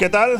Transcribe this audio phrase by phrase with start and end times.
[0.00, 0.38] ¿Qué tal?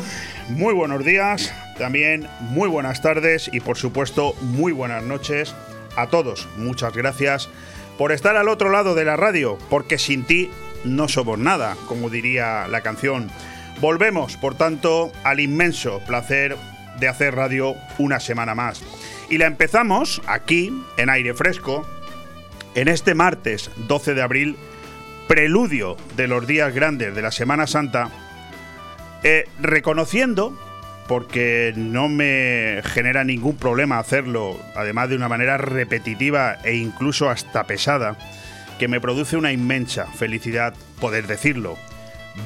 [0.49, 5.53] Muy buenos días, también muy buenas tardes y por supuesto muy buenas noches
[5.95, 6.47] a todos.
[6.57, 7.47] Muchas gracias
[7.95, 10.49] por estar al otro lado de la radio, porque sin ti
[10.83, 13.29] no somos nada, como diría la canción.
[13.79, 16.57] Volvemos, por tanto, al inmenso placer
[16.99, 18.81] de hacer radio una semana más.
[19.29, 21.87] Y la empezamos aquí, en aire fresco,
[22.73, 24.57] en este martes 12 de abril,
[25.27, 28.09] preludio de los días grandes de la Semana Santa,
[29.23, 30.57] eh, reconociendo,
[31.07, 37.65] porque no me genera ningún problema hacerlo, además de una manera repetitiva e incluso hasta
[37.65, 38.17] pesada,
[38.79, 41.77] que me produce una inmensa felicidad poder decirlo.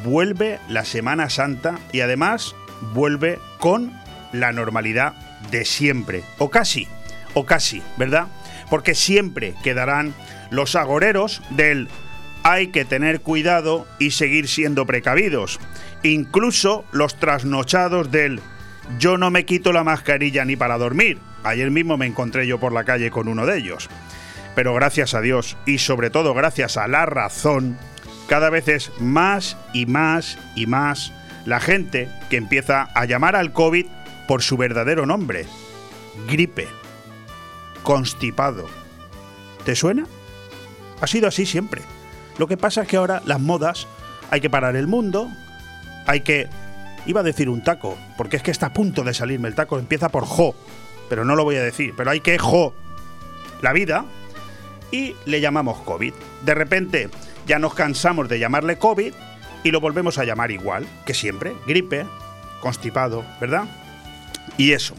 [0.03, 2.55] Vuelve la Semana Santa y además
[2.93, 3.93] vuelve con
[4.31, 5.13] la normalidad
[5.51, 6.87] de siempre, o casi,
[7.35, 8.27] o casi, ¿verdad?
[8.69, 10.13] Porque siempre quedarán
[10.49, 11.87] los agoreros del
[12.45, 15.59] hay que tener cuidado y seguir siendo precavidos.
[16.03, 18.39] Incluso los trasnochados del
[18.99, 21.17] yo no me quito la mascarilla ni para dormir.
[21.43, 23.89] Ayer mismo me encontré yo por la calle con uno de ellos.
[24.53, 27.79] Pero gracias a Dios y sobre todo gracias a la razón,
[28.27, 31.13] cada vez es más y más y más
[31.45, 33.87] la gente que empieza a llamar al COVID
[34.27, 35.47] por su verdadero nombre.
[36.27, 36.67] Gripe.
[37.81, 38.67] Constipado.
[39.65, 40.05] ¿Te suena?
[41.01, 41.81] Ha sido así siempre.
[42.37, 43.87] Lo que pasa es que ahora las modas
[44.29, 45.29] hay que parar el mundo,
[46.05, 46.47] hay que...
[47.05, 49.77] Iba a decir un taco, porque es que está a punto de salirme el taco,
[49.77, 50.55] empieza por jo,
[51.07, 52.73] pero no lo voy a decir, pero hay que jo
[53.61, 54.05] la vida
[54.91, 56.13] y le llamamos COVID.
[56.43, 57.09] De repente
[57.45, 59.13] ya nos cansamos de llamarle COVID
[59.63, 62.05] y lo volvemos a llamar igual que siempre, gripe,
[62.59, 63.65] constipado, ¿verdad?
[64.57, 64.95] Y eso.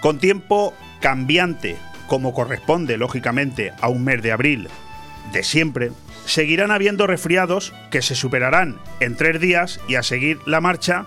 [0.00, 1.76] Con tiempo cambiante,
[2.06, 4.68] como corresponde lógicamente a un mes de abril
[5.32, 5.92] de siempre,
[6.26, 11.06] seguirán habiendo resfriados que se superarán en tres días y a seguir la marcha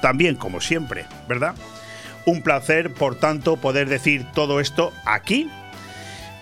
[0.00, 1.54] también como siempre, ¿verdad?
[2.24, 5.50] Un placer, por tanto, poder decir todo esto aquí,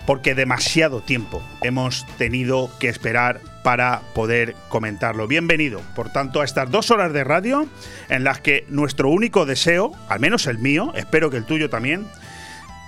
[0.05, 5.27] porque demasiado tiempo hemos tenido que esperar para poder comentarlo.
[5.27, 7.67] Bienvenido, por tanto, a estas dos horas de radio
[8.09, 12.07] en las que nuestro único deseo, al menos el mío, espero que el tuyo también,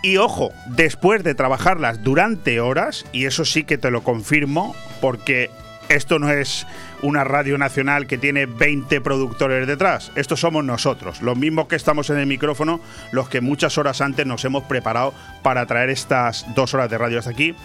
[0.01, 5.49] y ojo, después de trabajarlas durante horas, y eso sí que te lo confirmo, porque
[5.89, 6.67] esto no es
[7.01, 10.11] una radio nacional que tiene 20 productores detrás.
[10.15, 12.79] Esto somos nosotros, los mismos que estamos en el micrófono,
[13.11, 17.19] los que muchas horas antes nos hemos preparado para traer estas dos horas de radio
[17.19, 17.55] hasta aquí.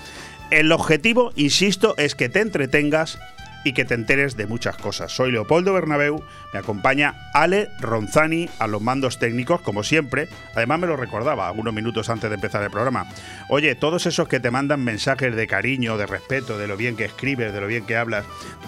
[0.51, 3.19] El objetivo, insisto, es que te entretengas
[3.65, 5.11] y que te enteres de muchas cosas.
[5.11, 10.29] Soy Leopoldo Bernabeu, me acompaña Ale Ronzani a los mandos técnicos, como siempre.
[10.55, 13.07] Además me lo recordaba algunos minutos antes de empezar el programa.
[13.49, 17.07] Oye, todos esos que te mandan mensajes de cariño, de respeto, de lo bien que
[17.07, 18.25] escribes, de lo bien que hablas,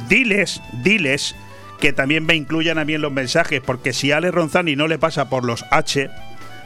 [0.08, 1.36] diles, diles
[1.80, 4.98] que también me incluyan a mí en los mensajes, porque si Ale Ronzani no le
[4.98, 6.08] pasa por los H,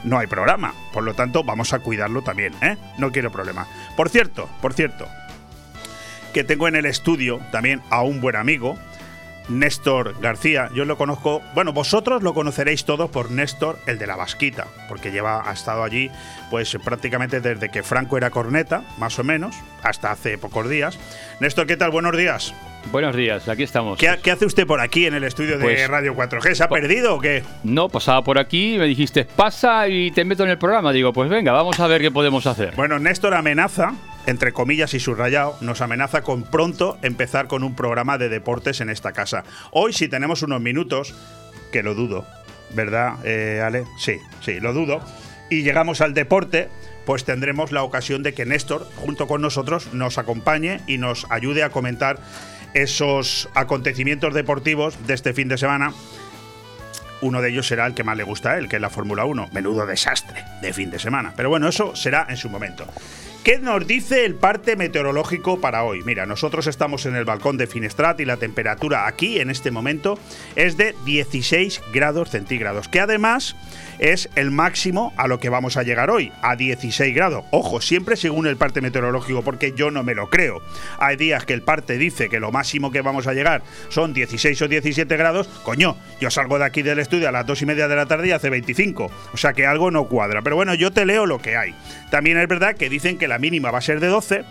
[0.03, 0.73] no hay programa.
[0.93, 2.77] Por lo tanto, vamos a cuidarlo también, ¿eh?
[2.97, 3.67] No quiero problema.
[3.95, 5.07] Por cierto, por cierto,
[6.33, 8.77] que tengo en el estudio también a un buen amigo,
[9.49, 10.69] Néstor García.
[10.73, 15.11] Yo lo conozco, bueno, vosotros lo conoceréis todos por Néstor, el de la Vasquita, porque
[15.11, 16.09] lleva, ha estado allí
[16.49, 20.97] pues prácticamente desde que Franco era corneta, más o menos, hasta hace pocos días.
[21.39, 21.91] Néstor, ¿qué tal?
[21.91, 22.53] Buenos días.
[22.91, 23.99] Buenos días, aquí estamos.
[23.99, 26.55] ¿Qué, hace usted por aquí en el estudio de Pues- Radio 4G?
[26.55, 27.43] ¿Se ha perdido o qué?
[27.63, 30.91] No, pasaba por aquí, me dijiste, pasa y te meto en el programa.
[30.91, 32.73] Digo, pues venga, vamos a ver qué podemos hacer.
[32.75, 33.93] Bueno, Néstor amenaza,
[34.25, 38.89] entre comillas y subrayado, nos amenaza con pronto empezar con un programa de deportes en
[38.89, 39.43] esta casa.
[39.71, 41.15] Hoy, si tenemos unos minutos,
[41.71, 42.25] que lo dudo,
[42.73, 43.85] ¿verdad, eh, Ale?
[43.97, 45.01] Sí, sí, lo dudo.
[45.49, 46.69] Y llegamos al deporte,
[47.05, 51.63] pues tendremos la ocasión de que Néstor, junto con nosotros, nos acompañe y nos ayude
[51.63, 52.19] a comentar
[52.73, 55.93] esos acontecimientos deportivos de este fin de semana
[57.21, 59.25] uno de ellos será el que más le gusta a él, que es la Fórmula
[59.25, 59.49] 1.
[59.53, 61.33] Menudo desastre de fin de semana.
[61.35, 62.85] Pero bueno, eso será en su momento.
[63.43, 66.03] ¿Qué nos dice el parte meteorológico para hoy?
[66.03, 70.19] Mira, nosotros estamos en el balcón de Finestrat y la temperatura aquí en este momento
[70.55, 73.55] es de 16 grados centígrados, que además
[73.97, 77.43] es el máximo a lo que vamos a llegar hoy, a 16 grados.
[77.49, 80.61] Ojo, siempre según el parte meteorológico, porque yo no me lo creo.
[80.99, 84.61] Hay días que el parte dice que lo máximo que vamos a llegar son 16
[84.61, 85.47] o 17 grados.
[85.63, 88.27] Coño, yo salgo de aquí del estudio a las 2 y media de la tarde
[88.27, 89.11] y hace 25.
[89.33, 90.43] O sea que algo no cuadra.
[90.43, 91.73] Pero bueno, yo te leo lo que hay.
[92.11, 94.43] También es verdad que dicen que la mínima va a ser de 12.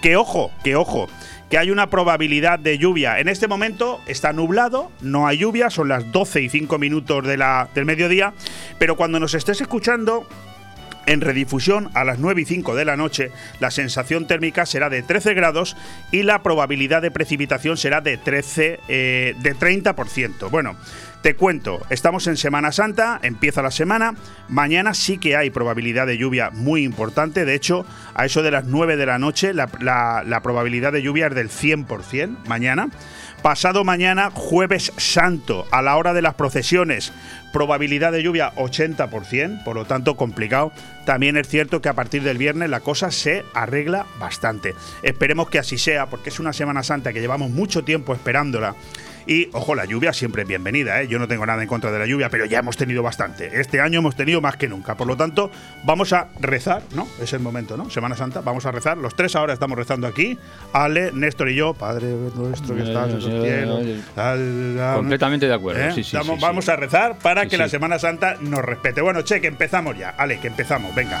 [0.00, 1.08] Que ojo, que ojo,
[1.50, 3.18] que hay una probabilidad de lluvia.
[3.18, 7.36] En este momento está nublado, no hay lluvia, son las 12 y 5 minutos de
[7.36, 8.32] la, del mediodía,
[8.78, 10.24] pero cuando nos estés escuchando,
[11.06, 13.30] en redifusión a las 9 y 5 de la noche,
[13.60, 15.74] la sensación térmica será de 13 grados
[16.12, 20.50] y la probabilidad de precipitación será de 13, eh, de 30%.
[20.50, 20.76] Bueno,
[21.22, 24.14] Te cuento, estamos en Semana Santa, empieza la semana,
[24.48, 27.84] mañana sí que hay probabilidad de lluvia muy importante, de hecho,
[28.14, 29.68] a eso de las 9 de la noche la,
[30.24, 32.88] la probabilidad de lluvia es del 100% mañana.
[33.42, 37.12] Pasado mañana, jueves santo, a la hora de las procesiones,
[37.52, 40.72] probabilidad de lluvia 80%, por lo tanto complicado.
[41.04, 44.74] También es cierto que a partir del viernes la cosa se arregla bastante.
[45.02, 48.74] Esperemos que así sea, porque es una Semana Santa que llevamos mucho tiempo esperándola
[49.28, 51.06] y ojo, la lluvia siempre es bienvenida, ¿eh?
[51.06, 53.60] yo no tengo nada en contra de la lluvia, pero ya hemos tenido bastante.
[53.60, 54.96] Este año hemos tenido más que nunca.
[54.96, 55.50] Por lo tanto,
[55.84, 57.06] vamos a rezar, ¿no?
[57.20, 57.90] Es el momento, ¿no?
[57.90, 58.96] Semana Santa, vamos a rezar.
[58.96, 60.38] Los tres ahora estamos rezando aquí.
[60.72, 64.94] Ale, Néstor y yo, Padre nuestro que estás en los cielos.
[64.96, 65.82] Completamente de acuerdo.
[65.82, 66.02] ¿Eh?
[66.40, 69.02] vamos, a rezar para que la Semana Santa nos respete.
[69.02, 70.10] Bueno, che, que empezamos ya.
[70.10, 71.20] Ale, que empezamos, venga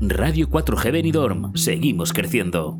[0.00, 1.56] Radio 4G Benidorm.
[1.56, 2.78] Seguimos creciendo.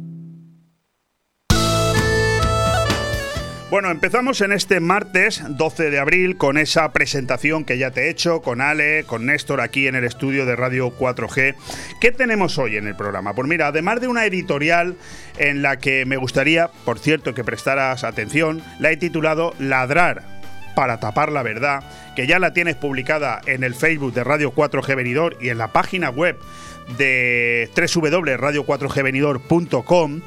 [3.71, 8.11] Bueno, empezamos en este martes 12 de abril con esa presentación que ya te he
[8.11, 11.55] hecho con Ale, con Néstor aquí en el estudio de Radio 4G.
[12.01, 13.35] ¿Qué tenemos hoy en el programa?
[13.35, 14.97] Pues mira, además de una editorial
[15.39, 20.37] en la que me gustaría, por cierto, que prestaras atención, la he titulado Ladrar
[20.77, 21.83] para tapar la verdad,
[22.15, 25.73] que ya la tienes publicada en el Facebook de Radio 4G Benidorm y en la
[25.73, 26.39] página web
[26.99, 30.21] de www.radio4gvenidor.com.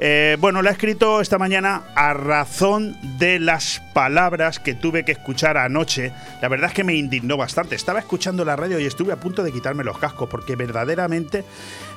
[0.00, 5.10] Eh, bueno, la he escrito esta mañana a razón de las palabras que tuve que
[5.10, 6.12] escuchar anoche.
[6.40, 7.74] La verdad es que me indignó bastante.
[7.74, 11.44] Estaba escuchando la radio y estuve a punto de quitarme los cascos porque verdaderamente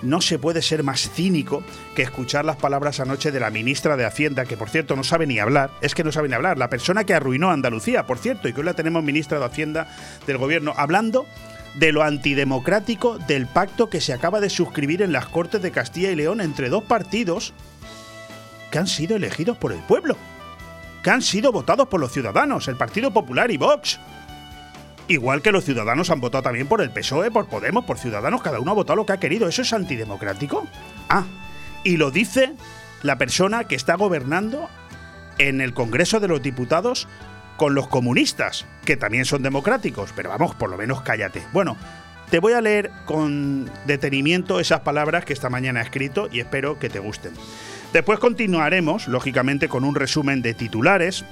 [0.01, 1.63] no se puede ser más cínico
[1.95, 5.27] que escuchar las palabras anoche de la ministra de Hacienda, que por cierto no sabe
[5.27, 5.69] ni hablar.
[5.81, 6.57] Es que no sabe ni hablar.
[6.57, 9.87] La persona que arruinó Andalucía, por cierto, y que hoy la tenemos ministra de Hacienda
[10.25, 11.27] del gobierno, hablando
[11.75, 16.12] de lo antidemocrático del pacto que se acaba de suscribir en las Cortes de Castilla
[16.12, 17.53] y León entre dos partidos
[18.71, 20.15] que han sido elegidos por el pueblo,
[21.03, 24.00] que han sido votados por los ciudadanos, el Partido Popular y Vox.
[25.07, 28.59] Igual que los ciudadanos han votado también por el PSOE, por Podemos, por Ciudadanos, cada
[28.59, 29.47] uno ha votado lo que ha querido.
[29.47, 30.68] ¿Eso es antidemocrático?
[31.09, 31.25] Ah,
[31.83, 32.53] y lo dice
[33.01, 34.69] la persona que está gobernando
[35.38, 37.07] en el Congreso de los Diputados
[37.61, 41.43] con los comunistas, que también son democráticos, pero vamos, por lo menos cállate.
[41.53, 41.77] Bueno,
[42.31, 46.79] te voy a leer con detenimiento esas palabras que esta mañana he escrito y espero
[46.79, 47.33] que te gusten.
[47.93, 51.23] Después continuaremos, lógicamente, con un resumen de titulares,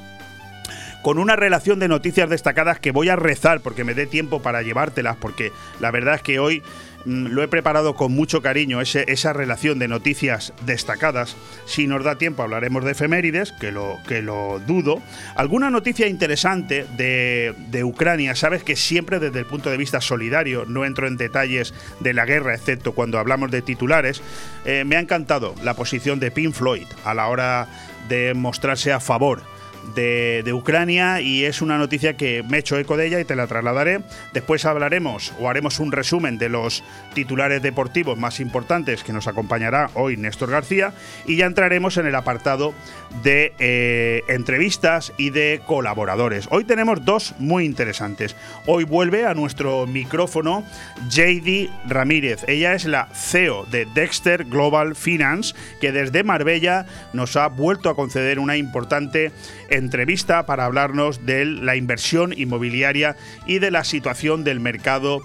[1.02, 4.62] con una relación de noticias destacadas que voy a rezar porque me dé tiempo para
[4.62, 6.62] llevártelas, porque la verdad es que hoy
[7.06, 11.36] lo he preparado con mucho cariño, esa relación de noticias destacadas.
[11.66, 15.02] Si nos da tiempo hablaremos de efemérides, que lo, que lo dudo.
[15.36, 20.86] Alguna noticia interesante de, Ucrania, sabes que siempre desde el punto de vista solidario, no
[20.86, 24.22] entro en detalles de la guerra, excepto cuando hablamos de titulares,
[24.66, 27.68] eh, me ha encantado la posición de Pink Floyd a la hora
[28.10, 29.42] de mostrarse a favor
[29.96, 33.36] de, Ucrania y es una noticia que me he hecho eco de ella y te
[33.36, 34.02] la trasladaré.
[34.34, 36.84] Después hablaremos o haremos un resumen de los
[37.14, 40.94] titulares deportivos más importantes que nos acompañará hoy Néstor García
[41.26, 42.74] y ya entraremos en el apartado
[43.24, 46.48] de eh, entrevistas y de colaboradores.
[46.52, 48.36] Hoy tenemos dos muy interesantes.
[48.66, 50.64] Hoy vuelve a nuestro micrófono
[51.10, 52.44] JD Ramírez.
[52.48, 57.96] Ella es la CEO de Dexter Global Finance que desde Marbella nos ha vuelto a
[57.96, 59.32] conceder una importante
[59.72, 65.22] entrevista para hablarnos de la inversión inmobiliaria y de la situación del mercado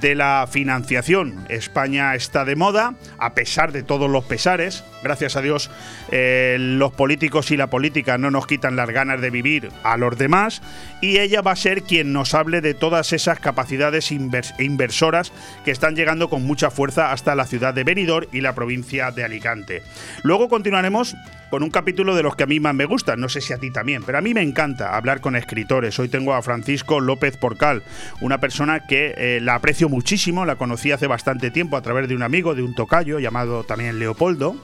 [0.00, 1.46] de la financiación.
[1.48, 4.84] España está de moda, a pesar de todos los pesares.
[5.02, 5.70] Gracias a Dios,
[6.10, 10.18] eh, los políticos y la política no nos quitan las ganas de vivir a los
[10.18, 10.60] demás.
[11.00, 15.32] Y ella va a ser quien nos hable de todas esas capacidades inversoras
[15.64, 19.24] que están llegando con mucha fuerza hasta la ciudad de Benidorm y la provincia de
[19.24, 19.82] Alicante.
[20.22, 21.16] Luego continuaremos
[21.50, 23.58] con un capítulo de los que a mí más me gustan, no sé si a
[23.58, 25.98] ti también, pero a mí me encanta hablar con escritores.
[25.98, 27.82] Hoy tengo a Francisco López Porcal,
[28.20, 32.16] una persona que eh, la aprecio muchísimo, la conocí hace bastante tiempo a través de
[32.16, 34.56] un amigo, de un tocayo llamado también Leopoldo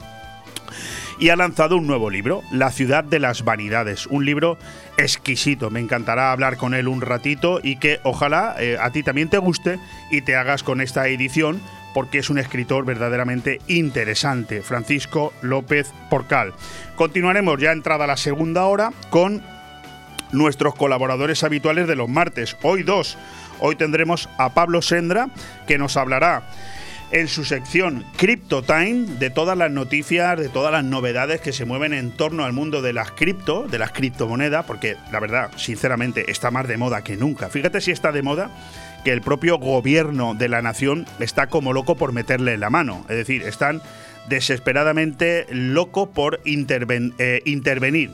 [1.19, 4.57] y ha lanzado un nuevo libro, La ciudad de las vanidades, un libro
[4.97, 5.69] exquisito.
[5.69, 9.37] Me encantará hablar con él un ratito y que ojalá eh, a ti también te
[9.37, 9.79] guste
[10.11, 11.61] y te hagas con esta edición
[11.93, 16.53] porque es un escritor verdaderamente interesante, Francisco López Porcal.
[16.97, 19.41] Continuaremos ya entrada la segunda hora con
[20.33, 22.57] nuestros colaboradores habituales de los martes.
[22.63, 23.17] Hoy dos.
[23.59, 25.29] Hoy tendremos a Pablo Sendra,
[25.67, 26.43] que nos hablará
[27.11, 31.65] en su sección Crypto Time de todas las noticias, de todas las novedades que se
[31.65, 36.29] mueven en torno al mundo de las cripto, de las criptomonedas, porque la verdad, sinceramente,
[36.31, 37.49] está más de moda que nunca.
[37.49, 38.49] Fíjate si está de moda
[39.03, 43.05] que el propio gobierno de la nación está como loco por meterle la mano.
[43.07, 43.81] Es decir, están
[44.27, 48.11] desesperadamente loco por eh, intervenir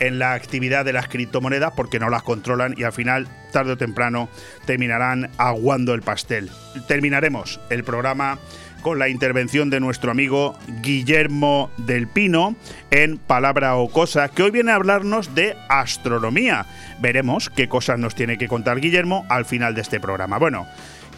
[0.00, 3.76] en la actividad de las criptomonedas porque no las controlan y al final, tarde o
[3.76, 4.28] temprano,
[4.64, 6.50] terminarán aguando el pastel.
[6.88, 8.38] Terminaremos el programa
[8.82, 12.56] con la intervención de nuestro amigo Guillermo del Pino
[12.90, 16.66] en Palabra o Cosa, que hoy viene a hablarnos de astronomía.
[17.00, 20.38] Veremos qué cosas nos tiene que contar Guillermo al final de este programa.
[20.38, 20.66] Bueno,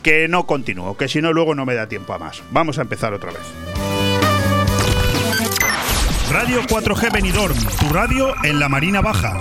[0.02, 2.42] que no continúo, que si no luego no me da tiempo a más.
[2.50, 3.91] Vamos a empezar otra vez.
[6.32, 9.38] Radio 4G Benidorm, tu radio en la Marina Baja.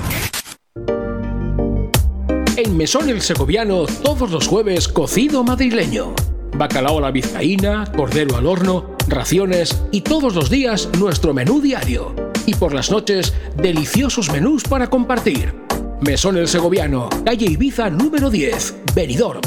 [2.57, 6.13] En Mesón El Segoviano, todos los jueves, cocido madrileño.
[6.57, 12.13] Bacalao a la vizcaína, cordero al horno, raciones y todos los días nuestro menú diario.
[12.45, 15.55] Y por las noches, deliciosos menús para compartir.
[16.01, 19.39] Mesón El Segoviano, calle Ibiza número 10, Benidorm.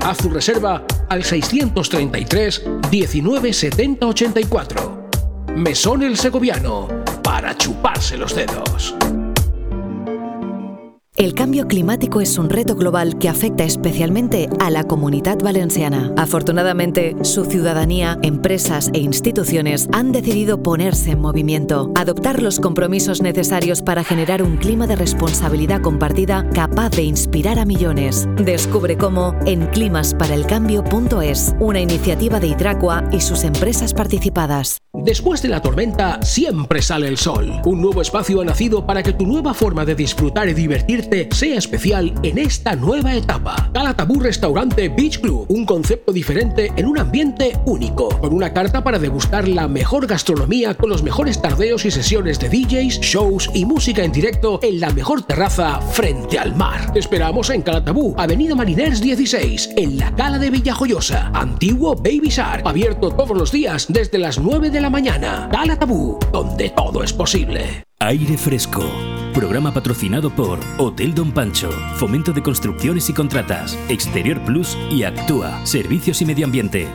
[0.00, 4.95] Haz tu reserva al 633 19 70 84.
[5.56, 6.86] Mesón el Segoviano,
[7.22, 8.94] para chuparse los dedos.
[11.26, 16.12] El cambio climático es un reto global que afecta especialmente a la comunidad valenciana.
[16.16, 23.82] Afortunadamente, su ciudadanía, empresas e instituciones han decidido ponerse en movimiento, adoptar los compromisos necesarios
[23.82, 28.28] para generar un clima de responsabilidad compartida capaz de inspirar a millones.
[28.36, 34.78] Descubre cómo en climasparaelcambio.es, una iniciativa de Hidracua y sus empresas participadas.
[34.92, 37.60] Después de la tormenta siempre sale el sol.
[37.64, 41.56] Un nuevo espacio ha nacido para que tu nueva forma de disfrutar y divertirte sea
[41.56, 43.70] especial en esta nueva etapa.
[43.72, 48.98] Calatabú Restaurante Beach Club, un concepto diferente en un ambiente único, con una carta para
[48.98, 54.04] degustar la mejor gastronomía con los mejores tardeos y sesiones de DJs, shows y música
[54.04, 56.92] en directo en la mejor terraza frente al mar.
[56.92, 62.66] Te esperamos en Calatabú, Avenida Mariners 16, en la Cala de Villajoyosa, antiguo Baby Shark,
[62.66, 65.48] abierto todos los días desde las 9 de la mañana.
[65.50, 67.85] Cala Tabú, donde todo es posible.
[67.98, 68.84] Aire Fresco.
[69.32, 75.64] Programa patrocinado por Hotel Don Pancho, Fomento de Construcciones y Contratas, Exterior Plus y Actúa,
[75.64, 76.88] Servicios y Medio Ambiente.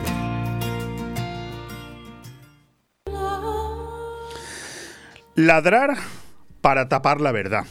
[5.34, 5.96] Ladrar
[6.60, 7.66] para tapar la verdad.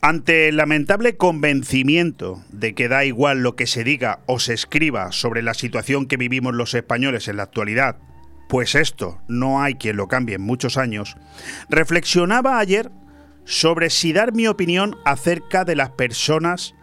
[0.00, 5.10] Ante el lamentable convencimiento de que da igual lo que se diga o se escriba
[5.10, 7.96] sobre la situación que vivimos los españoles en la actualidad,
[8.48, 11.16] pues esto no hay quien lo cambie en muchos años,
[11.68, 12.90] reflexionaba ayer
[13.44, 16.74] sobre si dar mi opinión acerca de las personas,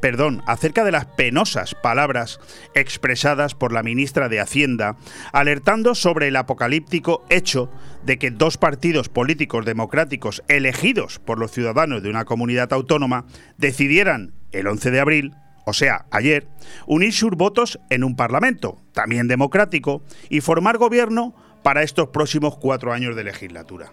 [0.00, 2.38] perdón, acerca de las penosas palabras
[2.74, 4.96] expresadas por la ministra de Hacienda,
[5.32, 7.70] alertando sobre el apocalíptico hecho
[8.04, 13.24] de que dos partidos políticos democráticos elegidos por los ciudadanos de una comunidad autónoma
[13.56, 15.34] decidieran el 11 de abril
[15.64, 16.46] o sea, ayer,
[16.86, 22.92] unir sus votos en un Parlamento, también democrático, y formar gobierno para estos próximos cuatro
[22.92, 23.92] años de legislatura.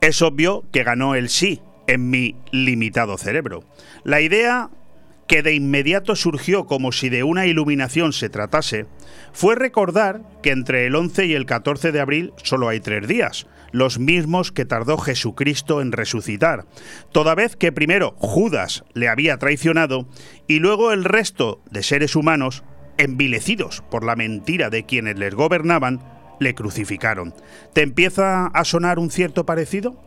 [0.00, 3.64] Es obvio que ganó el sí en mi limitado cerebro.
[4.04, 4.70] La idea
[5.26, 8.86] que de inmediato surgió como si de una iluminación se tratase,
[9.32, 13.46] fue recordar que entre el 11 y el 14 de abril solo hay tres días,
[13.72, 16.66] los mismos que tardó Jesucristo en resucitar,
[17.12, 20.08] toda vez que primero Judas le había traicionado
[20.46, 22.64] y luego el resto de seres humanos,
[22.98, 26.02] envilecidos por la mentira de quienes les gobernaban,
[26.40, 27.34] le crucificaron.
[27.72, 30.02] ¿Te empieza a sonar un cierto parecido?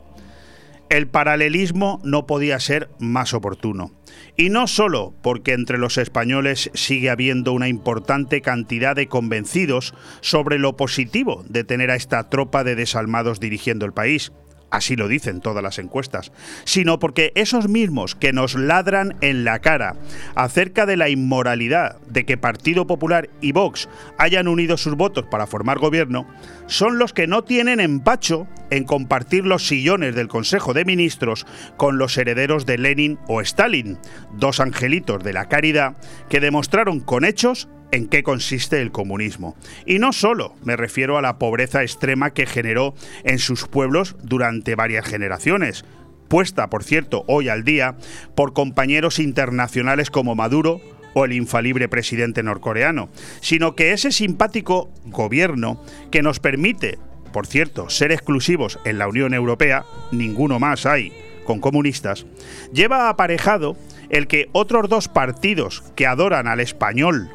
[0.89, 3.91] El paralelismo no podía ser más oportuno.
[4.39, 10.59] Y no solo porque entre los españoles sigue habiendo una importante cantidad de convencidos sobre
[10.59, 14.31] lo positivo de tener a esta tropa de desalmados dirigiendo el país,
[14.71, 16.31] así lo dicen todas las encuestas,
[16.63, 19.95] sino porque esos mismos que nos ladran en la cara
[20.35, 25.47] acerca de la inmoralidad de que Partido Popular y Vox hayan unido sus votos para
[25.47, 26.27] formar gobierno,
[26.67, 31.45] son los que no tienen empacho en compartir los sillones del Consejo de Ministros
[31.77, 33.97] con los herederos de Lenin o Stalin,
[34.33, 35.97] dos angelitos de la caridad
[36.29, 39.55] que demostraron con hechos en qué consiste el comunismo.
[39.85, 42.93] Y no solo me refiero a la pobreza extrema que generó
[43.23, 45.85] en sus pueblos durante varias generaciones,
[46.27, 47.95] puesta, por cierto, hoy al día
[48.35, 50.79] por compañeros internacionales como Maduro
[51.13, 53.09] o el infalible presidente norcoreano,
[53.41, 56.99] sino que ese simpático gobierno que nos permite,
[57.33, 61.11] por cierto, ser exclusivos en la Unión Europea, ninguno más hay,
[61.45, 62.27] con comunistas,
[62.71, 63.75] lleva aparejado
[64.09, 67.31] el que otros dos partidos que adoran al español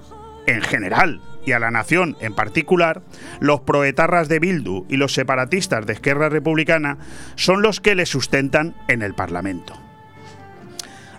[0.47, 3.03] en general y a la nación en particular,
[3.41, 6.99] los proetarras de Bildu y los separatistas de Esquerra Republicana
[7.37, 9.84] son los que le sustentan en el Parlamento.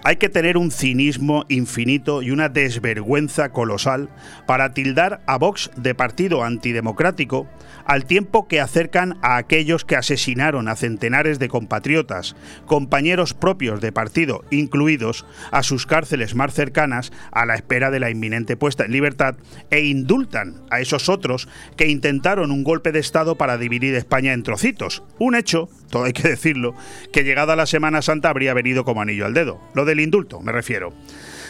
[0.08, 4.08] Hay que tener un cinismo infinito y una desvergüenza colosal
[4.46, 7.48] para tildar a Vox de partido antidemocrático
[7.86, 12.36] al tiempo que acercan a aquellos que asesinaron a centenares de compatriotas,
[12.68, 18.12] compañeros propios de partido incluidos, a sus cárceles más cercanas a la espera de la
[18.12, 19.38] inminente puesta en libertad
[19.72, 24.44] e indultan a esos otros que intentaron un golpe de Estado para dividir España en
[24.44, 25.02] trocitos.
[25.18, 26.76] Un hecho, todo hay que decirlo,
[27.12, 29.62] que llegada la Semana Santa habría venido como anillo al dedo.
[29.74, 30.94] Lo del indulto, me refiero.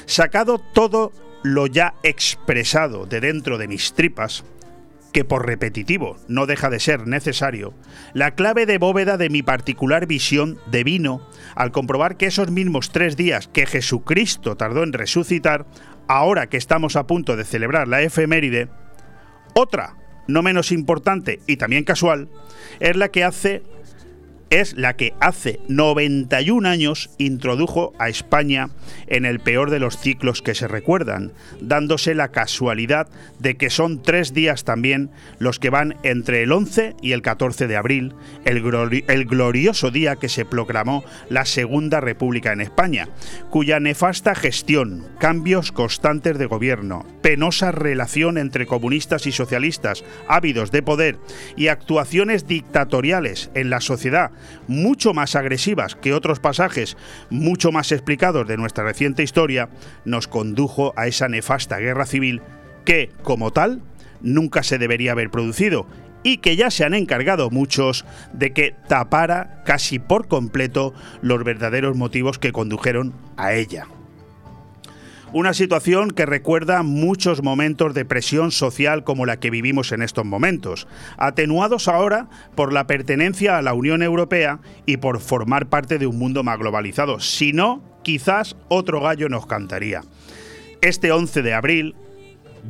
[0.05, 1.11] Sacado todo
[1.43, 4.43] lo ya expresado de dentro de mis tripas,
[5.15, 7.73] que por repetitivo no deja de ser necesario,
[8.13, 11.25] la clave de bóveda de mi particular visión devino
[11.55, 15.65] al comprobar que esos mismos tres días que Jesucristo tardó en resucitar,
[16.09, 18.67] ahora que estamos a punto de celebrar la efeméride,
[19.53, 19.95] otra,
[20.27, 22.27] no menos importante y también casual,
[22.81, 23.63] es la que hace
[24.55, 28.69] es la que hace 91 años introdujo a España
[29.07, 33.09] en el peor de los ciclos que se recuerdan, dándose la casualidad
[33.39, 37.67] de que son tres días también los que van entre el 11 y el 14
[37.67, 38.13] de abril,
[38.45, 43.09] el, glorioso día que se proclamó la Segunda República en España,
[43.49, 50.81] cuya nefasta gestión, cambios constantes de gobierno, penosa relación entre comunistas y socialistas ávidos de
[50.81, 51.17] poder
[51.57, 54.31] y actuaciones dictatoriales en la sociedad
[54.67, 56.97] mucho más agresivas que otros pasajes
[57.29, 59.69] mucho más explicados de nuestra reciente historia,
[60.05, 62.41] nos condujo a esa nefasta guerra civil
[62.85, 63.81] que, como tal,
[64.21, 65.87] nunca se debería haber producido
[66.23, 71.95] y que ya se han encargado muchos de que tapara casi por completo los verdaderos
[71.95, 73.87] motivos que condujeron a ella.
[75.33, 80.25] Una situación que recuerda muchos momentos de presión social como la que vivimos en estos
[80.25, 86.07] momentos, atenuados ahora por la pertenencia a la Unión Europea y por formar parte de
[86.07, 87.19] un mundo más globalizado.
[87.19, 90.01] Si no, quizás otro gallo nos cantaría.
[90.81, 91.95] Este 11 de abril,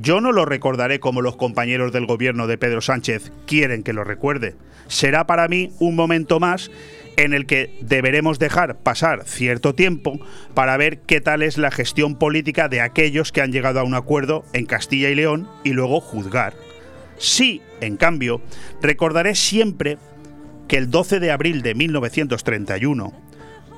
[0.02, 4.04] yo no lo recordaré como los compañeros del gobierno de Pedro Sánchez quieren que lo
[4.04, 4.56] recuerde.
[4.88, 6.72] Será para mí un momento más
[7.18, 10.20] en el que deberemos dejar pasar cierto tiempo
[10.54, 13.94] para ver qué tal es la gestión política de aquellos que han llegado a un
[13.94, 16.54] acuerdo en Castilla y León y luego juzgar.
[17.18, 18.42] Sí, en cambio,
[18.82, 19.98] recordaré siempre
[20.68, 23.14] que el 12 de abril de 1931,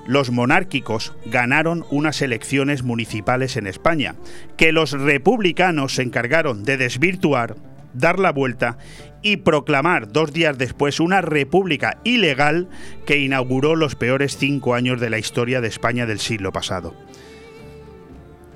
[0.08, 4.16] los monárquicos ganaron unas elecciones municipales en España,
[4.56, 7.56] que los republicanos se encargaron de desvirtuar,
[7.94, 8.78] dar la vuelta
[9.22, 12.70] y proclamar dos días después una república ilegal
[13.06, 16.94] que inauguró los peores cinco años de la historia de España del siglo pasado.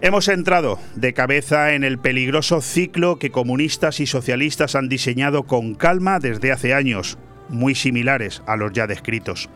[0.03, 5.75] Hemos entrado de cabeza en el peligroso ciclo que comunistas y socialistas han diseñado con
[5.75, 7.19] calma desde hace años,
[7.49, 9.47] muy similares a los ya descritos.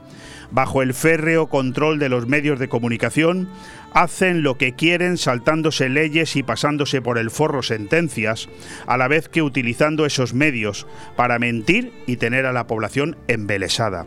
[0.52, 3.50] Bajo el férreo control de los medios de comunicación,
[3.96, 8.50] hacen lo que quieren saltándose leyes y pasándose por el forro sentencias,
[8.86, 14.06] a la vez que utilizando esos medios para mentir y tener a la población embelesada.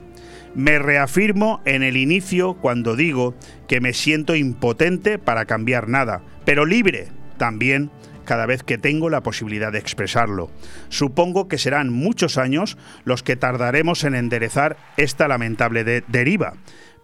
[0.55, 3.35] Me reafirmo en el inicio cuando digo
[3.67, 7.91] que me siento impotente para cambiar nada, pero libre también
[8.27, 10.51] cada vez que tengo la posibilidad de expresarlo.
[10.91, 16.53] Supongo que serán muchos años los que tardaremos en enderezar esta lamentable deriva,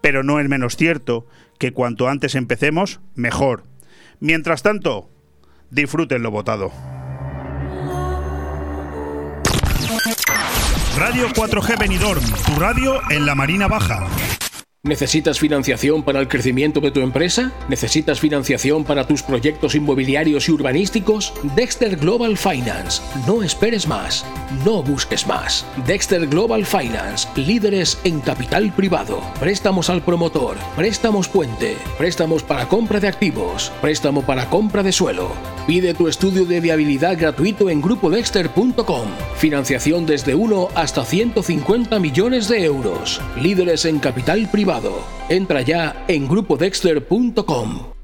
[0.05, 1.27] pero no es menos cierto
[1.59, 3.65] que cuanto antes empecemos, mejor.
[4.21, 5.09] Mientras tanto,
[5.71, 6.71] disfruten lo votado.
[10.99, 14.07] Radio 4G Benidorm, tu radio en la Marina Baja.
[14.87, 17.53] ¿Necesitas financiación para el crecimiento de tu empresa?
[17.71, 21.33] ¿Necesitas financiación para tus proyectos inmobiliarios y urbanísticos?
[21.57, 23.01] Dexter Global Finance.
[23.27, 24.27] No esperes más.
[24.63, 25.65] No busques más.
[25.87, 27.27] Dexter Global Finance.
[27.35, 29.23] Líderes en capital privado.
[29.41, 30.59] Préstamos al promotor.
[30.77, 31.79] Préstamos puente.
[31.97, 33.73] Préstamos para compra de activos.
[33.81, 35.31] Préstamo para compra de suelo.
[35.67, 39.09] Pide tu estudio de viabilidad gratuito en grupodexter.com.
[39.39, 43.23] Financiación desde 1 hasta 150 millones de euros.
[43.41, 44.74] Líderes en capital privado.
[45.29, 48.04] Entra ya en grupodexter.com.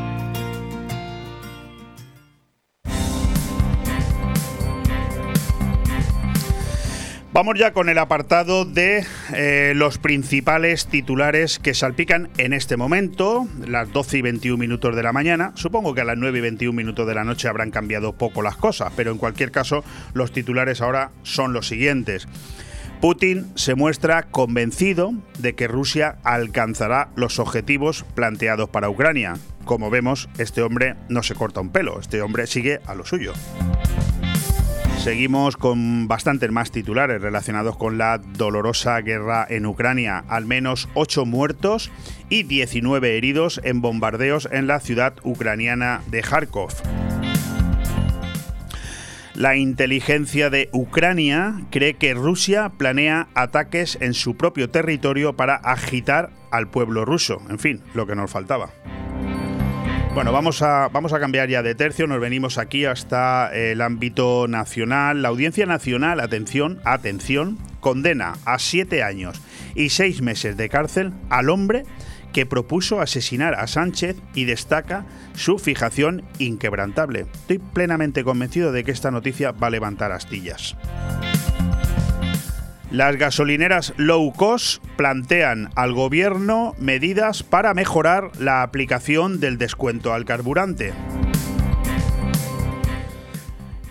[7.33, 13.47] Vamos ya con el apartado de eh, los principales titulares que salpican en este momento,
[13.65, 15.53] las 12 y 21 minutos de la mañana.
[15.55, 18.57] Supongo que a las 9 y 21 minutos de la noche habrán cambiado poco las
[18.57, 19.81] cosas, pero en cualquier caso
[20.13, 22.27] los titulares ahora son los siguientes.
[22.99, 29.35] Putin se muestra convencido de que Rusia alcanzará los objetivos planteados para Ucrania.
[29.63, 33.31] Como vemos, este hombre no se corta un pelo, este hombre sigue a lo suyo.
[35.03, 40.23] Seguimos con bastantes más titulares relacionados con la dolorosa guerra en Ucrania.
[40.27, 41.89] Al menos 8 muertos
[42.29, 46.71] y 19 heridos en bombardeos en la ciudad ucraniana de Kharkov.
[49.33, 56.29] La inteligencia de Ucrania cree que Rusia planea ataques en su propio territorio para agitar
[56.51, 57.41] al pueblo ruso.
[57.49, 58.69] En fin, lo que nos faltaba.
[60.13, 64.45] Bueno, vamos a, vamos a cambiar ya de tercio, nos venimos aquí hasta el ámbito
[64.49, 65.21] nacional.
[65.21, 69.41] La Audiencia Nacional, atención, atención, condena a siete años
[69.73, 71.85] y seis meses de cárcel al hombre
[72.33, 77.27] que propuso asesinar a Sánchez y destaca su fijación inquebrantable.
[77.33, 80.75] Estoy plenamente convencido de que esta noticia va a levantar astillas.
[82.91, 90.25] Las gasolineras low cost plantean al gobierno medidas para mejorar la aplicación del descuento al
[90.25, 90.91] carburante.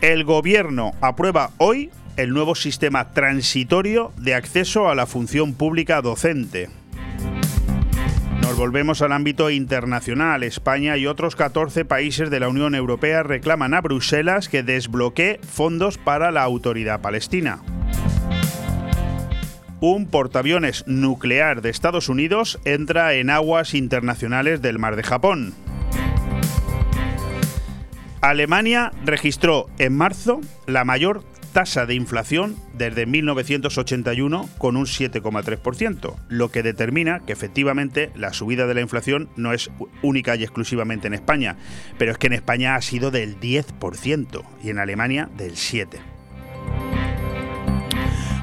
[0.03, 6.69] El gobierno aprueba hoy el nuevo sistema transitorio de acceso a la función pública docente.
[8.43, 10.43] Nos volvemos al ámbito internacional.
[10.43, 15.97] España y otros 14 países de la Unión Europea reclaman a Bruselas que desbloquee fondos
[15.97, 17.63] para la autoridad palestina
[19.81, 25.55] un portaaviones nuclear de Estados Unidos entra en aguas internacionales del Mar de Japón.
[28.21, 36.51] Alemania registró en marzo la mayor tasa de inflación desde 1981 con un 7,3%, lo
[36.51, 39.71] que determina que efectivamente la subida de la inflación no es
[40.03, 41.57] única y exclusivamente en España,
[41.99, 46.10] pero es que en España ha sido del 10% y en Alemania del 7%.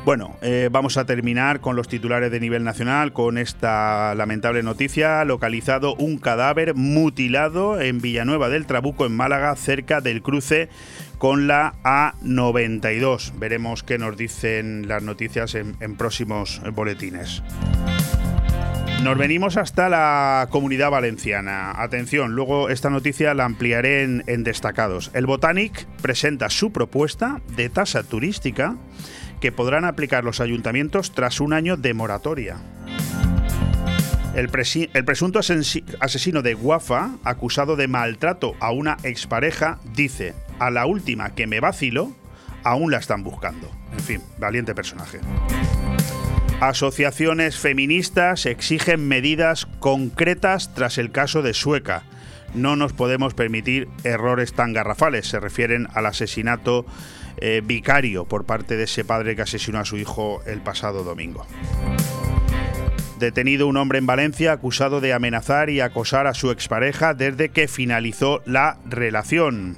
[0.07, 5.25] Bueno, eh, vamos a terminar con los titulares de nivel nacional con esta lamentable noticia.
[5.25, 10.69] Localizado un cadáver mutilado en Villanueva del Trabuco, en Málaga, cerca del cruce
[11.17, 13.37] con la A92.
[13.37, 17.43] Veremos qué nos dicen las noticias en, próximos boletines.
[19.03, 21.73] Nos venimos hasta la comunidad valenciana.
[21.81, 25.11] Atención, luego esta noticia la ampliaré en, en destacados.
[25.13, 28.77] El Botanic presenta su propuesta de tasa turística
[29.39, 32.57] que podrán aplicar los ayuntamientos tras un año de moratoria.
[34.35, 41.33] El, presunto asesino de Guafa, acusado de maltrato a una expareja, dice, a la última
[41.33, 42.15] que me vaciló,
[42.63, 43.71] aún la están buscando.
[43.93, 45.19] En fin, valiente personaje.
[46.59, 52.03] Asociaciones feministas exigen medidas concretas tras el caso de Sueca.
[52.53, 55.27] No nos podemos permitir errores tan garrafales.
[55.27, 56.85] Se refieren al asesinato
[57.37, 61.45] eh, vicario por parte de ese padre que asesinó a su hijo el pasado domingo.
[63.19, 67.67] Detenido un hombre en Valencia acusado de amenazar y acosar a su expareja desde que
[67.67, 69.77] finalizó la relación.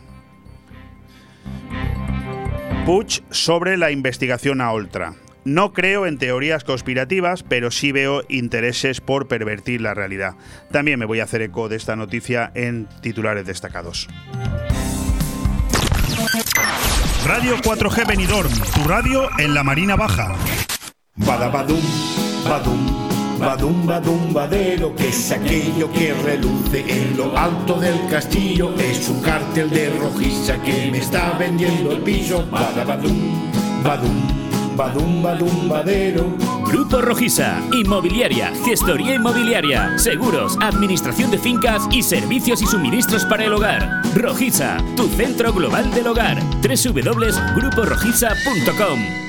[2.86, 5.14] Puch sobre la investigación a Oltra.
[5.46, 10.36] No creo en teorías conspirativas, pero sí veo intereses por pervertir la realidad.
[10.72, 14.08] También me voy a hacer eco de esta noticia en titulares destacados.
[17.26, 20.36] Radio 4G Benidorm, tu radio en la Marina Baja.
[21.16, 21.82] Badabadum,
[22.48, 28.74] badum, badum, badum, badero, que es aquello que reluce en lo alto del castillo.
[28.78, 32.46] Es un cartel de rojiza que me está vendiendo el piso.
[32.50, 33.52] Badabadum,
[33.84, 34.28] badum.
[34.28, 34.49] Badum,
[36.66, 43.54] Grupo Rojiza, Inmobiliaria, Gestoría Inmobiliaria, Seguros, Administración de Fincas y Servicios y Suministros para el
[43.54, 44.02] Hogar.
[44.16, 46.42] Rojiza, tu centro global del hogar.
[46.62, 49.29] www.gruporojiza.com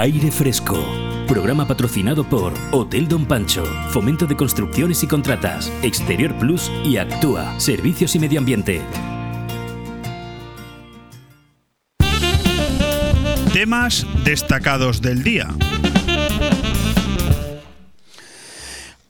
[0.00, 0.82] Aire Fresco.
[1.28, 7.60] Programa patrocinado por Hotel Don Pancho, Fomento de Construcciones y Contratas, Exterior Plus y Actúa,
[7.60, 8.80] Servicios y Medio Ambiente.
[13.52, 15.48] Temas destacados del día.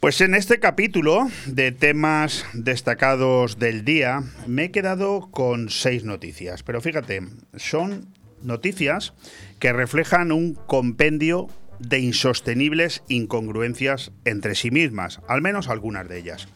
[0.00, 6.64] Pues en este capítulo de temas destacados del día me he quedado con seis noticias,
[6.64, 7.22] pero fíjate,
[7.54, 8.08] son
[8.42, 9.14] noticias
[9.58, 11.48] que reflejan un compendio
[11.78, 16.48] de insostenibles incongruencias entre sí mismas, al menos algunas de ellas.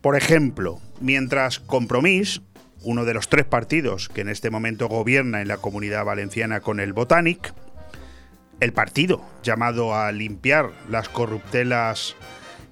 [0.00, 2.42] Por ejemplo, mientras Compromís,
[2.82, 6.80] uno de los tres partidos que en este momento gobierna en la comunidad valenciana con
[6.80, 7.54] el Botanic,
[8.60, 12.16] el partido llamado a limpiar las corruptelas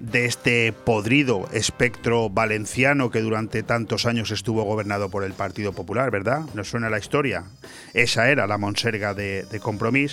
[0.01, 6.09] de este podrido espectro valenciano que durante tantos años estuvo gobernado por el Partido Popular,
[6.09, 6.41] ¿verdad?
[6.55, 7.45] ¿Nos suena la historia?
[7.93, 10.09] Esa era la monserga de, de.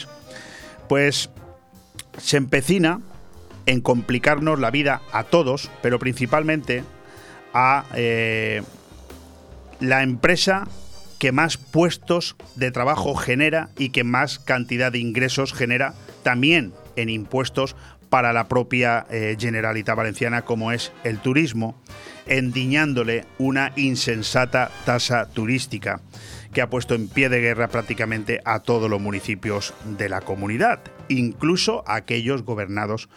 [0.88, 1.30] Pues
[2.18, 3.00] se empecina
[3.64, 6.84] en complicarnos la vida a todos, pero principalmente
[7.54, 8.62] a eh,
[9.80, 10.68] la empresa
[11.18, 17.08] que más puestos de trabajo genera y que más cantidad de ingresos genera también en
[17.08, 17.74] impuestos
[18.10, 21.80] para la propia eh, Generalitat Valenciana como es el turismo,
[22.26, 26.00] endiñándole una insensata tasa turística
[26.52, 30.80] que ha puesto en pie de guerra prácticamente a todos los municipios de la comunidad,
[31.08, 33.08] incluso aquellos gobernados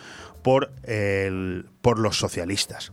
[0.41, 2.91] por, el, por los socialistas.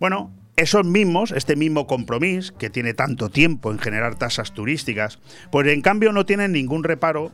[0.00, 5.18] Bueno, esos mismos, este mismo compromiso, que tiene tanto tiempo en generar tasas turísticas,
[5.52, 7.32] pues en cambio no tienen ningún reparo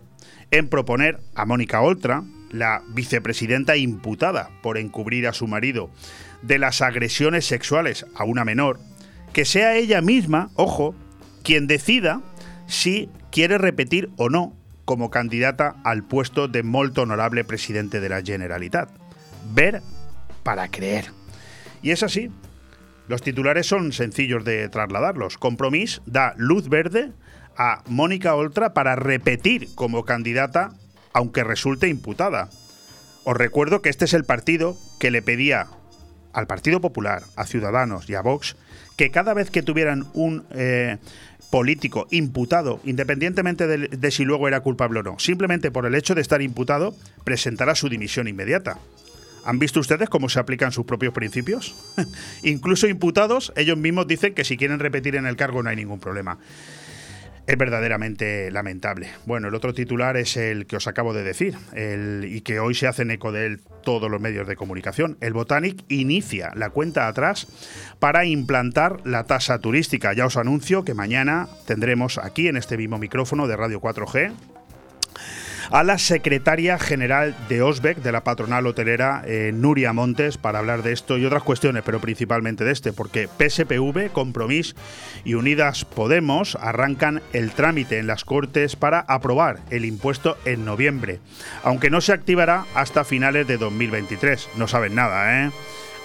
[0.51, 5.91] en proponer a Mónica Oltra, la vicepresidenta imputada por encubrir a su marido
[6.43, 8.79] de las agresiones sexuales a una menor,
[9.33, 10.95] que sea ella misma, ojo,
[11.43, 12.21] quien decida
[12.67, 18.23] si quiere repetir o no como candidata al puesto de molto honorable presidente de la
[18.23, 18.91] Generalitat.
[19.55, 19.83] Ver
[20.43, 21.07] para creer.
[21.83, 22.31] Y es así.
[23.09, 25.39] Los titulares son sencillos de trasladarlos.
[25.39, 27.13] Compromís da luz verde
[27.57, 30.73] a Mónica Oltra para repetir como candidata
[31.13, 32.51] aunque resulte imputada.
[33.25, 35.69] Os recuerdo que este es el partido que le pedía
[36.33, 38.57] al Partido Popular, a Ciudadanos y a Vox
[38.97, 40.99] que cada vez que tuvieran un eh,
[41.51, 46.21] político imputado, independientemente de, si luego era culpable o no, simplemente por el hecho de
[46.21, 46.95] estar imputado,
[47.25, 48.79] presentará su dimisión inmediata.
[49.45, 51.75] ¿Han visto ustedes cómo se aplican sus propios principios?
[52.43, 56.01] Incluso imputados, ellos mismos dicen que si quieren repetir en el cargo no hay ningún
[56.01, 56.39] problema
[57.47, 59.11] es verdaderamente lamentable.
[59.27, 62.75] Bueno, el otro titular es el que os acabo de decir el, y que hoy
[62.75, 65.17] se hacen eco de él todos los medios de comunicación.
[65.21, 67.49] El Botanic inicia la cuenta atrás
[67.99, 70.13] para implantar la tasa turística.
[70.13, 74.33] Ya os anuncio que mañana tendremos aquí en este mismo micrófono de Radio 4G
[75.73, 80.83] a la secretaria general de OSBEC, de la patronal hotelera, eh, Nuria Montes, para hablar
[80.83, 84.77] de esto y otras cuestiones, pero principalmente de este, porque PSPV, Compromís
[85.25, 91.21] y Unidas Podemos arrancan el trámite en las Cortes para aprobar el impuesto en noviembre,
[91.65, 94.51] aunque no se activará hasta finales de 2023.
[94.57, 95.51] No saben nada, ¿eh?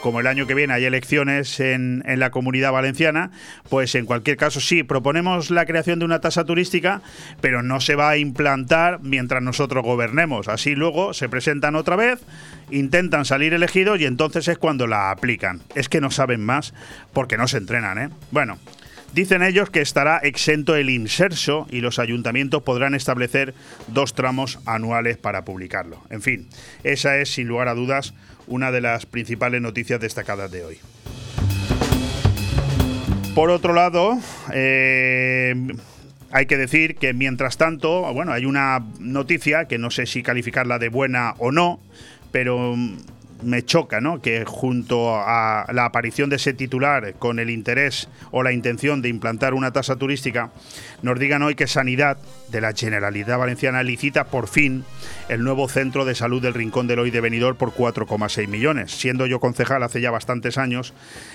[0.01, 3.31] Como el año que viene hay elecciones en, en la comunidad valenciana,
[3.69, 7.01] pues en cualquier caso sí, proponemos la creación de una tasa turística,
[7.41, 10.47] pero no se va a implantar mientras nosotros gobernemos.
[10.47, 12.19] Así luego se presentan otra vez,
[12.71, 15.61] intentan salir elegidos y entonces es cuando la aplican.
[15.75, 16.73] Es que no saben más
[17.13, 18.09] porque no se entrenan, ¿eh?
[18.31, 18.57] Bueno.
[19.13, 23.53] Dicen ellos que estará exento el inserso y los ayuntamientos podrán establecer
[23.87, 26.03] dos tramos anuales para publicarlo.
[26.09, 26.47] En fin,
[26.83, 28.13] esa es sin lugar a dudas
[28.47, 30.79] una de las principales noticias destacadas de hoy.
[33.35, 34.17] Por otro lado,
[34.51, 35.53] eh,
[36.31, 40.79] hay que decir que mientras tanto, bueno, hay una noticia que no sé si calificarla
[40.79, 41.79] de buena o no,
[42.31, 42.75] pero
[43.43, 44.21] me choca ¿no?
[44.21, 49.09] que junto a la aparición de ese titular con el interés o la intención de
[49.09, 50.51] implantar una tasa turística,
[51.01, 52.17] nos digan hoy que Sanidad
[52.49, 54.85] de la Generalidad Valenciana licita por fin
[55.29, 58.91] el nuevo centro de salud del Rincón del Hoy de Benidorm por 4,6 millones.
[58.91, 60.93] Siendo yo concejal hace ya bastantes años,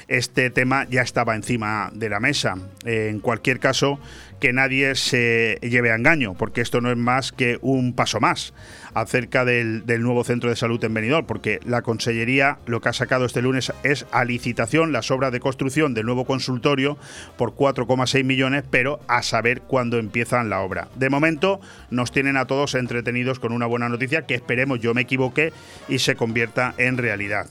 [0.08, 2.56] este tema ya estaba encima de la mesa.
[2.84, 3.98] En cualquier caso,
[4.42, 8.54] que nadie se lleve a engaño, porque esto no es más que un paso más
[8.92, 13.24] acerca del, nuevo centro de salud en Benidorm, porque la Consellería lo que ha sacado
[13.24, 16.98] este lunes es a licitación las obras de construcción del nuevo consultorio
[17.36, 20.88] por 4,6 millones, pero a saber cuándo empiezan la obra.
[20.96, 25.02] De momento nos tienen a todos entretenidos con una buena noticia que esperemos yo me
[25.02, 25.52] equivoque
[25.88, 27.46] y se convierta en realidad.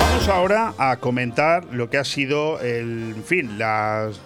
[0.00, 4.20] Vamos ahora a comentar lo que ha sido el, fin, las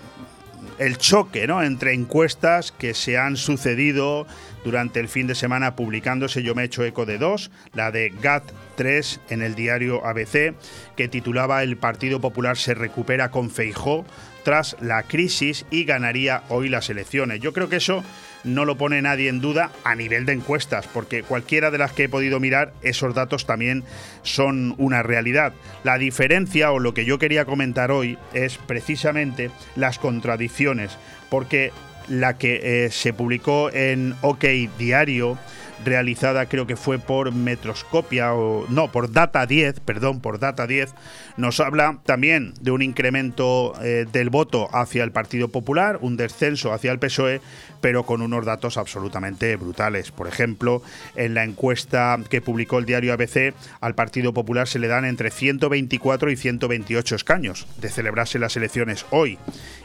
[0.78, 1.62] el choque ¿no?
[1.62, 4.26] entre encuestas que se han sucedido
[4.64, 6.42] durante el fin de semana publicándose.
[6.42, 8.44] Yo me he hecho eco de dos, la de GAT
[8.76, 10.54] 3 en el diario ABC,
[10.96, 14.04] que titulaba El Partido Popular se recupera con Feijó
[14.44, 17.40] tras la crisis y ganaría hoy las elecciones.
[17.40, 18.02] Yo creo que eso
[18.44, 22.04] no lo pone nadie en duda a nivel de encuestas, porque cualquiera de las que
[22.04, 23.84] he podido mirar, esos datos también
[24.22, 25.52] son una realidad.
[25.84, 30.96] La diferencia o lo que yo quería comentar hoy es precisamente las contradicciones,
[31.30, 31.72] porque
[32.08, 34.44] la que eh, se publicó en OK
[34.78, 35.38] Diario,
[35.84, 40.94] realizada creo que fue por Metroscopia o no, por Data 10, perdón, por Data 10,
[41.36, 46.72] nos habla también de un incremento eh, del voto hacia el Partido Popular, un descenso
[46.72, 47.40] hacia el PSOE,
[47.80, 50.10] pero con unos datos absolutamente brutales.
[50.10, 50.82] Por ejemplo,
[51.16, 55.30] en la encuesta que publicó el diario ABC, al Partido Popular se le dan entre
[55.30, 59.38] 124 y 128 escaños de celebrarse las elecciones hoy.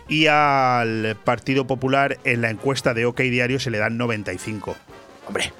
[0.09, 4.75] Y al Partido Popular en la encuesta de OK Diario se le dan 95.
[5.27, 5.53] Hombre,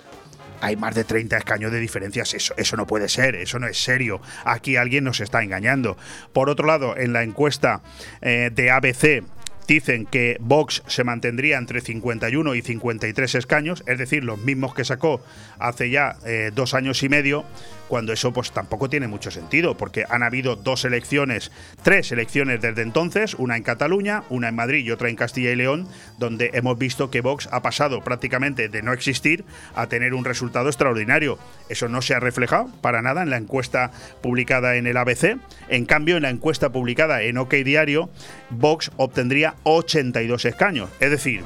[0.63, 2.33] hay más de 30 escaños de diferencias.
[2.33, 4.21] Eso, eso no puede ser, eso no es serio.
[4.45, 5.97] Aquí alguien nos está engañando.
[6.31, 7.81] Por otro lado, en la encuesta
[8.21, 9.23] eh, de ABC
[9.67, 14.85] dicen que Vox se mantendría entre 51 y 53 escaños, es decir, los mismos que
[14.85, 15.21] sacó
[15.59, 17.45] hace ya eh, dos años y medio,
[17.93, 21.51] cuando eso pues tampoco tiene mucho sentido, porque han habido dos elecciones,
[21.83, 25.55] tres elecciones desde entonces, una en Cataluña, una en Madrid y otra en Castilla y
[25.55, 30.25] León, donde hemos visto que Vox ha pasado prácticamente de no existir a tener un
[30.25, 31.37] resultado extraordinario.
[31.69, 33.91] Eso no se ha reflejado para nada en la encuesta
[34.23, 35.37] publicada en el ABC.
[35.69, 38.09] En cambio, en la encuesta publicada en OK Diario,
[38.49, 40.89] Vox obtendría 82 escaños.
[40.99, 41.43] Es decir,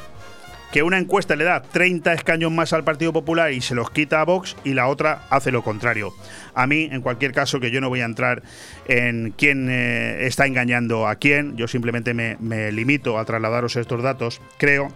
[0.71, 4.21] que una encuesta le da 30 escaños más al Partido Popular y se los quita
[4.21, 6.13] a Vox y la otra hace lo contrario.
[6.53, 8.43] A mí, en cualquier caso, que yo no voy a entrar
[8.87, 14.03] en quién eh, está engañando a quién, yo simplemente me, me limito a trasladaros estos
[14.03, 14.91] datos, creo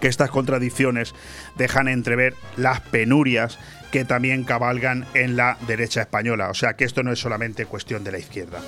[0.00, 1.14] que estas contradicciones
[1.56, 3.58] dejan entrever las penurias
[3.90, 6.50] que también cabalgan en la derecha española.
[6.50, 8.60] O sea que esto no es solamente cuestión de la izquierda.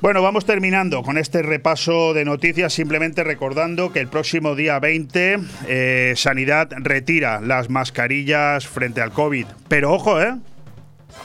[0.00, 5.38] Bueno, vamos terminando con este repaso de noticias, simplemente recordando que el próximo día 20
[5.66, 9.46] eh, Sanidad retira las mascarillas frente al COVID.
[9.66, 10.36] Pero ojo, ¿eh?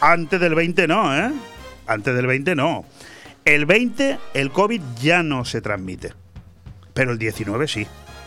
[0.02, 1.32] Antes del 20 no, ¿eh?
[1.86, 2.84] Antes del 20 no.
[3.46, 6.14] El 20 el COVID ya no se transmite,
[6.96, 7.86] pero el 19 sí.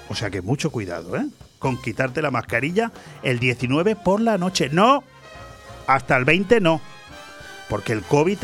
[0.09, 1.27] O sea que mucho cuidado, ¿eh?
[1.59, 2.93] Con quitarte la mascarilla
[3.25, 4.69] el 19 por la noche.
[4.71, 5.03] No,
[5.89, 6.81] hasta el 20 no.
[7.69, 8.39] Porque el COVID,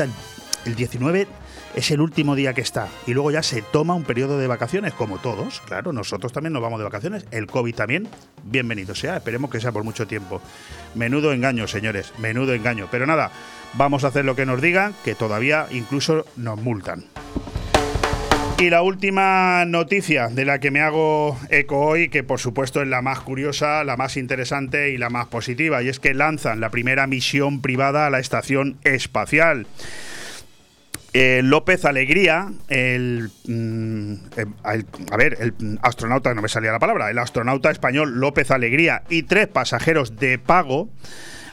[0.66, 1.28] el 19
[1.74, 2.88] es el último día que está.
[3.06, 6.62] Y luego ya se toma un periodo de vacaciones, como todos, claro, nosotros también nos
[6.62, 8.08] vamos de vacaciones, el COVID también,
[8.44, 10.40] bienvenido sea, esperemos que sea por mucho tiempo.
[10.94, 13.30] Menudo engaño, señores, menudo engaño, pero nada,
[13.74, 17.04] vamos a hacer lo que nos digan, que todavía incluso nos multan.
[18.58, 22.86] Y la última noticia de la que me hago eco hoy, que por supuesto es
[22.86, 26.70] la más curiosa, la más interesante y la más positiva, y es que lanzan la
[26.70, 29.66] primera misión privada a la estación espacial.
[31.14, 37.18] Eh, López Alegría, mm, el, a ver, el astronauta, no me salía la palabra, el
[37.18, 40.88] astronauta español López Alegría y tres pasajeros de pago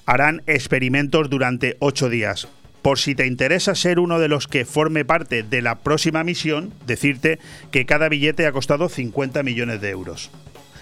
[0.05, 2.47] harán experimentos durante ocho días.
[2.81, 6.73] Por si te interesa ser uno de los que forme parte de la próxima misión,
[6.87, 7.39] decirte
[7.71, 10.31] que cada billete ha costado 50 millones de euros.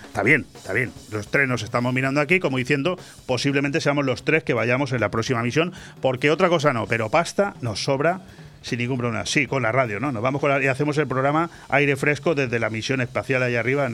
[0.05, 0.91] Está bien, está bien.
[1.11, 5.01] Los tres nos estamos mirando aquí, como diciendo, posiblemente seamos los tres que vayamos en
[5.01, 8.21] la próxima misión, porque otra cosa no, pero pasta nos sobra
[8.67, 9.25] sin ningún problema.
[9.25, 10.11] Sí, con la radio, ¿no?
[10.11, 13.59] Nos vamos con la, y hacemos el programa aire fresco desde la misión espacial allá
[13.61, 13.87] arriba.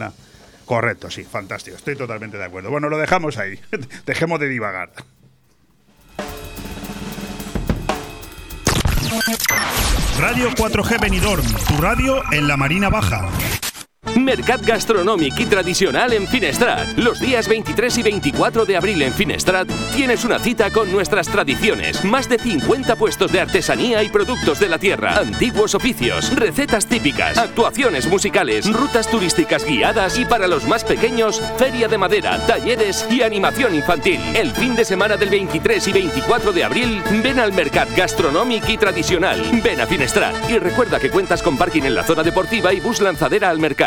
[0.66, 1.78] Correcto, sí, fantástico.
[1.78, 2.72] Estoy totalmente de acuerdo.
[2.72, 3.60] Bueno, lo dejamos ahí.
[4.06, 4.90] Dejemos de divagar.
[10.20, 13.30] Radio 4G Benidorm, tu radio en la Marina Baja.
[14.16, 16.98] Mercat Gastronòmic i Tradicional en Finestrat.
[16.98, 22.04] Los días 23 y 24 de abril en Finestrat tienes una cita con nuestras tradiciones.
[22.06, 25.16] Más de 50 puestos de artesanía y productos de la tierra.
[25.18, 31.88] Antiguos oficios, recetas típicas, actuaciones musicales, rutas turísticas guiadas y para los más pequeños, feria
[31.88, 34.20] de madera, talleres y animación infantil.
[34.36, 38.78] El fin de semana del 23 y 24 de abril, ven al Mercat Gastronòmic y
[38.78, 39.42] Tradicional.
[39.64, 43.02] Ven a Finestrat y recuerda que cuentas con parking en la zona deportiva y bus
[43.02, 43.60] lanzadera al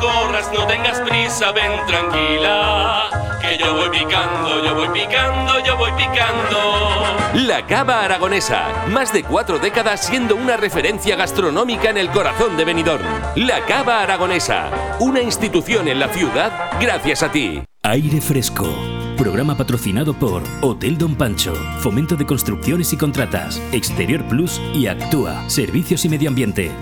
[0.00, 3.10] Corras, no tengas prisa, ven tranquila.
[3.40, 7.04] Que yo voy picando, yo voy picando, yo voy picando.
[7.34, 12.64] La Cava Aragonesa, más de cuatro décadas siendo una referencia gastronómica en el corazón de
[12.64, 13.04] Benidorm.
[13.36, 17.62] La Cava Aragonesa, una institución en la ciudad gracias a ti.
[17.82, 18.68] Aire Fresco.
[19.16, 25.48] Programa patrocinado por Hotel Don Pancho, Fomento de Construcciones y Contratas, Exterior Plus y Actúa,
[25.50, 26.72] Servicios y Medio Ambiente.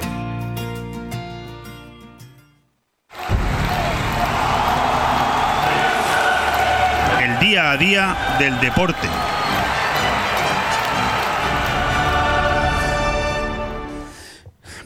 [7.48, 9.08] Día a día del deporte.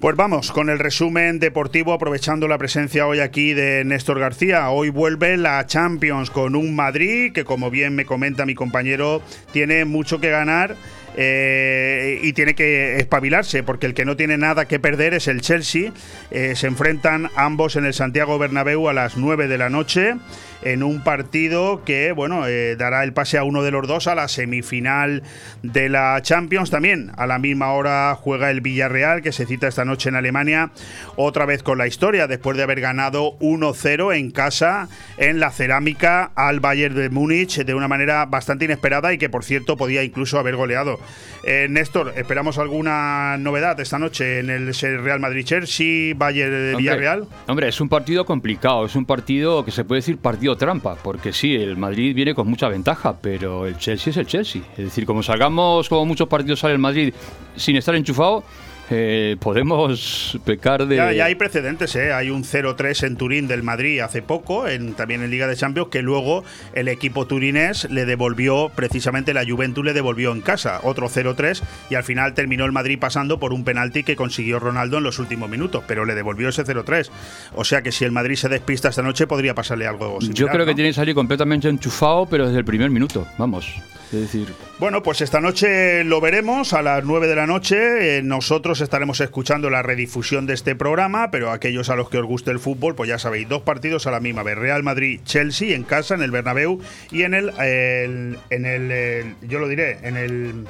[0.00, 4.70] Pues vamos con el resumen deportivo, aprovechando la presencia hoy aquí de Néstor García.
[4.70, 9.84] Hoy vuelve la Champions con un Madrid que, como bien me comenta mi compañero, tiene
[9.84, 10.76] mucho que ganar.
[11.14, 15.42] eh, y tiene que espabilarse porque el que no tiene nada que perder es el
[15.42, 15.92] Chelsea.
[16.30, 20.14] Eh, se enfrentan ambos en el Santiago Bernabéu a las 9 de la noche
[20.62, 24.14] en un partido que bueno eh, dará el pase a uno de los dos a
[24.14, 25.22] la semifinal
[25.62, 26.70] de la Champions.
[26.70, 30.70] También a la misma hora juega el Villarreal que se cita esta noche en Alemania
[31.16, 36.30] otra vez con la historia después de haber ganado 1-0 en casa en la cerámica
[36.34, 40.38] al Bayern de Múnich de una manera bastante inesperada y que por cierto podía incluso
[40.38, 40.98] haber goleado.
[41.44, 46.76] Eh, Néstor esperamos alguna novedad esta noche en el Real Madrid Chelsea Bayern de Hombre,
[46.76, 47.26] Villarreal.
[47.46, 51.32] Hombre, es un partido complicado, es un partido que se puede decir partido trampa, porque
[51.32, 54.62] sí, el Madrid viene con mucha ventaja, pero el Chelsea es el Chelsea.
[54.72, 57.12] Es decir, como salgamos, como muchos partidos sale el Madrid
[57.56, 58.44] sin estar enchufado,
[58.90, 60.96] eh, podemos pecar de...
[60.96, 62.12] Ya, ya hay precedentes, ¿eh?
[62.12, 65.88] hay un 0-3 en Turín del Madrid hace poco, en, también en Liga de Champions,
[65.90, 71.08] que luego el equipo turinés le devolvió, precisamente la Juventus le devolvió en casa, otro
[71.08, 75.04] 0-3, y al final terminó el Madrid pasando por un penalti que consiguió Ronaldo en
[75.04, 77.10] los últimos minutos, pero le devolvió ese 0-3.
[77.54, 80.34] O sea que si el Madrid se despista esta noche, podría pasarle algo similar.
[80.36, 80.76] Yo creo que ¿no?
[80.76, 83.72] tiene que salir completamente enchufado, pero desde el primer minuto, vamos.
[84.12, 88.18] Es decir, Bueno, pues esta noche lo veremos a las 9 de la noche.
[88.18, 92.26] Eh, nosotros estaremos escuchando la redifusión de este programa, pero aquellos a los que os
[92.26, 94.56] guste el fútbol, pues ya sabéis, dos partidos a la misma vez.
[94.56, 99.58] Real Madrid-Chelsea en casa, en el Bernabéu y en el, el- en el, el- yo
[99.58, 100.64] lo diré, en el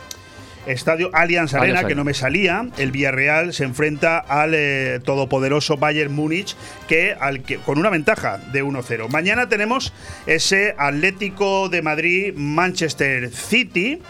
[0.67, 2.69] estadio Allianz Arena, Allianz que no me salía.
[2.79, 6.55] El Villarreal se enfrenta al eh, todopoderoso Bayern Múnich,
[6.89, 9.09] que, al que con una ventaja de 1-0.
[9.09, 9.93] Mañana tenemos
[10.27, 14.01] ese Atlético de Madrid Manchester City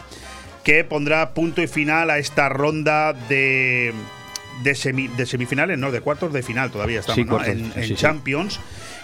[0.65, 3.93] que pondrá punto y final a esta ronda de
[4.63, 7.31] de, semi- de semifinales, no, de cuartos de final todavía estamos Sí, ¿no?
[7.37, 7.95] cuartos, en, sí, en sí.
[7.97, 8.61] Champions.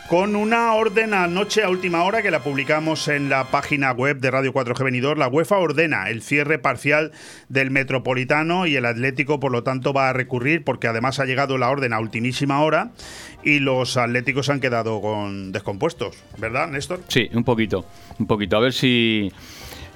[0.08, 4.30] Con una orden anoche a última hora que la publicamos en la página web de
[4.30, 7.12] Radio 4G Venidor, la UEFA ordena el cierre parcial
[7.50, 11.58] del Metropolitano y el Atlético, por lo tanto, va a recurrir porque además ha llegado
[11.58, 12.90] la orden a ultimísima hora
[13.44, 17.00] y los Atléticos han quedado con descompuestos, ¿verdad, Néstor?
[17.08, 17.84] sí, un poquito,
[18.18, 18.56] un poquito.
[18.56, 19.30] A ver si,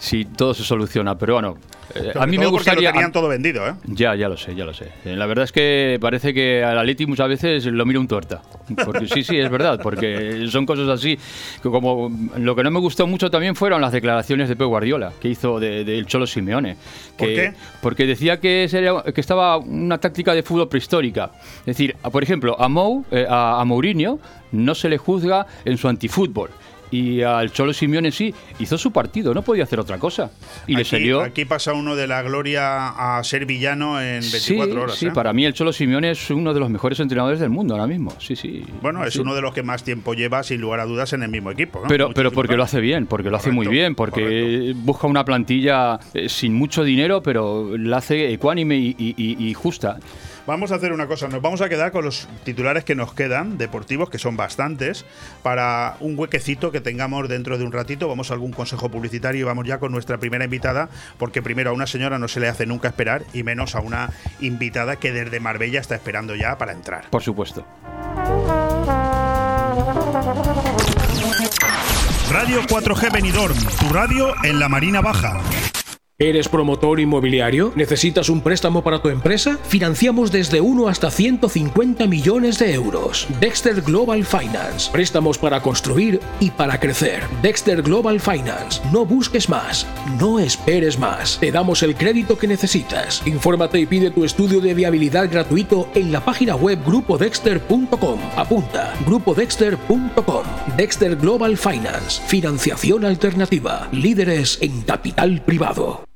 [0.03, 1.16] si todo se soluciona.
[1.16, 1.57] Pero bueno,
[1.94, 2.88] eh, a mí me gustaría...
[2.88, 3.74] lo tenían todo vendido, ¿eh?
[3.86, 4.86] Ya, ya lo sé, ya lo sé.
[5.05, 8.42] Eh, La verdad es que parece que al Atleti muchas veces lo mira un tuerta.
[8.84, 11.16] Porque sí, sí, es verdad, porque son cosas así.
[11.62, 15.12] Que como lo que no me gustó mucho también fueron las declaraciones de Pep Guardiola,
[15.20, 16.76] que hizo del de, del Cholo Simeone.
[17.16, 17.53] ¿Por Que- qué?
[17.80, 21.30] Porque decía que, sería- que estaba una táctica de fútbol prehistórica.
[21.61, 24.18] Es decir, por ejemplo, a, Mou, eh, a, a Mourinho
[24.50, 26.50] no se le juzga en su antifútbol.
[26.93, 30.30] Y al Cholo Simeone sí, hizo su partido, no podía hacer otra cosa.
[30.66, 31.20] Y le Aquí, salió.
[31.22, 32.88] aquí pasa uno de la gloria
[33.18, 34.38] a ser villano en 24
[34.74, 34.97] sí, horas.
[34.97, 35.11] sí, ¿eh?
[35.12, 38.12] para mí el Cholo Simeone es uno de los mejores entrenadores del mundo ahora mismo.
[38.20, 38.62] Sí, sí.
[38.82, 39.20] Bueno, es Sí.
[39.20, 41.80] uno de los que más tiempo lleva, sin lugar a dudas, en el mismo equipo.
[41.82, 41.88] ¿no?
[41.88, 45.99] Pero, pero porque lo hace bien, porque lo hace muy bien, porque busca una plantilla
[46.14, 49.99] eh, sin mucho dinero, pero la hace ecuánime y, y- y- y justa.
[50.47, 53.59] Vamos a hacer una cosa, nos vamos a quedar con los titulares que nos quedan,
[53.59, 55.05] deportivos, que son bastantes,
[55.43, 58.09] para un huequecito que tengamos dentro de un ratito.
[58.09, 61.72] Vamos a algún consejo publicitario y vamos ya con nuestra primera invitada, porque primero a
[61.72, 65.38] una señora no se le hace nunca esperar, y menos a una invitada que desde
[65.38, 67.09] Marbella está esperando ya para entrar.
[67.11, 67.64] Por supuesto.
[72.30, 75.40] Radio 4G Benidorm, tu radio en la Marina Baja.
[76.22, 77.72] ¿Eres promotor inmobiliario?
[77.74, 79.58] ¿Necesitas un préstamo para tu empresa?
[79.64, 83.26] Financiamos desde 1 hasta 150 millones de euros.
[83.40, 84.88] Dexter Global Finance.
[84.92, 87.24] Préstamos para construir y para crecer.
[87.42, 88.80] Dexter Global Finance.
[88.92, 89.84] No busques más.
[90.20, 91.40] No esperes más.
[91.40, 93.26] Te damos el crédito que necesitas.
[93.26, 98.20] Infórmate y pide tu estudio de viabilidad gratuito en la página web grupodexter.com.
[98.36, 98.94] Apunta.
[99.04, 100.44] grupodexter.com.
[100.76, 102.22] Dexter Global Finance.
[102.28, 103.88] Financiación alternativa.
[103.90, 106.11] Líderes en capital privado.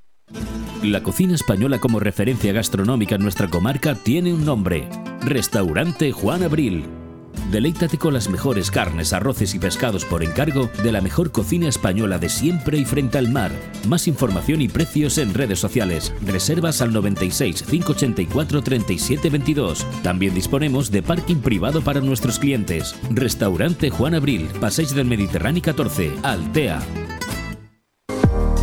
[0.83, 4.89] La cocina española como referencia gastronómica en nuestra comarca tiene un nombre.
[5.20, 6.85] Restaurante Juan Abril.
[7.51, 12.18] Deleítate con las mejores carnes, arroces y pescados por encargo de la mejor cocina española
[12.18, 13.53] de siempre y frente al mar.
[13.87, 16.12] Más información y precios en redes sociales.
[16.24, 19.87] Reservas al 96 584 37 22.
[20.03, 22.97] También disponemos de parking privado para nuestros clientes.
[23.11, 26.81] Restaurante Juan Abril, Paseis del Mediterráneo 14, Altea.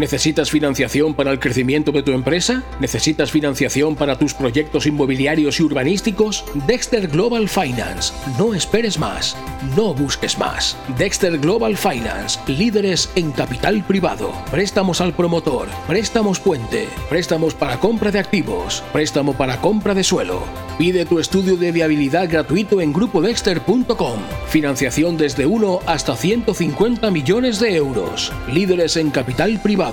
[0.00, 2.64] ¿Necesitas financiación para el crecimiento de tu empresa?
[2.80, 6.42] ¿Necesitas financiación para tus proyectos inmobiliarios y urbanísticos?
[6.66, 8.14] Dexter Global Finance.
[8.38, 9.36] No esperes más.
[9.76, 10.74] No busques más.
[10.96, 12.40] Dexter Global Finance.
[12.46, 14.32] Líderes en capital privado.
[14.50, 15.68] Préstamos al promotor.
[15.86, 16.88] Préstamos puente.
[17.10, 18.82] Préstamos para compra de activos.
[18.94, 20.44] Préstamo para compra de suelo.
[20.78, 24.18] Pide tu estudio de viabilidad gratuito en grupodexter.com.
[24.48, 28.32] Financiación desde 1 hasta 150 millones de euros.
[28.50, 29.89] Líderes en capital privado.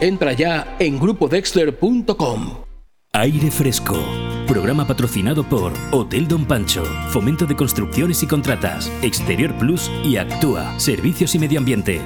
[0.00, 2.64] Entra ya en grupodexter.com.
[3.12, 3.98] Aire Fresco.
[4.46, 10.78] Programa patrocinado por Hotel Don Pancho, Fomento de Construcciones y Contratas, Exterior Plus y Actúa,
[10.78, 12.00] Servicios y Medio Ambiente.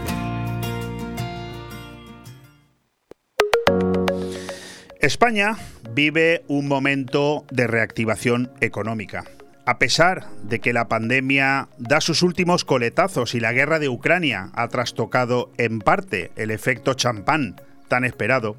[5.00, 5.56] España
[5.90, 9.24] vive un momento de reactivación económica.
[9.66, 14.50] A pesar de que la pandemia da sus últimos coletazos y la guerra de Ucrania
[14.54, 17.56] ha trastocado en parte el efecto champán
[17.88, 18.56] tan esperado,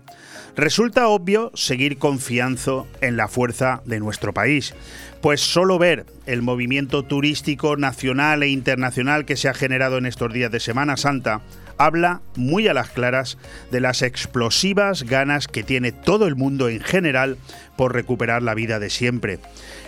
[0.56, 4.74] resulta obvio seguir confiando en la fuerza de nuestro país,
[5.22, 10.34] pues solo ver el movimiento turístico nacional e internacional que se ha generado en estos
[10.34, 11.42] días de Semana Santa
[11.78, 13.38] habla muy a las claras
[13.72, 17.38] de las explosivas ganas que tiene todo el mundo en general
[17.76, 19.40] por recuperar la vida de siempre.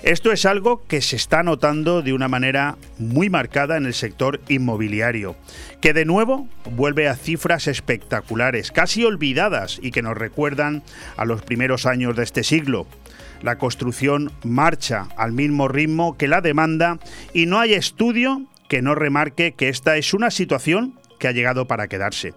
[0.04, 4.40] Esto es algo que se está notando de una manera muy marcada en el sector
[4.48, 5.36] inmobiliario,
[5.82, 10.84] que de nuevo vuelve a cifras espectaculares, casi olvidadas y que nos recuerdan
[11.16, 12.88] a los primeros años de este siglo.
[13.42, 17.00] La construcción marcha al mismo ritmo que la demanda
[17.34, 21.68] y no hay estudio que no remarque que esta es una situación que ha llegado
[21.68, 22.34] para quedarse.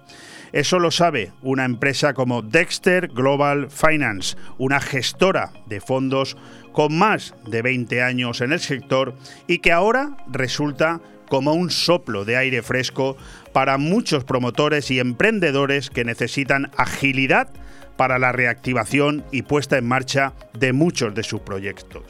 [0.52, 6.36] Eso lo sabe una empresa como Dexter Global Finance, una gestora de fondos
[6.72, 9.14] con más de 20 años en el sector
[9.46, 13.16] y que ahora resulta como un soplo de aire fresco
[13.52, 17.48] para muchos promotores y emprendedores que necesitan agilidad
[17.96, 22.02] para la reactivación y puesta en marcha de muchos de sus proyectos.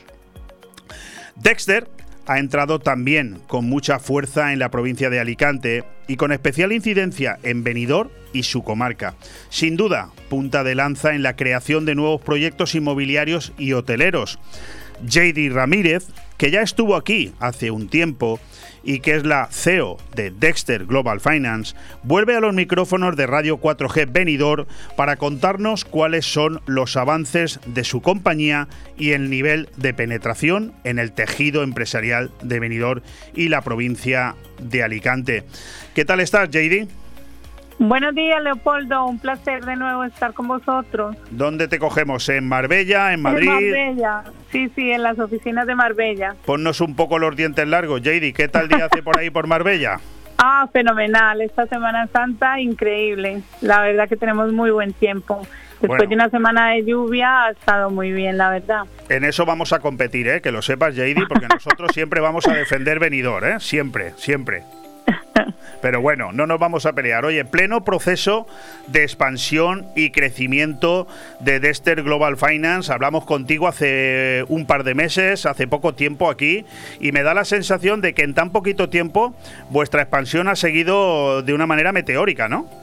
[1.36, 1.88] Dexter
[2.30, 7.40] ha entrado también con mucha fuerza en la provincia de Alicante y con especial incidencia
[7.42, 9.16] en Benidorm y su comarca.
[9.48, 14.38] Sin duda, punta de lanza en la creación de nuevos proyectos inmobiliarios y hoteleros.
[15.04, 16.06] JD Ramírez,
[16.36, 18.38] que ya estuvo aquí hace un tiempo
[18.82, 23.60] y que es la CEO de Dexter Global Finance, vuelve a los micrófonos de Radio
[23.60, 24.66] 4G Benidorm
[24.96, 30.98] para contarnos cuáles son los avances de su compañía y el nivel de penetración en
[30.98, 33.02] el tejido empresarial de Benidorm
[33.34, 35.44] y la provincia de Alicante.
[35.94, 36.99] ¿Qué tal estás, JD?
[37.82, 39.06] Buenos días, Leopoldo.
[39.06, 41.16] Un placer de nuevo estar con vosotros.
[41.30, 42.28] ¿Dónde te cogemos?
[42.28, 43.14] ¿En Marbella?
[43.14, 43.48] ¿En Madrid?
[43.48, 44.24] En Marbella.
[44.52, 46.34] Sí, sí, en las oficinas de Marbella.
[46.44, 48.34] Ponnos un poco los dientes largos, JD.
[48.34, 49.98] ¿Qué tal día hace por ahí por Marbella?
[50.42, 51.42] Ah, fenomenal.
[51.42, 53.42] Esta Semana Santa, increíble.
[53.60, 55.46] La verdad que tenemos muy buen tiempo.
[55.82, 58.84] Después de una semana de lluvia ha estado muy bien, la verdad.
[59.10, 60.40] En eso vamos a competir, ¿eh?
[60.40, 63.60] que lo sepas, JD, porque nosotros siempre vamos a defender venidor, ¿eh?
[63.60, 64.62] siempre, siempre.
[65.80, 67.24] Pero bueno, no nos vamos a pelear.
[67.24, 68.47] Oye, pleno proceso
[68.86, 71.07] de expansión y crecimiento
[71.41, 72.93] de Dexter Global Finance.
[72.93, 76.64] Hablamos contigo hace un par de meses, hace poco tiempo aquí,
[77.01, 79.34] y me da la sensación de que en tan poquito tiempo
[79.70, 82.79] vuestra expansión ha seguido de una manera meteórica, ¿no?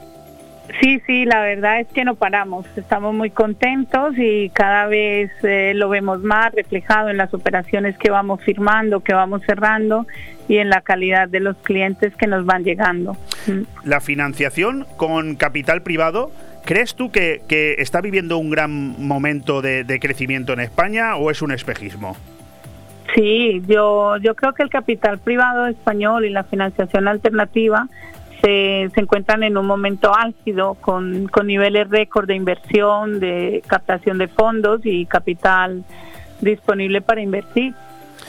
[0.80, 2.66] Sí, sí, la verdad es que no paramos.
[2.76, 8.10] Estamos muy contentos y cada vez eh, lo vemos más reflejado en las operaciones que
[8.10, 10.06] vamos firmando, que vamos cerrando
[10.46, 13.16] y en la calidad de los clientes que nos van llegando.
[13.46, 13.62] Mm.
[13.84, 16.30] La financiación con capital privado.
[16.64, 17.40] ¿Crees tú que,
[17.78, 18.70] está viviendo un gran
[19.02, 22.14] momento de, de crecimiento en España o es un espejismo?
[23.14, 27.88] Sí, yo, yo creo que el capital privado español y la financiación alternativa
[28.42, 34.28] se, encuentran en un momento álgido con, con niveles récord de inversión, de captación de
[34.28, 35.84] fondos y capital
[36.40, 37.74] disponible para invertir.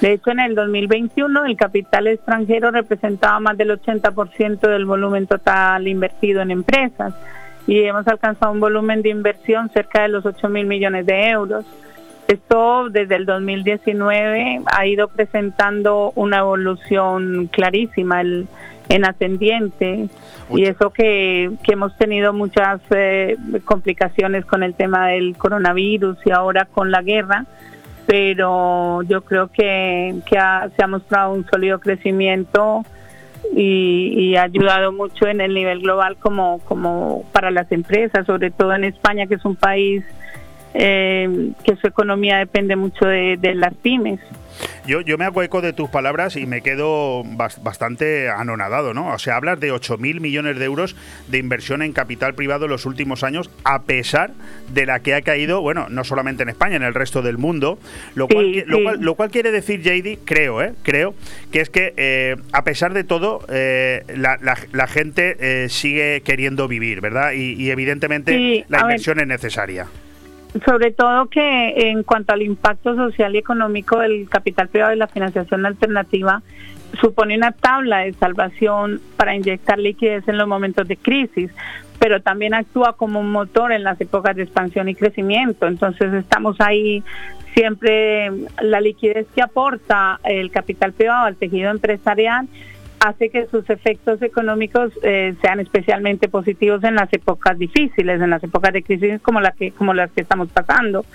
[0.01, 5.87] De hecho, en el 2021 el capital extranjero representaba más del 80% del volumen total
[5.87, 7.13] invertido en empresas
[7.67, 11.65] y hemos alcanzado un volumen de inversión cerca de los 8 mil millones de euros.
[12.27, 18.21] Esto desde el 2019 ha ido presentando una evolución clarísima.
[18.21, 18.47] El,
[18.89, 20.09] en ascendiente
[20.49, 26.31] y eso que, que hemos tenido muchas eh, complicaciones con el tema del coronavirus y
[26.31, 27.45] ahora con la guerra,
[28.07, 30.37] pero yo creo que, que
[30.75, 32.83] se ha mostrado un sólido crecimiento
[33.55, 38.51] y, y, ha ayudado mucho en el nivel global como, como para las empresas, sobre
[38.51, 40.03] todo en España, que es un país
[40.73, 44.19] eh, que su economía depende mucho de, de las pymes.
[44.85, 49.13] Yo, yo me hago eco de tus palabras y me quedo bastante anonadado, ¿no?
[49.13, 50.95] O sea, hablas de 8.000 millones de euros
[51.27, 54.31] de inversión en capital privado en los últimos años, a pesar
[54.73, 57.79] de la que ha caído, bueno, no solamente en España, en el resto del mundo,
[58.15, 58.65] lo, cual,
[58.99, 60.73] Lo, cual, quiere decir, JD, creo, ¿eh?
[60.83, 61.13] Creo,
[61.51, 67.01] que es que eh, a pesar de todo, eh, la, gente eh, sigue queriendo vivir,
[67.01, 67.33] ¿verdad?
[67.33, 69.87] Y, evidentemente la inversión es necesaria
[70.65, 75.07] sobre todo que en cuanto al impacto social y económico del capital privado y la
[75.07, 76.41] financiación alternativa,
[76.99, 81.51] supone una tabla de salvación para inyectar liquidez en los momentos de crisis,
[81.99, 85.67] pero también actúa como un motor en las épocas de expansión y crecimiento.
[85.67, 87.03] Entonces estamos ahí
[87.53, 88.31] siempre,
[88.61, 92.47] la liquidez que aporta el capital privado al tejido empresarial
[92.99, 98.43] hace que sus efectos económicos eh, sean especialmente positivos en las épocas difíciles, en las
[98.43, 101.05] épocas de crisis como la que como las que estamos pasando.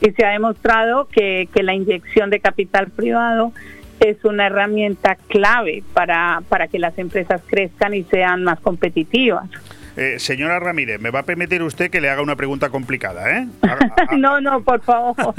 [0.00, 3.52] Y se ha demostrado que, que la inyección de capital privado
[4.00, 9.48] es una herramienta clave para, para que las empresas crezcan y sean más competitivas.
[9.96, 13.48] Eh, señora Ramírez, me va a permitir usted que le haga una pregunta complicada, ¿eh?
[14.16, 15.14] no, no, por favor.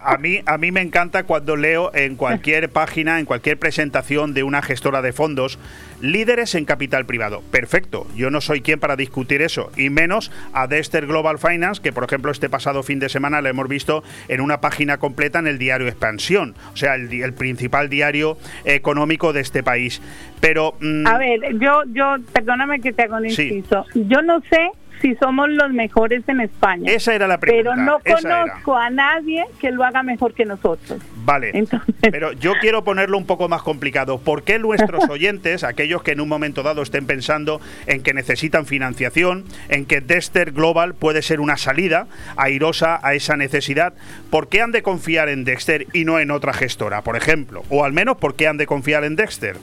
[0.00, 4.44] a, mí, a mí me encanta cuando leo en cualquier página, en cualquier presentación de
[4.44, 5.58] una gestora de fondos,
[6.04, 7.42] líderes en capital privado.
[7.50, 11.92] Perfecto, yo no soy quien para discutir eso, y menos a Dexter Global Finance, que
[11.92, 15.46] por ejemplo este pasado fin de semana lo hemos visto en una página completa en
[15.46, 20.00] el diario Expansión, o sea, el, principal diario económico de este país.
[20.40, 20.74] Pero...
[20.80, 23.86] Mm, a ver, yo, yo, perdóname que te hago un inciso.
[23.94, 24.70] Yo no sé
[25.04, 26.90] si somos los mejores en España.
[26.90, 27.72] Esa era la pregunta.
[27.74, 30.98] Pero no conozco a nadie que lo haga mejor que nosotros.
[31.26, 31.66] Vale.
[32.00, 34.16] Pero yo quiero ponerlo un poco más complicado.
[34.16, 38.64] ¿Por qué nuestros oyentes, aquellos que en un momento dado estén pensando en que necesitan
[38.64, 42.06] financiación, en que Dexter Global puede ser una salida
[42.38, 43.92] airosa a esa necesidad,
[44.30, 47.62] ¿por qué han de confiar en Dexter y no en otra gestora, por ejemplo?
[47.68, 49.58] O al menos, ¿por qué han de confiar en Dexter?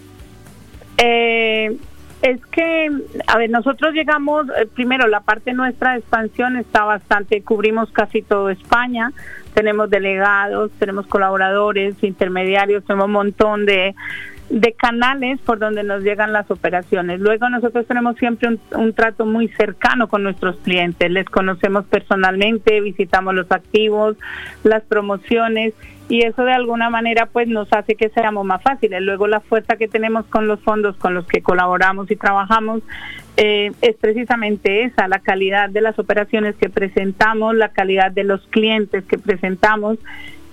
[0.97, 1.77] Eh,
[2.21, 2.89] es que,
[3.27, 8.21] a ver, nosotros llegamos, eh, primero, la parte nuestra de expansión está bastante, cubrimos casi
[8.21, 9.11] todo España,
[9.53, 13.95] tenemos delegados, tenemos colaboradores, intermediarios, tenemos un montón de,
[14.51, 17.21] de canales por donde nos llegan las operaciones.
[17.21, 23.33] Luego nosotros tenemos siempre un, trato muy cercano con nuestros clientes, les conocemos personalmente, visitamos
[23.33, 24.17] los activos,
[24.63, 25.73] las promociones
[26.09, 29.01] y eso de alguna manera pues nos hace que seamos más fáciles.
[29.01, 32.81] Luego la fuerza que tenemos con los fondos con los que colaboramos y trabajamos
[33.37, 38.45] eh, es precisamente esa, la calidad de las operaciones que presentamos, la calidad de los
[38.47, 39.97] clientes que presentamos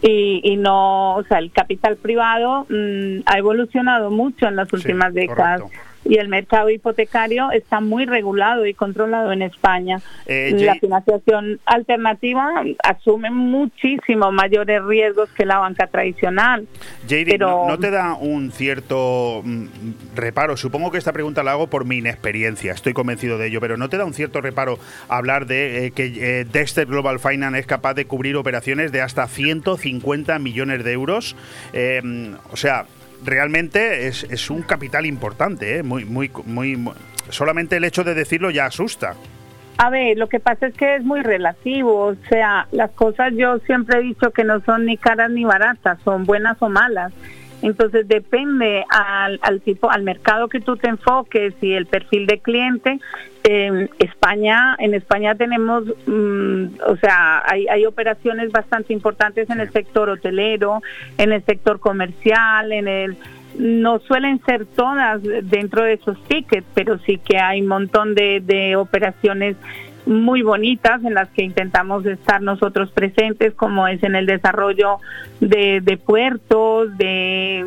[0.02, 5.12] y, y no, o sea, el capital privado mm, ha evolucionado mucho en las últimas
[5.12, 5.62] décadas.
[5.62, 10.00] Correcto y el mercado hipotecario está muy regulado y controlado en España.
[10.26, 16.66] Eh, la financiación alternativa asume muchísimo mayores riesgos que la banca tradicional.
[17.06, 17.66] JD, pero...
[17.68, 19.66] ¿no, te da un cierto mm,
[20.14, 20.56] reparo?
[20.56, 23.90] Supongo que esta pregunta la hago por mi inexperiencia, estoy convencido de ello, pero ¿no
[23.90, 24.78] te da un cierto reparo
[25.08, 29.26] hablar de eh, que eh, Dexter Global Finance es capaz de cubrir operaciones de hasta
[29.26, 31.36] 150 millones de euros?
[32.50, 32.86] o sea,
[33.24, 35.82] realmente es, es un capital importante, ¿eh?
[35.82, 36.78] muy, muy, muy,
[37.30, 39.14] solamente el hecho de decirlo ya asusta.
[39.80, 43.58] A ver, lo que pasa es que es muy relativo, o sea, las cosas yo
[43.60, 47.12] siempre he dicho que no son ni caras ni baratas, son buenas o malas.
[47.62, 52.38] Entonces depende al, al tipo, al mercado que tú te enfoques y el perfil de
[52.38, 52.98] cliente.
[53.44, 59.70] En España, en España tenemos, mm, o sea, hay, hay operaciones bastante importantes en el
[59.72, 60.82] sector hotelero,
[61.16, 63.16] en el sector comercial, en el
[63.56, 68.40] no suelen ser todas dentro de esos tickets, pero sí que hay un montón de,
[68.40, 69.56] de operaciones
[70.08, 74.98] muy bonitas en las que intentamos estar nosotros presentes, como es en el desarrollo
[75.40, 77.64] de, de puertos, de,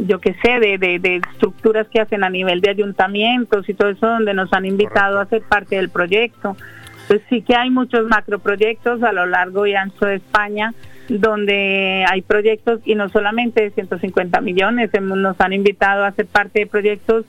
[0.00, 4.06] yo qué sé, de, de, estructuras que hacen a nivel de ayuntamientos y todo eso,
[4.06, 6.56] donde nos han invitado a ser parte del proyecto.
[7.02, 10.72] Entonces sí que hay muchos macroproyectos a lo largo y ancho de España
[11.08, 16.60] donde hay proyectos y no solamente de 150 millones, nos han invitado a ser parte
[16.60, 17.26] de proyectos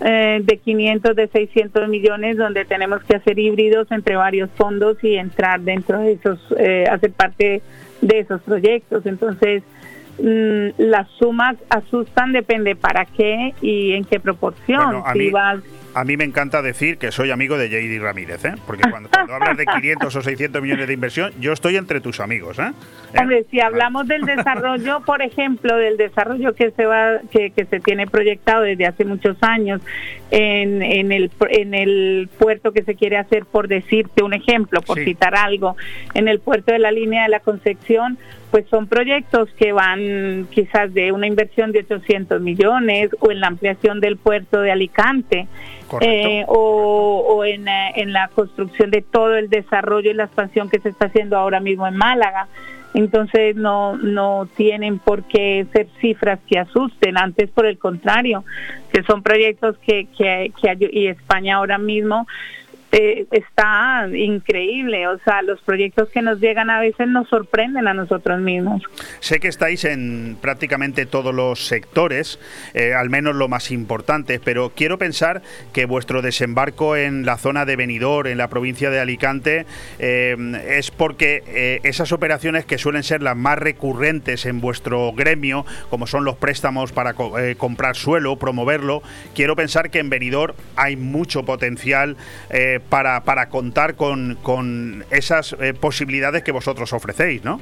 [0.00, 5.16] eh, de 500, de 600 millones, donde tenemos que hacer híbridos entre varios fondos y
[5.16, 7.62] entrar dentro de esos, eh, hacer parte
[8.02, 9.06] de esos proyectos.
[9.06, 9.62] Entonces,
[10.18, 15.02] mm, las sumas asustan, depende para qué y en qué proporción.
[15.12, 15.60] si vas
[15.96, 18.52] a mí me encanta decir que soy amigo de JD Ramírez, ¿eh?
[18.66, 22.58] porque cuando, hablas de 500 o 600 millones de inversión, yo estoy entre tus amigos.
[22.58, 22.70] ¿eh?
[23.18, 27.80] Hombre, si hablamos del desarrollo, por ejemplo, del desarrollo que se va, que, que se
[27.80, 29.80] tiene proyectado desde hace muchos años
[30.30, 34.98] en, en, el, en el puerto que se quiere hacer, por decirte un ejemplo, por
[34.98, 35.78] citar algo,
[36.12, 38.18] en el puerto de la línea de la Concepción,
[38.50, 43.48] pues son proyectos que van quizás de una inversión de 800 millones o en la
[43.48, 45.46] ampliación del puerto de Alicante
[46.00, 50.80] eh, o, en, eh, en, la construcción de todo el desarrollo y la expansión que
[50.80, 52.48] se está haciendo ahora mismo en Málaga.
[52.94, 58.42] Entonces no, no tienen por qué ser cifras que asusten, antes por el contrario,
[58.90, 62.26] que son proyectos que, que, que y España ahora mismo
[62.98, 65.06] eh, está increíble.
[65.06, 68.82] O sea, los proyectos que nos llegan a veces nos sorprenden a nosotros mismos.
[69.20, 72.38] Sé que estáis en prácticamente todos los sectores,
[72.72, 75.42] eh, al menos lo más importante, pero quiero pensar
[75.74, 79.66] que vuestro desembarco en la zona de Benidorm, en la provincia de Alicante,
[79.98, 80.34] eh,
[80.66, 86.24] es porque esas operaciones que suelen ser las más recurrentes en vuestro gremio, como son
[86.24, 87.12] los préstamos para
[87.58, 89.02] comprar suelo, promoverlo,
[89.34, 92.16] quiero pensar que en Benidorm hay mucho potencial
[92.88, 97.60] para, para contar con, con esas eh, posibilidades que vosotros ofrecéis, ¿no?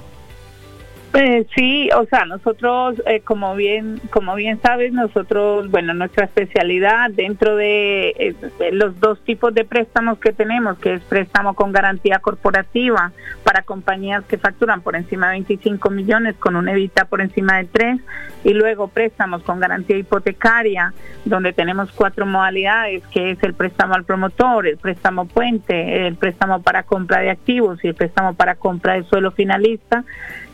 [1.17, 7.09] Eh, sí, o sea, nosotros, eh, como bien como bien sabes, nosotros, bueno, nuestra especialidad
[7.11, 8.35] dentro de,
[8.73, 13.13] los dos tipos de préstamos que tenemos, que es préstamo con garantía corporativa
[13.45, 17.67] para compañías que facturan por encima de 25 millones con un evita por encima de
[17.67, 18.01] 3,
[18.43, 20.93] y luego préstamos con garantía hipotecaria,
[21.25, 26.61] donde tenemos cuatro modalidades, que es el préstamo al promotor, el préstamo puente, el préstamo
[26.61, 30.05] para compra de activos y el préstamo para compra de suelo finalista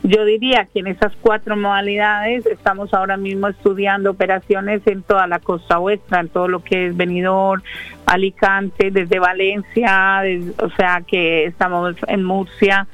[0.03, 5.41] yo diría que en esas cuatro modalidades estamos ahora mismo estudiando operaciones en toda la
[5.41, 7.63] costa oeste, en todo lo que es Benidorm,
[8.07, 10.23] Alicante, desde Valencia,
[10.59, 12.87] o sea que estamos en Murcia.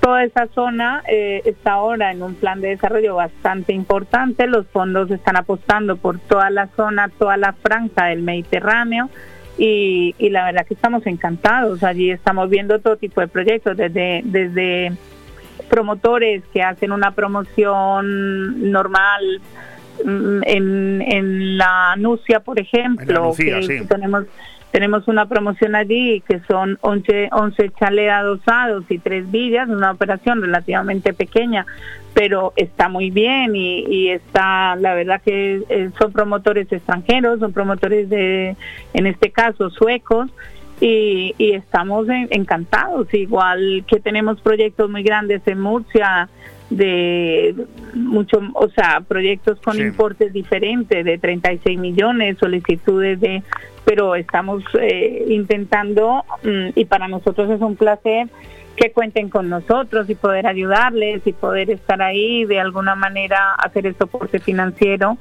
[0.00, 4.46] Toda esa zona eh, está ahora en un plan de desarrollo bastante importante.
[4.46, 9.08] Los fondos están apostando por toda la zona, toda la franja del Mediterráneo.
[9.58, 11.82] Y, y la verdad que estamos encantados.
[11.82, 14.92] Allí estamos viendo todo tipo de proyectos, desde, desde
[15.68, 19.40] promotores que hacen una promoción normal
[20.04, 24.24] mm, en, en la Nucia, por ejemplo, que, tenemos
[24.76, 30.42] tenemos una promoción allí que son 11, 11 chalés adosados y tres villas, una operación
[30.42, 31.64] relativamente pequeña,
[32.12, 38.10] pero está muy bien y, está, la verdad que eh, son promotores extranjeros, son promotores
[38.10, 38.54] de,
[38.92, 40.30] en este caso, suecos.
[40.80, 46.28] Y, estamos encantados, igual que tenemos proyectos muy grandes en Murcia,
[46.68, 47.54] de
[47.94, 53.42] mucho, o sea, proyectos con importes diferentes de 36 millones, solicitudes de,
[53.84, 58.28] pero estamos eh, intentando mm, y para nosotros es un placer
[58.74, 63.86] que cuenten con nosotros y poder ayudarles y poder estar ahí de alguna manera hacer
[63.86, 65.18] el soporte financiero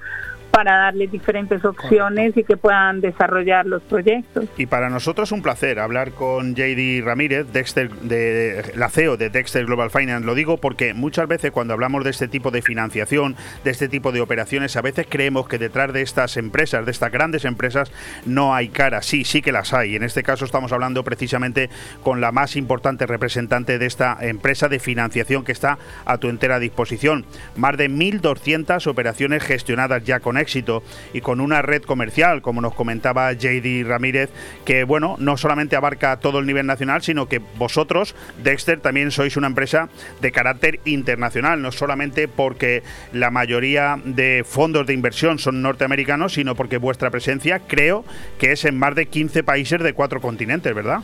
[0.56, 4.46] para darles diferentes opciones y que puedan desarrollar los proyectos.
[4.56, 9.30] Y para nosotros es un placer hablar con JD Ramírez, Dexter, de la CEO de
[9.30, 10.26] Dexter Global Finance.
[10.26, 13.36] Lo digo porque muchas veces cuando hablamos de este tipo de financiación,
[13.66, 17.12] de este tipo de operaciones, a veces creemos que detrás de estas empresas, de estas
[17.12, 17.92] grandes empresas,
[18.26, 19.02] no hay cara.
[19.02, 19.98] Sí, sí que las hay.
[19.98, 21.70] En este caso estamos hablando precisamente
[22.02, 26.60] con la más importante representante de esta empresa de financiación que está a tu entera
[26.60, 27.26] disposición.
[27.58, 30.84] Más de 1.200 operaciones gestionadas ya con éxito
[31.14, 34.30] y con una red comercial, como nos comentaba JD Ramírez,
[34.64, 39.38] que bueno, no solamente abarca todo el nivel nacional, sino que vosotros, Dexter, también sois
[39.38, 39.90] una empresa
[40.22, 46.56] de carácter internacional, no solamente porque la mayoría de fondos de inversión son norteamericanos, sino
[46.56, 48.06] porque vuestra presencia creo
[48.40, 51.00] que es en más de 15 países de cuatro continentes, ¿verdad?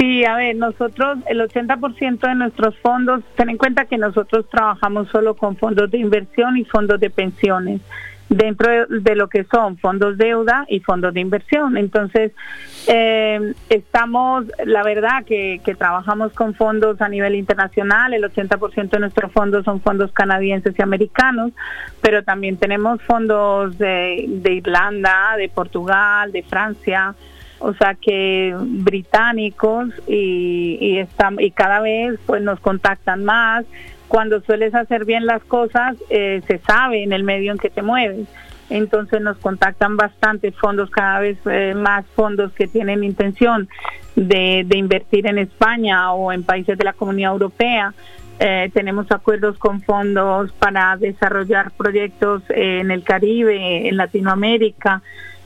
[0.00, 5.08] Sí, a ver, nosotros el 80% de nuestros fondos, ten en cuenta que nosotros trabajamos
[5.08, 7.82] solo con fondos de inversión y fondos de pensiones
[8.30, 11.76] dentro de, lo que son fondos deuda y fondos de inversión.
[11.76, 12.30] Entonces,
[12.86, 19.32] eh, estamos, la verdad que, trabajamos con fondos a nivel internacional, el 80% de nuestros
[19.32, 21.52] fondos son fondos canadienses y americanos,
[22.00, 27.14] pero también tenemos fondos de, Irlanda, de Portugal, de Francia,
[27.58, 33.64] o sea que británicos y, y, y cada vez pues nos contactan más
[34.10, 37.80] cuando sueles hacer bien las cosas, eh, se sabe en el medio en que te
[37.80, 38.26] mueves.
[38.68, 43.68] Entonces nos contactan bastantes fondos, cada vez eh, más fondos que tienen intención
[44.16, 47.94] de, invertir en España o en países de la Comunidad Europea.
[48.40, 55.02] Eh, tenemos acuerdos con fondos para desarrollar proyectos en el Caribe, en Latinoamérica,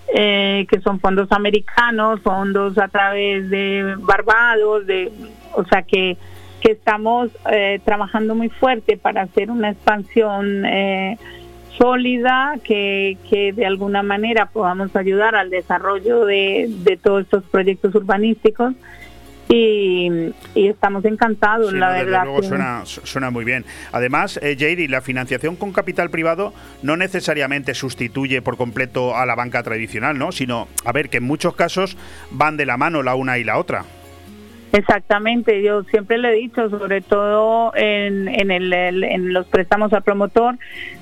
[0.07, 5.13] que son fondos americanos, fondos a través de Barbados, de,
[5.55, 6.17] o sea que
[6.65, 11.19] que estamos eh, trabajando muy fuerte para hacer una expansión eh,
[11.77, 17.95] sólida que, que, de alguna manera podamos ayudar al desarrollo de, de todos estos proyectos
[17.95, 18.73] urbanísticos.
[19.51, 22.25] Y, estamos encantados, la verdad.
[22.25, 23.67] Luego suena, suena, muy bien.
[23.93, 29.35] Además, eh, JD, la financiación con capital privado no necesariamente sustituye por completo a la
[29.35, 30.33] banca tradicional, ¿no?
[30.33, 31.99] Sino, a ver, que en muchos casos
[32.31, 33.85] van de la mano la una y la otra.
[34.75, 40.57] Exactamente, yo siempre le he dicho, sobre todo en, los préstamos al promotor,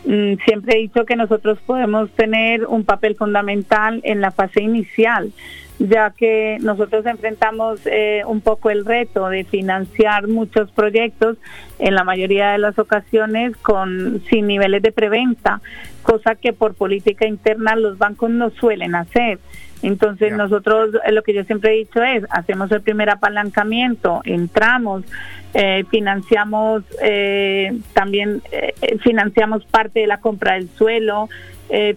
[0.05, 5.33] mm, siempre he dicho que nosotros podemos tener un papel fundamental en la fase inicial,
[5.79, 11.39] ya que nosotros enfrentamos eh, un poco el reto de financiar muchos proyectos,
[11.79, 15.63] en la mayoría de las ocasiones con sin niveles de preventa,
[16.03, 19.39] cosa que por política interna los bancos no suelen hacer.
[19.83, 25.05] Entonces nosotros eh, lo que yo siempre he dicho es, hacemos el primer apalancamiento, entramos,
[25.55, 28.43] eh, financiamos eh, también,
[29.03, 31.29] financiamos parte de la compra del suelo,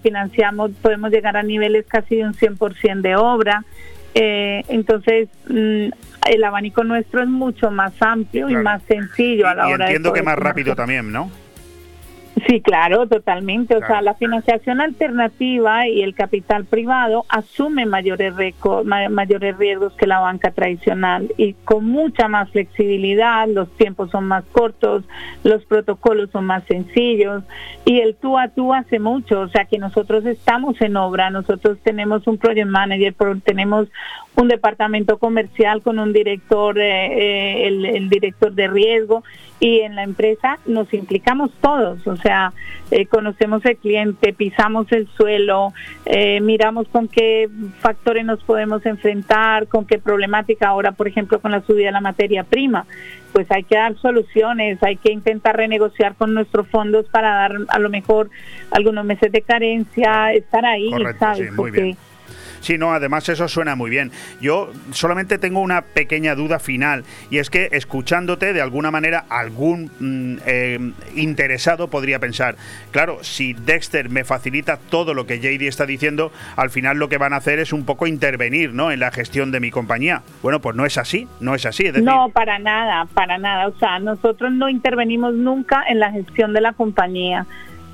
[0.02, 3.66] financiamos, podemos llegar a niveles casi de un 100% de obra.
[4.14, 5.90] entonces, mm,
[6.30, 9.92] el abanico nuestro es mucho más amplio y más sencillo a la hora de...
[9.92, 11.30] Entiendo que más rápido también, ¿no?
[12.48, 13.78] Sí, claro, totalmente.
[13.78, 18.34] O sea, la financiación alternativa y el capital privado asume mayores,
[19.10, 24.44] mayores riesgos que la banca tradicional y con mucha más flexibilidad, los tiempos son más
[24.52, 25.06] cortos,
[25.44, 27.44] los protocolos son más sencillos
[27.86, 29.40] y el tú a tú hace mucho.
[29.40, 33.16] O sea, que nosotros estamos en obra, nosotros tenemos un project manager,
[33.46, 33.88] tenemos
[34.36, 39.24] un departamento comercial con un director, eh, eh, el, director de riesgo
[39.60, 42.54] y en la empresa nos implicamos todos, o sea,
[42.92, 45.74] eh, conocemos el cliente, pisamos el suelo,
[46.42, 51.62] miramos con qué factores nos podemos enfrentar, con qué problemática ahora, por ejemplo, con la
[51.62, 52.86] subida de la materia prima.
[53.32, 57.80] Pues hay que dar soluciones, hay que intentar renegociar con nuestros fondos para dar a
[57.80, 58.30] lo mejor
[58.72, 61.52] algunos meses de carencia, estar ahí, ¿sabes?
[61.56, 61.98] Porque
[62.66, 64.12] Sí, no, además eso suena muy bien.
[64.42, 69.92] Yo solamente tengo una pequeña duda final y es que escuchándote de alguna manera algún
[70.00, 70.80] mm, eh,
[71.16, 72.56] interesado podría pensar,
[72.90, 77.20] claro, si Dexter me facilita todo lo que JD está diciendo, al final lo que
[77.20, 78.92] van a hacer es un poco intervenir, ¿no?
[78.92, 80.24] En la gestión de mi compañía.
[80.42, 81.92] Bueno, pues no es así, no es así.
[82.02, 83.68] no, para nada, para nada.
[83.68, 87.46] O sea, nosotros no intervenimos nunca en la gestión de la compañía.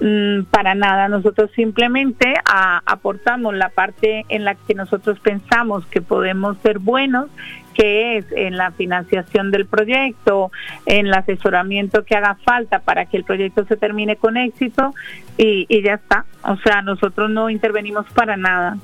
[0.02, 6.58] Mm, para nada, nosotros simplemente aportamos la parte en la que nosotros pensamos que podemos
[6.64, 7.30] ser buenos
[7.74, 10.52] que es en la financiación del proyecto,
[10.86, 14.94] en el asesoramiento que haga falta para que el proyecto se termine con éxito
[15.38, 16.26] y, ya está.
[16.44, 18.78] O sea, nosotros no intervenimos para nada.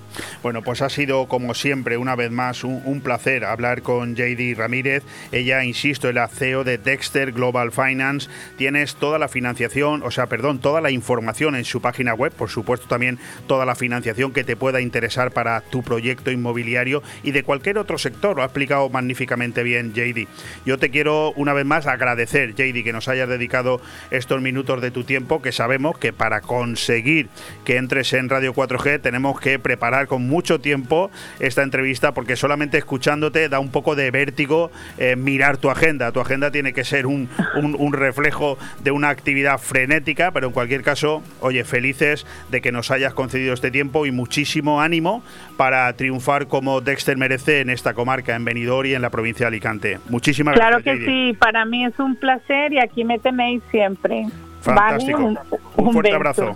[0.43, 5.03] Bueno, pues ha sido como siempre, una vez más, un, placer hablar con JD Ramírez.
[5.31, 8.29] Ella, insisto, es la CEO de Dexter Global Finance.
[8.57, 12.49] Tienes toda la financiación, o sea, perdón, toda la información en su página web, por
[12.49, 17.43] supuesto también toda la financiación que te pueda interesar para tu proyecto inmobiliario y de
[17.43, 18.35] cualquier otro sector.
[18.35, 20.27] Lo ha explicado magníficamente bien JD.
[20.65, 24.91] Yo te quiero una vez más agradecer, JD, que nos hayas dedicado estos minutos de
[24.91, 27.29] tu tiempo, que sabemos que para conseguir
[27.65, 32.77] que entres en Radio 4G tenemos que preparar con mucho tiempo esta entrevista, porque solamente
[32.77, 36.11] escuchándote da un poco de vértigo eh, mirar tu agenda.
[36.11, 40.83] Tu agenda tiene que ser un, un reflejo de una actividad frenética, pero en cualquier
[40.83, 45.23] caso, oye, felices de que nos hayas concedido este tiempo y muchísimo ánimo
[45.57, 49.47] para triunfar como Dexter merece en esta comarca, en Benidorm y en la provincia de
[49.47, 49.99] Alicante.
[50.07, 50.83] Muchísimas gracias.
[50.83, 54.27] Claro que sí, para mí es un placer y aquí me tenéis siempre.
[54.61, 55.33] Fantástico.
[55.75, 56.55] Un, fuerte abrazo.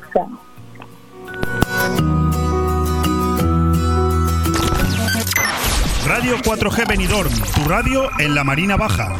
[6.07, 9.15] Radio 4G Benidorm, tu radio en la Marina Baja.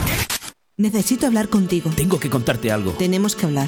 [0.78, 1.90] Necesito hablar contigo.
[1.96, 2.92] Tengo que contarte algo.
[2.94, 3.68] Tenemos que hablar.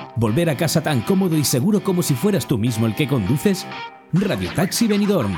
[0.15, 3.65] ¿Volver a casa tan cómodo y seguro como si fueras tú mismo el que conduces?
[4.13, 5.37] Radio Taxi Benidorm.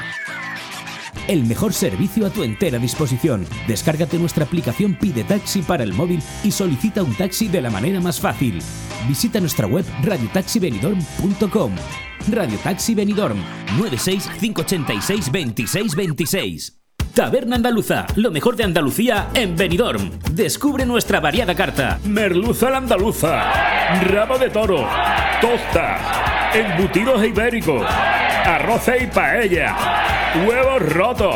[1.27, 3.45] El mejor servicio a tu entera disposición.
[3.67, 8.01] Descárgate nuestra aplicación Pide Taxi para el móvil y solicita un taxi de la manera
[8.01, 8.59] más fácil.
[9.07, 11.71] Visita nuestra web radiotaxibenidorm.com.
[12.29, 13.37] Radio Taxi Benidorm
[13.77, 16.82] 96 586 2626.
[17.13, 20.09] Taberna Andaluza, lo mejor de Andalucía en Benidorm.
[20.31, 21.99] Descubre nuestra variada carta.
[22.05, 23.51] Merluza la andaluza,
[24.01, 24.87] rabo de toro,
[25.39, 26.01] tostas,
[26.55, 27.85] embutidos ibéricos,
[28.45, 29.75] arroces y paella,
[30.47, 31.35] huevos rotos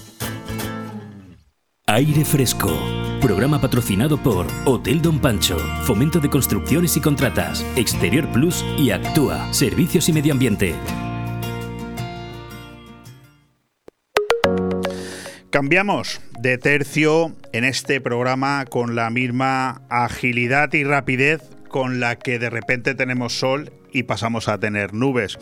[1.93, 2.71] Aire fresco
[3.19, 9.51] Programa patrocinado por Hotel Don Pancho, Fomento de Construcciones y Contratas, Exterior Plus y Actúa,
[9.53, 10.73] Servicios y Medio Ambiente.
[15.49, 22.39] Cambiamos de tercio en este programa con la misma agilidad y rapidez con la que
[22.39, 25.37] de repente tenemos sol y pasamos a tener nubes.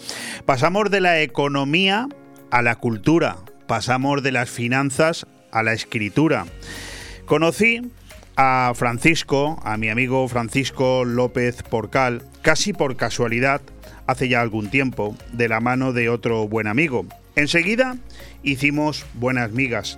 [0.47, 2.08] Pasamos de la economía
[2.50, 3.38] a la cultura,
[3.68, 6.45] pasamos de las finanzas a la escritura.
[7.26, 7.82] Conocí
[8.36, 13.62] a Francisco, a mi amigo Francisco López Porcal, casi por casualidad,
[14.08, 17.06] hace ya algún tiempo, de la mano de otro buen amigo.
[17.36, 17.97] Enseguida
[18.43, 19.97] hicimos buenas migas.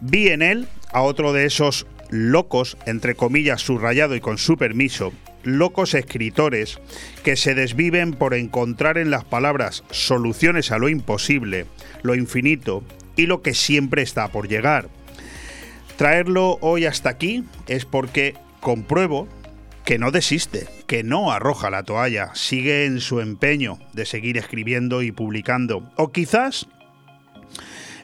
[0.00, 5.12] Vi en él a otro de esos locos, entre comillas, subrayado y con su permiso,
[5.42, 6.78] locos escritores
[7.24, 11.66] que se desviven por encontrar en las palabras soluciones a lo imposible,
[12.02, 12.84] lo infinito
[13.16, 14.88] y lo que siempre está por llegar.
[15.96, 19.28] Traerlo hoy hasta aquí es porque compruebo
[19.84, 25.02] que no desiste, que no arroja la toalla, sigue en su empeño de seguir escribiendo
[25.02, 25.90] y publicando.
[25.96, 26.68] O quizás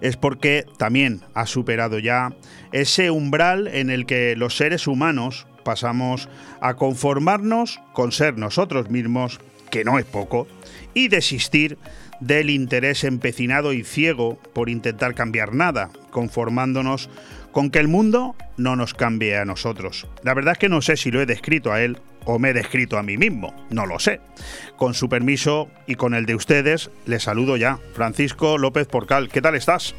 [0.00, 2.34] es porque también ha superado ya
[2.72, 6.28] ese umbral en el que los seres humanos pasamos
[6.60, 9.40] a conformarnos con ser nosotros mismos,
[9.70, 10.46] que no es poco,
[10.94, 11.78] y desistir
[12.20, 17.10] del interés empecinado y ciego por intentar cambiar nada, conformándonos
[17.52, 20.06] con que el mundo no nos cambie a nosotros.
[20.22, 22.52] La verdad es que no sé si lo he descrito a él o me he
[22.52, 24.20] descrito a mí mismo, no lo sé.
[24.76, 27.78] Con su permiso y con el de ustedes, le saludo ya.
[27.94, 29.94] Francisco López Porcal, ¿qué tal estás?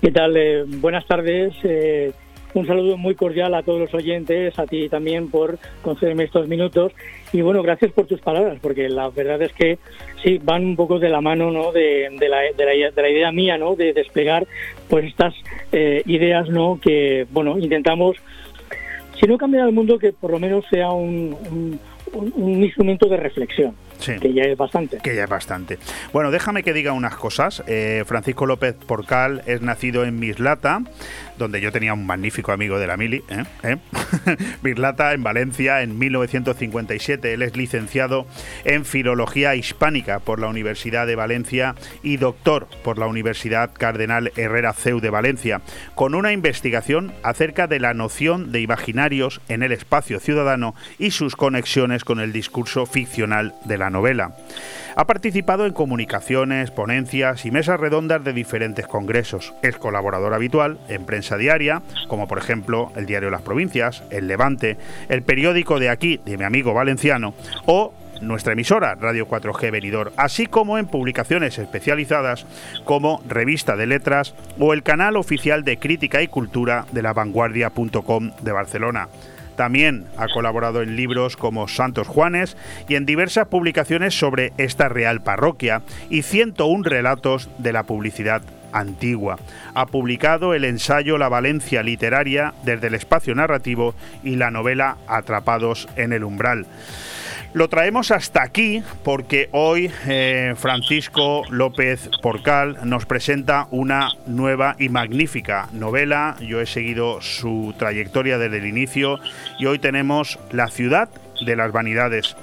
[0.00, 0.36] ¿Qué tal?
[0.36, 1.54] Eh, buenas tardes.
[1.62, 2.12] Eh,
[2.54, 6.92] un saludo muy cordial a todos los oyentes, a ti también por concederme estos minutos.
[7.32, 9.78] Y bueno, gracias por tus palabras, porque la verdad es que
[10.22, 11.72] sí, van un poco de la mano ¿no?
[11.72, 13.74] de, la, de, la, idea mía ¿no?
[13.74, 14.46] de desplegar
[14.88, 15.34] pues estas
[15.72, 16.78] eh, ideas ¿no?
[16.80, 18.16] que bueno intentamos,
[19.18, 21.78] si no cambiar el mundo, que por lo menos sea un,
[22.12, 23.74] un instrumento de reflexión.
[24.20, 24.98] Que ya es bastante.
[24.98, 25.78] Que ya es bastante.
[26.12, 27.62] Bueno, déjame que diga unas cosas.
[27.66, 30.80] Eh, Francisco López Porcal es nacido en Mislata,
[31.42, 33.22] donde yo tenía un magnífico amigo de la Mili.
[33.28, 33.44] ¿eh?
[33.62, 33.76] ¿Eh?
[34.62, 37.34] Mislata, en Valencia, en 1957.
[37.34, 38.26] Él es licenciado
[38.64, 44.72] en Filología Hispánica por la Universidad de Valencia y doctor por la Universidad Cardenal Herrera
[44.72, 45.60] CEU de Valencia,
[45.94, 51.36] con una investigación acerca de la noción de imaginarios en el espacio ciudadano y sus
[51.36, 54.36] conexiones con el discurso ficcional de la novela.
[54.94, 59.54] Ha participado en comunicaciones, ponencias y mesas redondas de diferentes congresos.
[59.62, 61.06] Es colaborador habitual en
[61.36, 64.76] diaria, como por ejemplo el Diario Las Provincias, El Levante,
[65.08, 67.34] el periódico de aquí, de mi amigo valenciano,
[67.66, 72.46] o nuestra emisora Radio 4G Venidor, así como en publicaciones especializadas
[72.84, 78.30] como Revista de Letras o el canal oficial de crítica y cultura de la vanguardia.com
[78.40, 79.08] de Barcelona.
[79.56, 82.56] También ha colaborado en libros como Santos Juanes
[82.88, 88.42] y en diversas publicaciones sobre esta real parroquia y 101 relatos de la publicidad
[88.72, 89.38] antigua.
[89.74, 95.88] Ha publicado el ensayo La Valencia Literaria desde el espacio narrativo y la novela Atrapados
[95.96, 96.66] en el Umbral.
[97.54, 104.88] Lo traemos hasta aquí porque hoy eh, Francisco López Porcal nos presenta una nueva y
[104.88, 106.36] magnífica novela.
[106.40, 109.20] Yo he seguido su trayectoria desde el inicio
[109.58, 111.10] y hoy tenemos La ciudad
[111.44, 112.36] de las vanidades.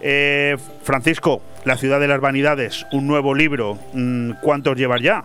[0.00, 3.76] Eh, Francisco, La ciudad de las vanidades, un nuevo libro.
[3.94, 5.24] Mm, ¿Cuántos llevas ya?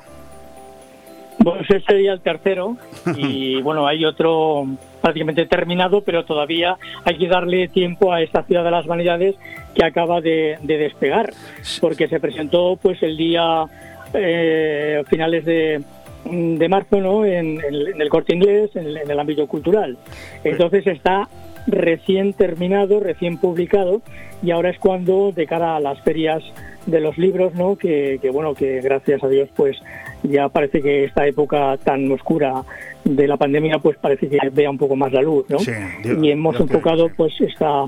[1.44, 2.78] Pues ese sería el tercero
[3.16, 4.68] y bueno, hay otro
[5.02, 9.36] prácticamente terminado, pero todavía hay que darle tiempo a esta ciudad de las vanidades
[9.74, 11.34] que acaba de, despegar,
[11.80, 13.66] porque se presentó pues el día
[14.14, 15.82] eh, finales de,
[16.26, 17.26] de marzo ¿no?
[17.26, 19.98] En, el corte inglés, en, en el ámbito cultural.
[20.44, 21.28] Entonces está
[21.68, 24.02] recién terminado, recién publicado,
[24.44, 26.44] y ahora es cuando, de cara a las ferias
[26.86, 27.76] de los libros, ¿no?
[27.76, 29.78] Que, que, bueno, que gracias a Dios, pues
[30.24, 32.64] ya parece que esta época tan oscura
[33.04, 35.58] de la pandemia, pues parece que vea un poco más la luz, ¿no?
[36.22, 37.86] y hemos enfocado, pues, esta,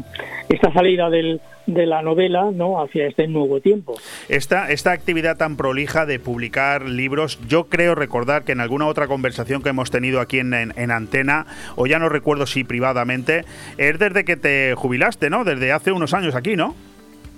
[0.49, 3.93] esta salida del, de la novela no hacia este nuevo tiempo.
[4.27, 9.07] Esta, esta actividad tan prolija de publicar libros, yo creo recordar que en alguna otra
[9.07, 13.45] conversación que hemos tenido aquí en, en, antena, o ya no recuerdo si privadamente,
[13.77, 15.43] es desde que te jubilaste, ¿no?
[15.43, 16.75] Desde hace unos años aquí, ¿no?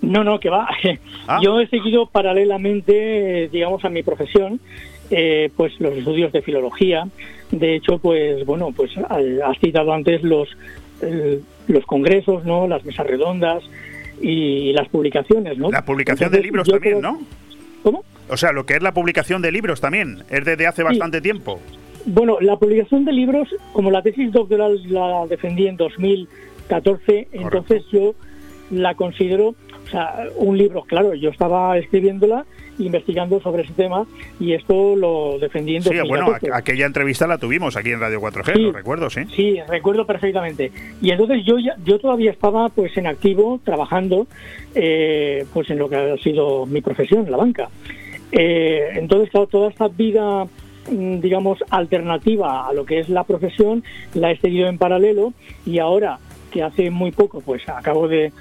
[0.05, 0.67] No, no, que va.
[1.27, 1.39] Ah.
[1.41, 4.59] Yo he seguido paralelamente, digamos, a mi profesión,
[5.09, 7.07] eh, pues los estudios de filología.
[7.49, 10.49] De hecho, pues bueno, pues has citado antes los
[11.67, 12.67] los congresos, ¿no?
[12.67, 13.63] Las mesas redondas,
[14.21, 15.69] y las publicaciones, ¿no?
[15.69, 17.19] La publicación de libros también, ¿no?
[17.83, 18.03] ¿Cómo?
[18.29, 21.59] O sea, lo que es la publicación de libros también, es desde hace bastante tiempo.
[22.05, 28.15] Bueno, la publicación de libros, como la tesis doctoral la defendí en 2014, entonces yo
[28.71, 29.55] la considero,
[29.95, 32.45] sea, un libro, claro, yo estaba escribiéndola
[32.77, 34.05] investigando sobre ese tema
[34.39, 38.71] y esto lo defendí Sí, bueno, aquella entrevista la tuvimos aquí en Radio 4G, lo
[38.71, 39.21] recuerdo, sí.
[39.35, 40.71] Sí, recuerdo perfectamente.
[41.01, 44.27] Y entonces yo yo todavía estaba pues en activo trabajando
[44.73, 47.69] eh, pues en lo que ha sido mi profesión, la banca.
[48.31, 50.45] Eh, entonces, claro, toda esta vida
[50.91, 53.83] mm, digamos alternativa a lo que es la profesión
[54.13, 55.33] la he seguido en paralelo
[55.65, 56.19] y ahora
[56.55, 58.31] que hace muy poco pues acabo de,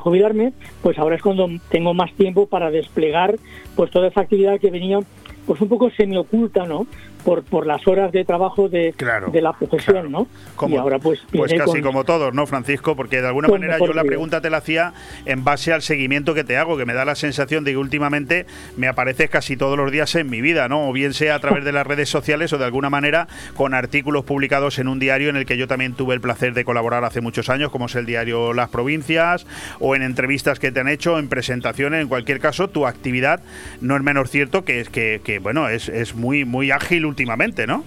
[0.00, 0.52] jubilarme,
[0.82, 3.36] pues ahora es cuando tengo más tiempo para desplegar
[3.76, 4.98] pues toda esa actividad que venía
[5.46, 6.88] pues un poco semi oculta, ¿no?
[7.24, 8.94] Por, por las horas de trabajo de,
[9.32, 10.26] de la profesión, ¿no?
[10.56, 11.20] Como, y ahora pues...
[11.30, 12.96] Pues casi como todos, ¿no, Francisco?
[12.96, 14.92] Porque de alguna manera yo la pregunta te la hacía
[15.24, 18.46] en base al seguimiento que te hago, que me da la sensación de que últimamente
[18.76, 20.88] me apareces casi todos los días en mi vida, ¿no?
[20.88, 24.24] O bien sea a través de las redes sociales o de alguna manera con artículos
[24.24, 27.20] publicados en un diario en el que yo también tuve el placer de colaborar hace
[27.20, 29.46] muchos años, como es el diario Las Provincias,
[29.80, 33.40] o en entrevistas que te han hecho, en presentaciones, en cualquier caso, tu actividad
[33.80, 37.66] no es menos cierto que es que, que bueno, es, es muy, muy ágil últimamente,
[37.66, 37.84] ¿no?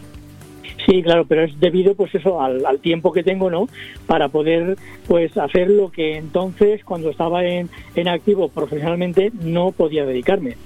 [0.85, 3.67] Sí, claro, pero es debido, pues eso, al, tiempo que tengo, ¿no?
[4.05, 10.05] Para poder, pues, hacer lo que entonces, cuando estaba en, en activo profesionalmente, no podía
[10.05, 10.57] dedicarme.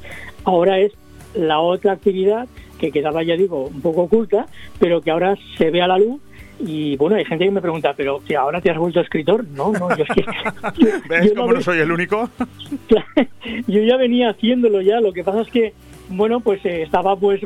[0.44, 0.92] Ahora es
[1.36, 2.48] la otra actividad
[2.80, 4.46] que quedaba, ya digo, un poco oculta,
[4.80, 6.20] pero que ahora se ve a la luz
[6.60, 9.46] y bueno, hay gente que me pregunta, pero que ahora te has vuelto escritor.
[9.48, 10.26] No, no, yo es que.
[11.10, 12.30] ¿Ves cómo no soy el único?
[13.68, 15.74] yo ya venía haciéndolo ya, lo que pasa es que,
[16.10, 17.42] bueno, pues eh, estaba pues.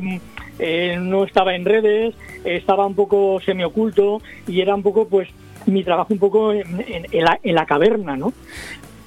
[0.59, 2.13] Eh, no estaba en redes,
[2.43, 5.29] estaba un poco semioculto y era un poco, pues,
[5.65, 8.33] mi trabajo un poco en, en- en la, en la caverna, ¿no?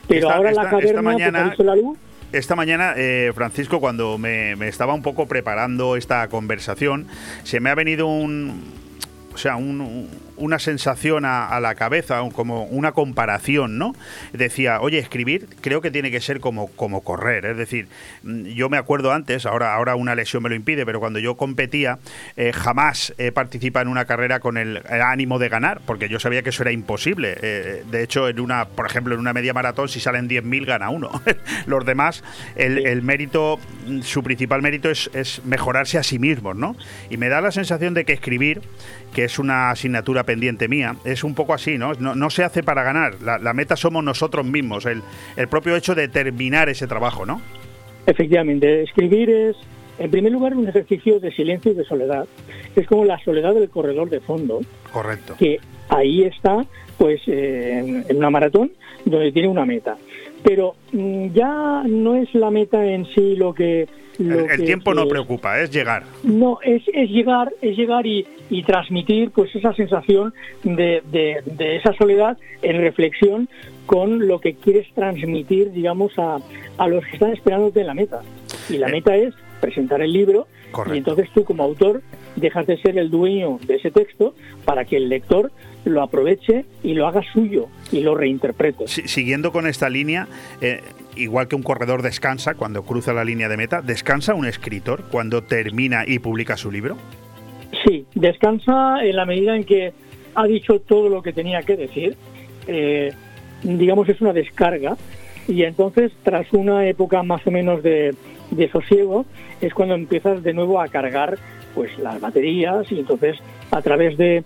[0.08, 1.98] Pero Esta- ahora esta- la caverna, esta mañana- pues, la luz.
[2.32, 7.06] Esta mañana, eh, Francisco, cuando me, me estaba un poco preparando esta conversación,
[7.44, 8.62] se me ha venido un,
[9.32, 13.94] o sea, un- un- una sensación a, a la cabeza, como una comparación, ¿no?
[14.32, 17.88] Decía, oye, escribir creo que tiene que ser como, como correr, es decir,
[18.22, 21.36] mm, yo me acuerdo antes, ahora, ahora una lesión me lo impide, pero cuando yo
[21.36, 21.98] competía,
[22.36, 26.20] eh, jamás he participado en una carrera con el, el ánimo de ganar, porque yo
[26.20, 27.36] sabía que eso era imposible.
[27.40, 30.90] Eh, de hecho, en una, por ejemplo, en una media maratón, si salen 10.000, gana
[30.90, 31.10] uno.
[31.66, 32.22] Los demás,
[32.56, 36.76] el, el mérito, mm, su principal mérito es, es mejorarse a sí mismos, ¿no?
[37.10, 38.62] Y me da la sensación de que escribir,
[39.16, 41.94] que es una asignatura pendiente mía, es un poco así, ¿no?
[41.94, 43.14] No, no se hace para ganar.
[43.22, 45.00] La, la meta somos nosotros mismos, el,
[45.36, 47.40] el propio hecho de terminar ese trabajo, ¿no?
[48.06, 49.56] Efectivamente, escribir es,
[49.98, 52.26] en primer lugar, un ejercicio de silencio y de soledad.
[52.76, 54.60] Es como la soledad del corredor de fondo,
[54.92, 55.34] Correcto.
[55.38, 56.66] que ahí está,
[56.98, 58.70] pues, eh, en, en una maratón
[59.06, 59.96] donde tiene una meta.
[60.46, 63.88] Pero mm, ya no es la meta en sí lo que...
[64.18, 66.04] lo El, el que- tiempo no que- preocupa, es llegar.
[66.22, 70.32] no, es, es llegar, es llegar y, y transmitir pues esa sensación
[70.62, 73.48] de, de- de esa soledad en reflexión
[73.86, 76.38] con lo que quieres transmitir, digamos, a,
[76.78, 78.20] a los que están esperándote en la meta.
[78.70, 80.46] Y la meta es presentar el libro
[80.92, 82.02] y entonces tú como autor
[82.36, 85.50] dejas de ser el dueño de ese texto para que el lector
[85.90, 88.86] lo aproveche y lo haga suyo y lo reinterprete.
[88.88, 90.26] Si- siguiendo con esta línea,
[90.60, 90.80] eh,
[91.16, 95.42] igual que un corredor descansa cuando cruza la línea de meta, ¿descansa un escritor cuando
[95.42, 96.96] termina y publica su libro?
[97.84, 99.92] Sí, descansa en la medida en que
[100.34, 102.16] ha dicho todo lo que tenía que decir.
[102.66, 103.12] Eh,
[103.62, 104.96] digamos, es una descarga.
[105.48, 108.14] Y entonces, tras una época más o menos de,
[108.50, 109.24] de sosiego,
[109.60, 111.38] es cuando empiezas de nuevo a cargar
[111.76, 113.36] pues las baterías y entonces
[113.70, 114.42] a través de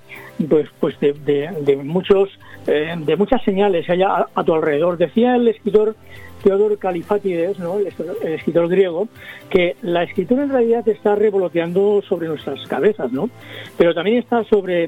[0.48, 2.28] pues, pues de, de- de muchos
[2.66, 5.94] eh, de muchas señales que a, a tu alrededor decía el escritor
[6.42, 7.78] Teodor Califátides, ¿no?
[7.78, 9.08] el, escritor, el escritor griego,
[9.50, 13.28] que la escritura en realidad está revoloteando sobre nuestras cabezas, ¿no?
[13.76, 14.84] Pero también está sobre,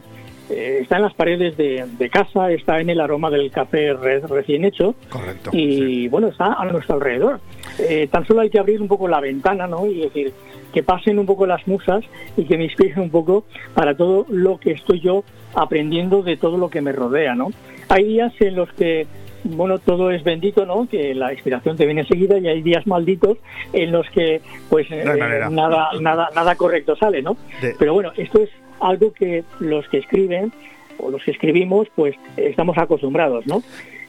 [0.48, 4.20] eh, está en las paredes de, de casa, está en el aroma del café re-
[4.20, 4.94] recién hecho.
[5.10, 5.50] Correcto.
[5.52, 7.40] Y bueno, está a nuestro alrededor.
[7.78, 9.86] Eh, tan solo hay que abrir un poco la ventana, ¿no?
[9.86, 10.32] Y decir,
[10.72, 12.04] que pasen un poco las musas
[12.36, 13.44] y que me inspiren un poco
[13.74, 15.24] para todo lo que estoy yo
[15.54, 17.50] aprendiendo de todo lo que me rodea, ¿no?
[17.88, 19.06] Hay días en los que
[19.44, 20.88] bueno, todo es bendito, ¿no?
[20.88, 23.38] Que la inspiración te viene seguida y hay días malditos
[23.72, 24.40] en los que,
[24.70, 27.36] pues, No eh, nada, nada, nada correcto sale, ¿no?
[27.60, 30.52] De- Pero bueno, esto es algo que los que escriben
[30.98, 33.64] o los que escribimos, pues, estamos acostumbrados, ¿no?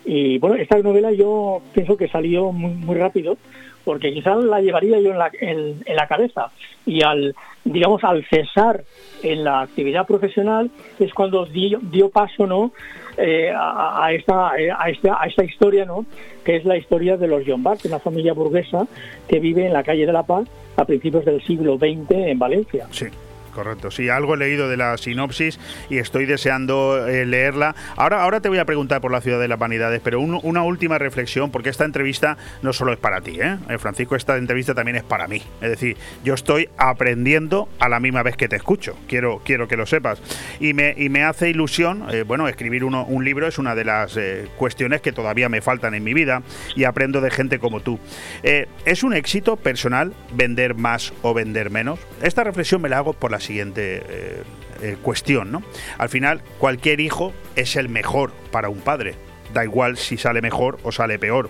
[0.06, 3.38] Y bueno, esta novela yo pienso que salió muy, muy rápido
[3.84, 6.52] porque quizás la llevaría yo en la, en, la cabeza.
[6.86, 8.84] Y al digamos al cesar
[9.22, 10.70] en la actividad profesional
[11.00, 12.72] es cuando dio, dio paso no
[13.16, 16.04] Eh, a, esta a esta a esta historia no
[16.44, 18.88] que es la historia de los John Bart una familia burguesa
[19.28, 20.48] que vive en la calle de la Paz
[20.78, 22.88] a principios del siglo XX en Valencia.
[22.90, 23.06] Sí.
[23.54, 25.60] Correcto, sí, algo he leído de la sinopsis
[25.90, 27.76] y estoy deseando eh, leerla.
[27.96, 30.64] Ahora, ahora te voy a preguntar por la ciudad de las vanidades, pero un- una
[30.64, 33.58] última reflexión, porque esta entrevista no solo es para ti, ¿eh?
[33.70, 35.42] Eh, Francisco, esta entrevista también es para mí.
[35.62, 39.78] Es decir, yo estoy aprendiendo a la misma vez que te escucho, quiero, quiero que
[39.78, 40.20] lo sepas.
[40.60, 43.86] Y me, y me hace ilusión, eh, bueno, escribir uno- un libro es una de
[43.86, 46.42] las eh, cuestiones que todavía me faltan en mi vida
[46.76, 48.00] y aprendo de gente como tú.
[48.42, 52.00] Eh, ¿Es un éxito personal vender más o vender menos?
[52.24, 54.44] Esta reflexión me la hago por la siguiente eh,
[54.82, 55.64] eh, cuestión, ¿no?
[55.98, 59.16] Al final, cualquier hijo es el mejor para un padre.
[59.54, 61.50] Da igual si sale mejor o sale peor.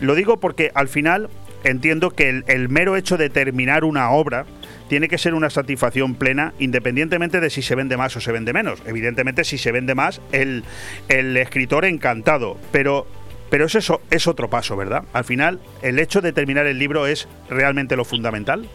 [0.00, 1.28] Lo digo porque al final
[1.64, 4.46] entiendo que el, mero hecho de terminar una obra
[4.88, 8.52] tiene que ser una satisfacción plena independientemente de si se vende más o se vende
[8.52, 8.82] menos.
[8.86, 10.64] Evidentemente, si se vende más, el,
[11.08, 12.56] el escritor encantado.
[12.72, 13.06] Pero,
[13.50, 15.04] pero eso es otro paso, ¿verdad?
[15.12, 18.68] Al final, el hecho de terminar el libro es realmente lo fundamental.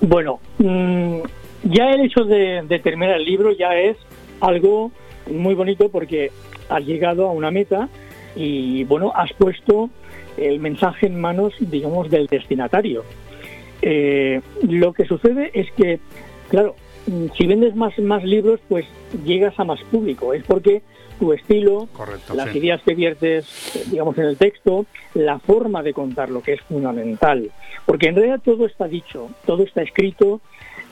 [0.00, 1.20] Bueno, mm,
[1.64, 3.96] ya el hecho de, terminar el libro ya es
[4.40, 4.90] algo
[5.30, 6.30] muy bonito porque
[6.68, 7.88] has llegado a una meta
[8.34, 9.90] y bueno, has puesto
[10.36, 13.04] el mensaje en manos, digamos, del destinatario.
[13.80, 15.98] Eh, lo que sucede es que,
[16.50, 16.74] claro,
[17.36, 18.84] si vendes más, más libros, pues
[19.24, 20.34] llegas a más público.
[20.34, 20.82] Es porque
[21.18, 21.88] tu estilo,
[22.34, 27.50] las ideas que viertes, digamos, en el texto, la forma de contarlo, que es fundamental.
[27.84, 30.40] Porque en realidad todo está dicho, todo está escrito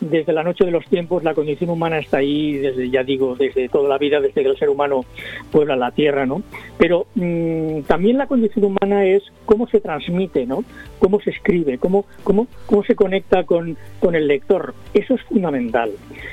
[0.00, 3.68] desde la noche de los tiempos la condición humana está ahí, desde ya digo, desde
[3.68, 5.04] toda la vida, desde que el ser humano
[5.50, 6.42] puebla la tierra, ¿no?
[6.78, 10.64] Pero mm, también la condición humana es cómo se transmite, ¿no?
[10.98, 14.74] Cómo se escribe, cómo, cómo, cómo se conecta con, con el lector.
[14.92, 15.90] Eso es fundamental.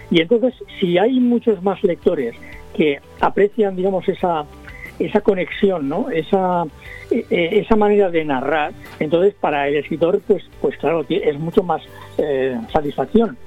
[0.09, 2.35] Y entonces, si hay muchos más lectores
[2.75, 4.45] que aprecian, digamos, esa
[5.05, 6.09] esa conexión, ¿no?
[6.09, 6.65] Esa,
[7.09, 11.63] e, e, esa manera de narrar, entonces para el escritor, pues, pues claro, es mucho
[11.63, 11.81] más
[12.17, 13.37] eh, satisfacción.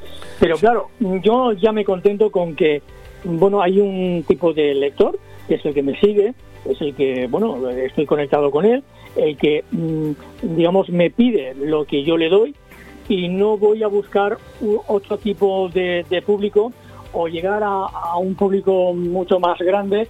[0.40, 2.82] Pero claro, yo ya me contento con que,
[3.24, 5.18] bueno, hay un tipo de lector,
[5.48, 6.34] que es el que me sigue,
[6.64, 8.82] es el que, bueno, estoy conectado con él,
[9.16, 10.10] el que, mm,
[10.56, 12.54] digamos, me pide lo que yo le doy
[13.08, 14.38] y no voy a buscar
[14.86, 16.72] otro tipo de, público
[17.14, 20.08] o llegar a, a, un público mucho más grande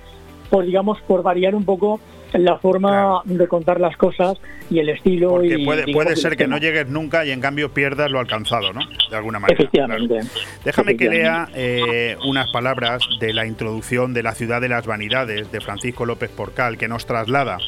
[0.50, 2.00] por digamos por variar un poco
[2.38, 4.38] la forma de contar las cosas
[4.70, 5.30] y el estilo.
[5.30, 8.80] Porque puede, puede ser que no llegues nunca y en cambio pierdas lo alcanzado, ¿no?
[9.10, 9.58] De alguna manera.
[9.58, 10.20] Efectivamente.
[10.64, 15.52] Déjame que lea eh, unas palabras de la introducción de La ciudad de las vanidades
[15.52, 17.58] de Francisco López Porcal, que nos traslada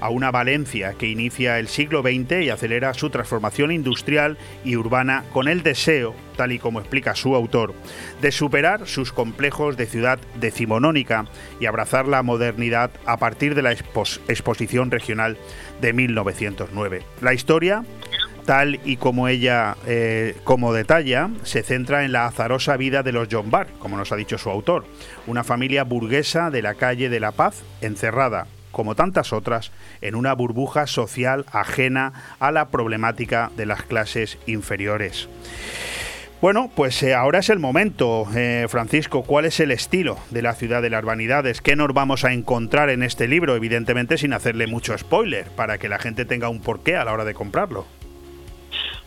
[0.00, 5.24] a una Valencia que inicia el siglo XX y acelera su transformación industrial y urbana
[5.32, 7.74] con el deseo tal y como explica su autor,
[8.20, 11.26] de superar sus complejos de ciudad decimonónica
[11.60, 15.36] y abrazar la modernidad a partir de la exposición regional
[15.80, 17.02] de 1909.
[17.20, 17.84] La historia
[18.44, 23.28] tal y como ella eh, como detalla, se centra en la azarosa vida de los
[23.30, 24.84] John Barr, como nos ha dicho su autor,
[25.26, 29.70] una familia burguesa de la calle de la Paz, encerrada, como tantas otras,
[30.00, 35.28] en una burbuja social ajena a la problemática de las clases inferiores.
[36.44, 39.22] Bueno, pues eh, ahora es el momento, eh, Francisco.
[39.22, 41.62] ¿Cuál es el estilo de la ciudad de las vanidades?
[41.62, 43.56] ¿Qué nos vamos a encontrar en este libro?
[43.56, 47.24] Evidentemente sin hacerle mucho spoiler, para que la gente tenga un porqué a la hora
[47.24, 47.86] de comprarlo.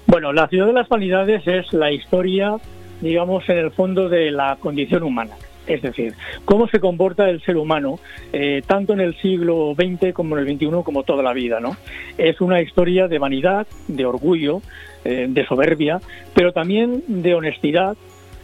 [0.07, 2.55] Bueno, la ciudad de las vanidades es la historia,
[3.01, 5.35] digamos, en el fondo de la condición humana.
[5.67, 6.13] Es decir,
[6.45, 7.99] cómo se comporta el ser humano,
[8.31, 11.59] eh, tanto en el siglo XX como en el XXI, como toda la vida.
[11.59, 11.75] ¿no?
[12.17, 14.61] Es una historia de vanidad, de orgullo,
[15.03, 15.99] eh, de soberbia,
[16.33, 17.95] pero también de honestidad,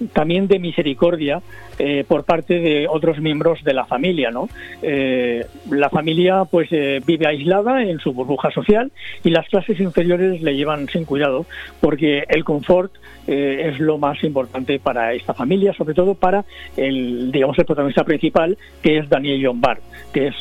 [0.08, 1.42] también de misericordia
[1.80, 4.32] eh, por parte de otros miembros de la familia.
[4.32, 4.50] ¿no?
[4.82, 8.92] Eh, la familia pues eh, vive aislada en su burbuja social
[9.24, 11.46] y las clases inferiores le llevan sin cuidado
[11.82, 12.94] porque el confort
[13.26, 16.44] es lo más importante para esta familia, sobre todo para
[16.76, 19.82] el digamos el protagonista principal que es Daniel John Bart,
[20.12, 20.36] que es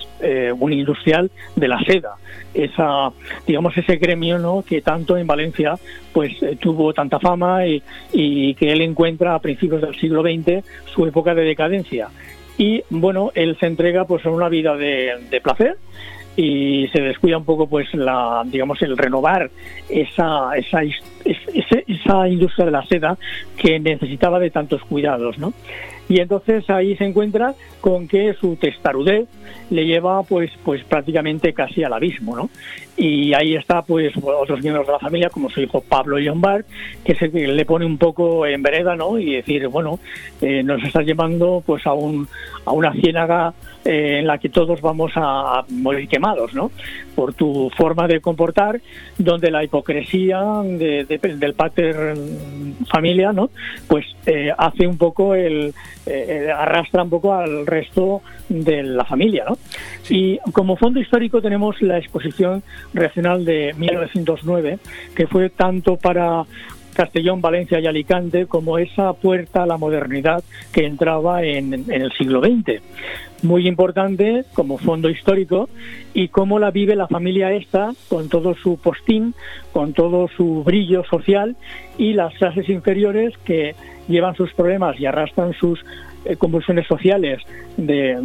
[0.58, 2.16] un industrial de la seda,
[2.54, 3.10] esa
[3.46, 4.64] digamos ese gremio ¿no?
[4.66, 5.74] que tanto en Valencia
[6.12, 11.34] pues tuvo tanta fama y, que él encuentra a principios del siglo XX su época
[11.34, 12.08] de decadencia.
[12.58, 15.78] Y bueno, él se entrega pues a una vida de, de placer
[16.36, 19.50] y se descuida un poco pues la digamos el renovar
[19.88, 23.18] esa esa, esa, esa industria de la seda
[23.56, 25.52] que necesitaba de tantos cuidados ¿no?
[26.12, 29.26] Y entonces ahí se encuentra con que su testarudez
[29.70, 32.50] le lleva pues pues prácticamente casi al abismo no
[32.98, 36.66] y ahí está pues otros miembros de la familia como su hijo Pablo Bart
[37.02, 39.98] que se le pone un poco en vereda no y decir bueno
[40.42, 42.28] eh, nos estás llevando pues a un
[42.66, 43.54] a una ciénaga
[43.86, 46.70] eh, en la que todos vamos a, morir quemados no
[47.14, 48.82] por tu forma de comportar
[49.16, 52.14] donde la hipocresía de, del pater
[52.90, 53.48] familia no
[53.88, 55.74] pues eh, hace un poco el
[56.56, 59.56] arrastra un poco al resto de la familia no
[60.08, 62.62] y como fondo histórico tenemos la exposición
[62.92, 64.78] regional de 1909,
[65.14, 66.44] que fue tanto para
[66.94, 72.12] Castellón, Valencia y Alicante como esa puerta a la modernidad que entraba en, en, el
[72.12, 72.82] siglo XX.
[73.42, 75.68] Muy importante como fondo histórico
[76.12, 79.34] y cómo la vive la familia esta con todo su postín,
[79.72, 81.56] con todo su brillo social
[81.96, 83.74] y las clases inferiores que
[84.08, 85.84] llevan sus problemas y arrastran sus
[86.24, 87.42] eh, convulsiones sociales
[87.76, 88.16] de,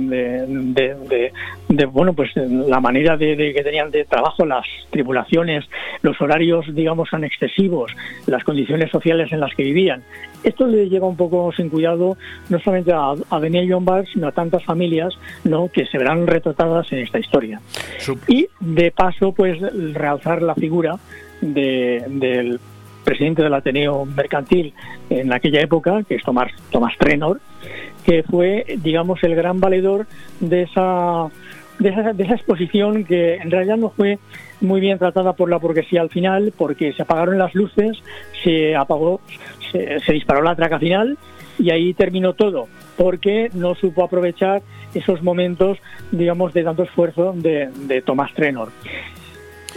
[1.69, 5.65] de, bueno pues la manera de, que tenían de trabajo las tribulaciones
[6.03, 7.91] los horarios digamos tan excesivos
[8.27, 10.03] las condiciones sociales en las que vivían.
[10.43, 12.17] Esto le lleva un poco sin cuidado
[12.49, 16.27] no solamente a, a Daniel John Barr sino a tantas familias no que se verán
[16.27, 17.59] retratadas en esta historia.
[18.27, 19.59] Y de paso pues
[19.93, 20.97] realzar la figura
[21.41, 22.59] del
[23.07, 24.73] presidente del Ateneo Mercantil
[25.09, 27.39] en aquella época, que es Tomás, Tomás Trenor,
[28.05, 30.07] que fue, digamos, el gran valedor
[30.41, 31.29] de esa,
[31.79, 34.19] de esa, exposición que en realidad no fue
[34.59, 37.97] muy bien tratada por la burguesía al final, porque se apagaron las luces,
[38.43, 39.21] se apagó,
[39.71, 41.17] se, se disparó la traca final
[41.57, 42.67] y ahí terminó todo,
[42.97, 44.63] porque no supo aprovechar
[44.93, 45.77] esos momentos,
[46.11, 48.69] digamos, de tanto esfuerzo de, de Tomás Trenor.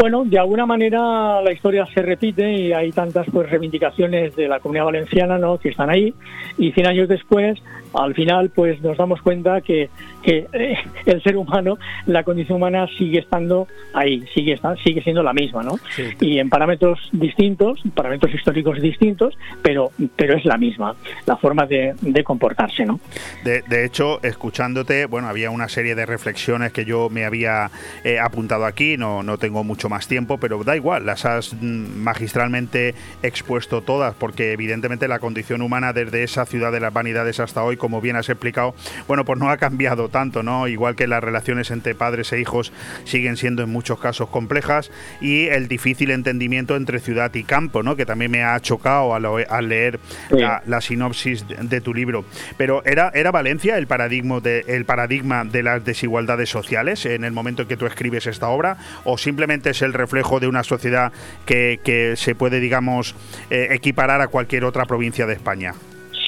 [0.00, 4.58] Bueno, de alguna manera la historia se repite y hay tantas pues reivindicaciones de la
[4.58, 5.58] comunidad valenciana ¿no?
[5.58, 6.14] que están ahí
[6.56, 7.60] y 100 años después,
[7.92, 9.90] al final, pues nos damos cuenta que,
[10.22, 15.22] que eh, el ser humano, la condición humana sigue estando ahí, sigue, está, sigue siendo
[15.22, 15.78] la misma, ¿no?
[16.20, 20.94] Y en parámetros distintos, parámetros históricos distintos, pero, pero es la misma,
[21.26, 23.00] la forma de, de comportarse, ¿no?
[23.44, 27.70] De, de hecho, escuchándote, bueno, había una serie de reflexiones que yo me había
[28.04, 31.98] eh, apuntado aquí, no, no tengo mucho más tiempo, pero da igual, las has mm,
[31.98, 37.62] magistralmente expuesto todas, porque evidentemente la condición humana desde esa ciudad de las vanidades hasta
[37.62, 38.74] hoy, como bien has explicado,
[39.06, 40.68] bueno, pues no ha cambiado tanto, ¿no?
[40.68, 42.72] Igual que las relaciones entre padres e hijos
[43.04, 44.90] siguen siendo en muchos casos complejas
[45.20, 47.96] y el difícil entendimiento entre ciudad y campo, ¿no?
[47.96, 50.00] Que también me ha chocado al, al leer
[50.30, 52.24] la, la sinopsis de, de tu libro.
[52.56, 57.32] Pero ¿era, ¿era Valencia el paradigma, de, el paradigma de las desigualdades sociales en el
[57.32, 58.76] momento en que tú escribes esta obra?
[59.04, 61.12] ¿O simplemente el reflejo de una sociedad
[61.46, 63.14] que, que se puede, digamos,
[63.50, 65.74] eh, equiparar a cualquier otra provincia de España?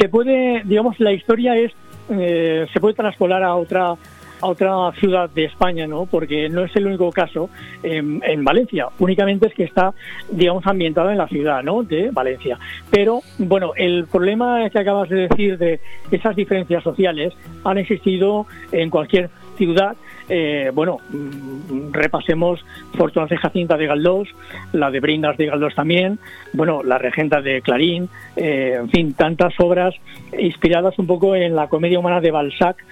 [0.02, 1.72] se puede, digamos, la historia es,
[2.10, 3.94] eh, se puede traspolar a otra
[4.40, 6.06] a otra ciudad de España, ¿no?
[6.06, 7.48] Porque no es el único caso
[7.84, 8.88] en, en Valencia.
[8.98, 9.94] Únicamente es que está,
[10.32, 11.84] digamos, ambientado en la ciudad, ¿no?
[11.84, 12.58] De Valencia.
[12.90, 15.78] Pero, bueno, el problema que acabas de decir de
[16.10, 19.94] esas diferencias sociales han existido en cualquier ciudad.
[20.34, 22.64] Eh, bueno, mm, repasemos
[22.96, 24.28] Fortunas de Jacinta de Galdós,
[24.72, 26.18] la de Brindas de Galdós también,
[26.54, 29.94] bueno, la Regenta de Clarín, eh, en fin, tantas obras
[30.38, 32.82] inspiradas un poco en la comedia humana de Balzac,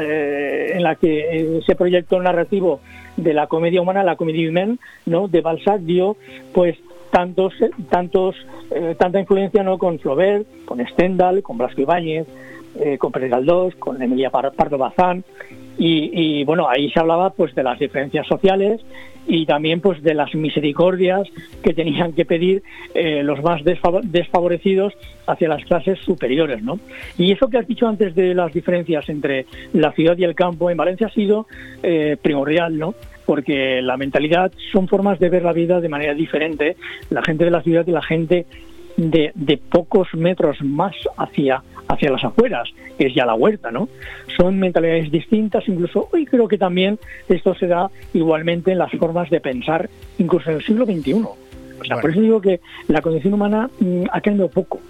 [0.00, 2.80] eh, en la que ese proyecto narrativo
[3.18, 5.28] de la comedia humana, la comédie humaine, ¿no?
[5.28, 6.16] de Balzac dio
[6.54, 6.78] pues
[7.10, 7.52] tantos
[7.90, 8.36] tantos
[8.98, 12.26] tanta influencia no con Flaubert, con Stendhal, con Blasco Ibáñez,
[12.98, 15.24] con Pérez Galdós, con Emilia Par- Pardo Bazán
[15.78, 18.80] y, y, bueno ahí se hablaba pues de las diferencias sociales
[19.28, 21.28] y también pues de las misericordias
[21.62, 22.62] que tenían que pedir
[22.94, 24.94] eh, los más desfav- desfavorecidos
[25.26, 26.78] hacia las clases superiores no
[27.18, 30.70] y eso que has dicho antes de las diferencias entre la ciudad y el campo
[30.70, 31.46] en Valencia ha sido
[31.82, 32.94] eh, primordial no
[33.26, 36.76] porque la mentalidad son formas de ver la vida de manera diferente
[37.10, 38.46] la gente de la ciudad y la gente
[38.96, 42.68] de pocos metros más hacia, hacia las afueras,
[42.98, 43.88] que es ya la huerta, ¿no?
[44.36, 46.98] Son mentalidades distintas, incluso hoy creo que también
[47.28, 49.88] esto se da igualmente en las formas de pensar,
[50.18, 51.24] incluso en el siglo XXI.
[51.80, 54.80] O sea, por eso digo que la condición humana mm, ha cambiado poco.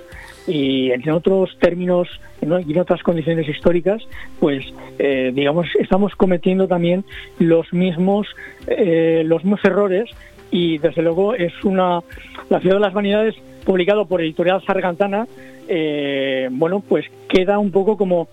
[0.47, 2.09] Y en otros términos
[2.40, 2.60] ¿no?
[2.60, 4.02] y en otras condiciones históricas,
[4.39, 4.64] pues
[4.98, 7.05] eh, digamos estamos cometiendo también
[7.40, 8.28] los mismos
[8.68, 10.09] eh, los mismos errores
[10.52, 12.01] y desde luego es una
[12.48, 13.35] la ciudad de las vanidades
[13.66, 15.26] publicado por editorial Sargantana
[15.68, 18.28] eh, bueno pues queda un poco como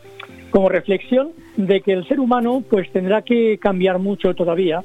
[0.51, 4.84] como reflexión de que el ser humano pues tendrá que cambiar mucho todavía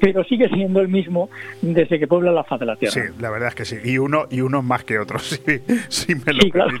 [0.00, 1.30] pero sigue siendo el mismo
[1.60, 2.92] desde que puebla la faz de la tierra.
[2.92, 3.76] Sí, la verdad es que sí.
[3.84, 6.78] Y uno y unos más que otros, sí, si me lo Sí, claro.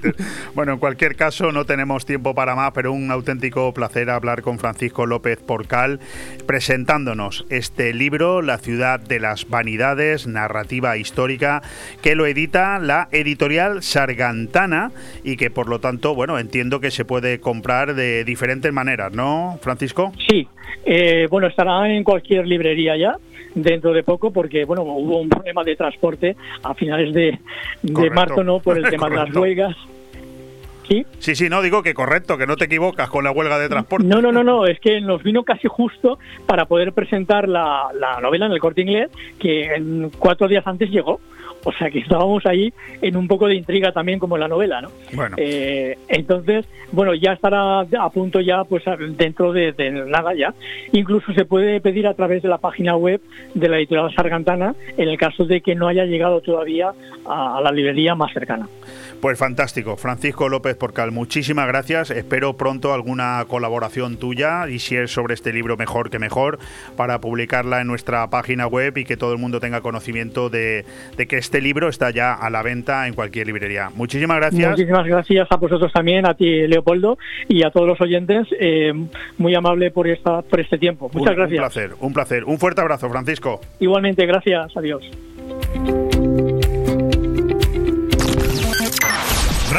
[0.54, 4.58] Bueno, en cualquier caso, no tenemos tiempo para más, pero un auténtico placer hablar con
[4.58, 6.00] Francisco López Porcal,
[6.46, 11.62] presentándonos este libro, La ciudad de las vanidades, narrativa histórica,
[12.02, 14.92] que lo edita la editorial Sargantana
[15.24, 19.58] y que por lo tanto, bueno, entiendo que se puede comprar de diferentes maneras, ¿no,
[19.60, 20.12] Francisco?
[20.28, 20.48] Sí,
[20.84, 23.07] eh, bueno, estará en cualquier librería ya
[23.54, 27.38] dentro de poco porque bueno hubo un problema de transporte a finales de,
[27.82, 29.76] de marzo no por el tema de las huelgas.
[30.88, 33.68] Sí Sí, sí, no, digo que correcto, que no te equivocas con la huelga de
[33.68, 34.06] transporte.
[34.06, 38.20] no no no no es que nos vino casi justo para poder presentar la, la
[38.20, 41.20] novela en el corte inglés que en cuatro días antes llegó
[41.68, 42.72] o sea que estábamos ahí
[43.02, 45.36] en un poco de intriga también como en la novela no Bueno.
[45.38, 48.82] Eh, entonces, bueno, ya estará a punto ya, pues
[49.16, 50.54] dentro de, de nada ya.
[50.92, 53.20] Incluso se puede pedir a través de la página web
[53.54, 56.92] de la editorial Sargantana, en el caso de que no haya llegado todavía
[57.26, 58.66] a, a la librería más cercana.
[59.20, 62.12] Pues fantástico, Francisco López Porcal, muchísimas gracias.
[62.12, 66.60] Espero pronto alguna colaboración tuya y si es sobre este libro mejor que mejor
[66.96, 70.84] para publicarla en nuestra página web y que todo el mundo tenga conocimiento de,
[71.16, 73.90] de que este libro está ya a la venta en cualquier librería.
[73.92, 74.70] Muchísimas gracias.
[74.70, 77.18] Muchísimas gracias a vosotros también, a ti Leopoldo
[77.48, 78.46] y a todos los oyentes.
[78.60, 78.92] eh,
[79.36, 81.10] muy amable por esta por este tiempo.
[81.12, 81.58] Muchas Un- gracias.
[81.58, 82.44] Un placer, un placer.
[82.44, 83.60] Un fuerte abrazo, Francisco.
[83.80, 84.76] Igualmente, gracias.
[84.76, 85.02] Adiós.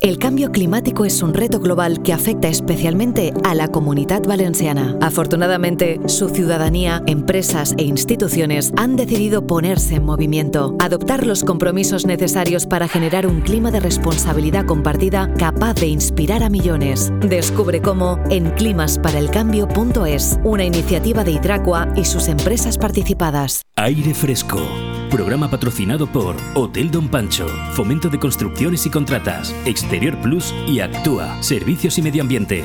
[0.00, 4.96] El cambio climático es un reto global que afecta especialmente a la comunidad valenciana.
[5.02, 12.66] Afortunadamente, su ciudadanía, empresas e instituciones han decidido ponerse en movimiento, adoptar los compromisos necesarios
[12.66, 17.12] para generar un clima de responsabilidad compartida capaz de inspirar a millones.
[17.20, 23.60] Descubre cómo en climasparaelcambio.es, una iniciativa de Hidracua y sus empresas participadas.
[23.76, 24.66] Aire Fresco.
[25.10, 29.52] Programa patrocinado por Hotel Don Pancho, Fomento de Construcciones y Contratas,
[29.90, 32.62] Exterior Plus y Actúa, Servicios y Medio Ambiente.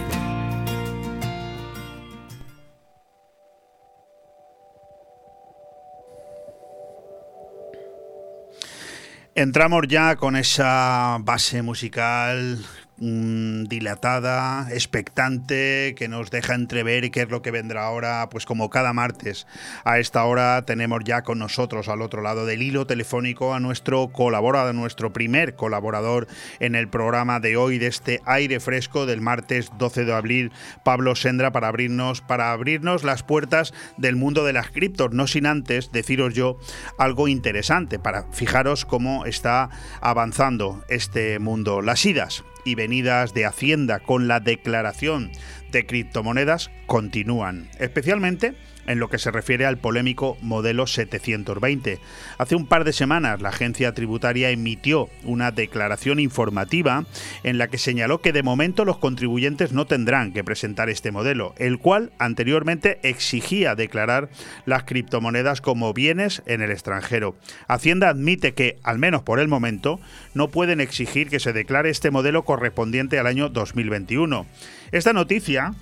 [9.33, 12.63] Entramos ya con esa base musical
[12.97, 18.69] mm, dilatada, expectante, que nos deja entrever qué es lo que vendrá ahora, pues como
[18.69, 19.47] cada martes.
[19.83, 24.09] A esta hora tenemos ya con nosotros al otro lado del hilo telefónico a nuestro
[24.09, 26.27] colaborador, nuestro primer colaborador
[26.59, 30.51] en el programa de hoy de este aire fresco del martes 12 de abril,
[30.83, 35.45] Pablo Sendra para abrirnos para abrirnos las puertas del mundo de las criptos, no sin
[35.45, 36.57] antes deciros yo
[36.97, 39.69] algo interesante para fijaros cómo está
[40.01, 41.81] avanzando este mundo.
[41.81, 45.31] Las idas y venidas de Hacienda con la declaración
[45.71, 48.55] de criptomonedas continúan, especialmente
[48.87, 51.99] en lo que se refiere al polémico modelo 720.
[52.37, 57.05] Hace un par de semanas la agencia tributaria emitió una declaración informativa
[57.43, 61.53] en la que señaló que de momento los contribuyentes no tendrán que presentar este modelo,
[61.57, 64.29] el cual anteriormente exigía declarar
[64.65, 67.35] las criptomonedas como bienes en el extranjero.
[67.67, 69.99] Hacienda admite que, al menos por el momento,
[70.33, 74.45] no pueden exigir que se declare este modelo correspondiente al año 2021.
[74.91, 75.73] Esta noticia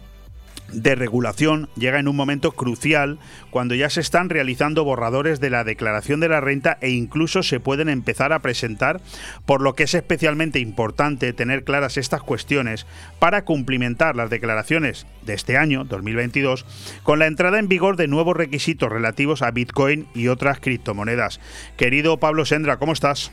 [0.73, 3.19] de regulación llega en un momento crucial
[3.49, 7.59] cuando ya se están realizando borradores de la declaración de la renta e incluso se
[7.59, 9.01] pueden empezar a presentar,
[9.45, 12.85] por lo que es especialmente importante tener claras estas cuestiones
[13.19, 16.65] para cumplimentar las declaraciones de este año, 2022,
[17.03, 21.39] con la entrada en vigor de nuevos requisitos relativos a Bitcoin y otras criptomonedas.
[21.77, 23.31] Querido Pablo Sendra, ¿cómo estás?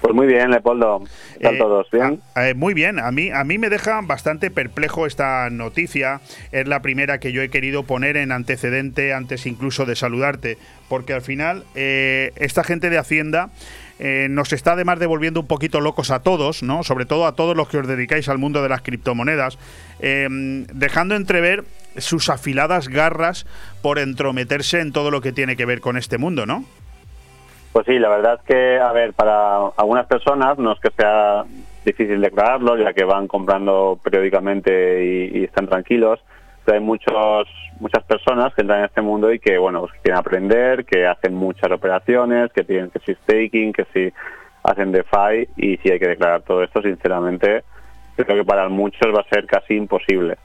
[0.00, 1.02] Pues muy bien, Leopoldo.
[1.34, 2.20] ¿Están Eh, todos bien?
[2.36, 6.20] Eh, muy bien, a mí, a mí me deja bastante perplejo esta noticia.
[6.52, 10.56] Es la primera que yo he querido poner en antecedente antes incluso de saludarte,
[10.88, 13.50] porque al final eh, esta gente de Hacienda
[13.98, 16.82] eh, nos está además devolviendo un poquito locos a todos, ¿no?
[16.82, 19.58] Sobre todo a todos los que os dedicáis al mundo de las criptomonedas,
[20.00, 20.26] eh,
[20.72, 21.64] dejando entrever
[21.98, 23.44] sus afiladas garras
[23.82, 26.64] por entrometerse en todo lo que tiene que ver con este mundo, ¿no?
[27.72, 31.44] Pues sí, la verdad es que, a ver, para algunas personas no es que sea
[31.84, 36.20] difícil declararlo, ya que van comprando periódicamente y, y están tranquilos,
[36.64, 37.48] pero hay muchos
[37.78, 41.34] muchas personas que entran en este mundo y que, bueno, pues quieren aprender, que hacen
[41.34, 44.12] muchas operaciones, que tienen que si staking, que si
[44.62, 47.64] hacen DeFi y si hay que declarar todo esto, sinceramente,
[48.16, 50.36] creo que para muchos va a ser casi imposible.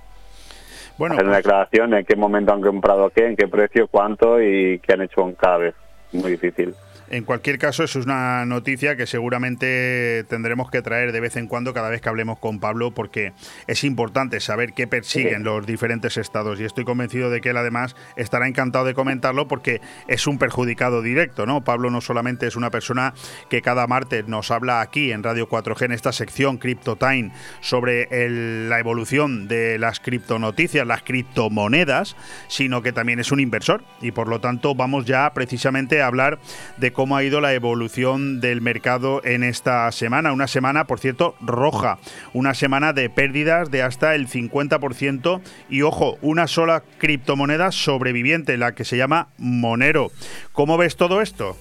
[0.98, 3.88] Bueno, hacer una pues- declaración de en qué momento han comprado qué, en qué precio,
[3.88, 5.76] cuánto y qué han hecho con cada vez.
[6.14, 6.74] Muy difícil.
[7.10, 11.48] En cualquier caso, eso es una noticia que seguramente tendremos que traer de vez en
[11.48, 13.34] cuando cada vez que hablemos con Pablo, porque
[13.68, 15.44] es importante saber qué persiguen Sí.
[15.44, 16.60] los diferentes estados.
[16.60, 21.02] Y estoy convencido de que él además estará encantado de comentarlo porque es un perjudicado
[21.02, 21.64] directo, ¿no?
[21.64, 23.14] Pablo no solamente es una persona
[23.50, 28.08] que cada martes nos habla aquí en Radio 4G en esta sección Crypto Time sobre
[28.10, 32.16] el- la evolución de las criptonoticias, las criptomonedas,
[32.48, 36.40] sino que también es un inversor y por lo tanto vamos ya precisamente a hablar
[36.78, 40.32] de cómo ha ido la evolución del mercado en esta semana.
[40.32, 41.98] Una semana, por cierto, roja.
[42.34, 48.74] Una semana de pérdidas de hasta el 50% y ojo, una sola criptomoneda sobreviviente, la
[48.74, 50.08] que se llama Monero.
[50.54, 51.58] ¿Cómo ves todo esto?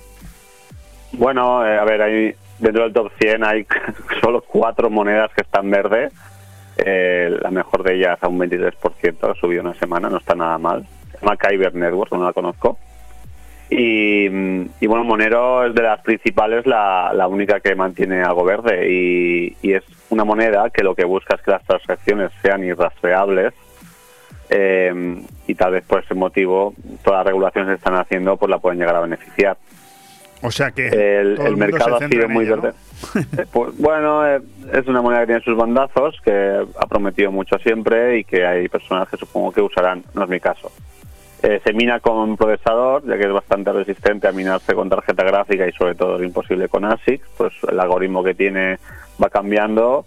[1.13, 3.67] Bueno, eh, a ver, hay, dentro del top 100 hay
[4.23, 6.11] solo cuatro monedas que están verde.
[6.77, 10.59] Eh, la mejor de ellas a un 23%, ha subido una semana, no está nada
[10.59, 10.87] mal.
[11.11, 12.79] Se llama Kyber Network, no la conozco.
[13.71, 14.27] Y,
[14.81, 18.91] y bueno, Monero es de las principales, la, la única que mantiene algo verde.
[18.91, 23.53] Y, y es una moneda que lo que busca es que las transacciones sean irrastreables.
[24.51, 28.59] eh, y tal vez por ese motivo todas las regulaciones que están haciendo pues la
[28.59, 29.57] pueden llegar a beneficiar.
[30.43, 32.73] O sea que el, mercado ha sido muy verde.
[33.37, 34.41] Eh, pues, bueno, eh,
[34.73, 38.67] es una moneda que tiene sus bandazos, que ha prometido mucho siempre y que hay
[38.69, 40.73] personas que supongo que usarán, no es mi caso.
[41.47, 45.69] Eh, se mina con procesador, ya que es bastante resistente a minarse con tarjeta gráfica
[45.69, 48.79] y sobre todo es imposible con ASIC, pues el algoritmo que tiene
[49.23, 50.07] va cambiando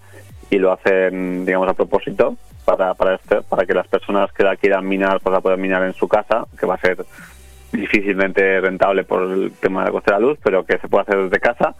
[0.49, 4.55] y lo hacen, digamos, a propósito para, para, este- para que las personas que la
[4.55, 7.05] quieran minar pues la puedan minar en su casa, que va a ser
[7.71, 11.03] difícilmente rentable por el tema de la coste de la luz, pero que se puede
[11.03, 11.75] hacer desde casa.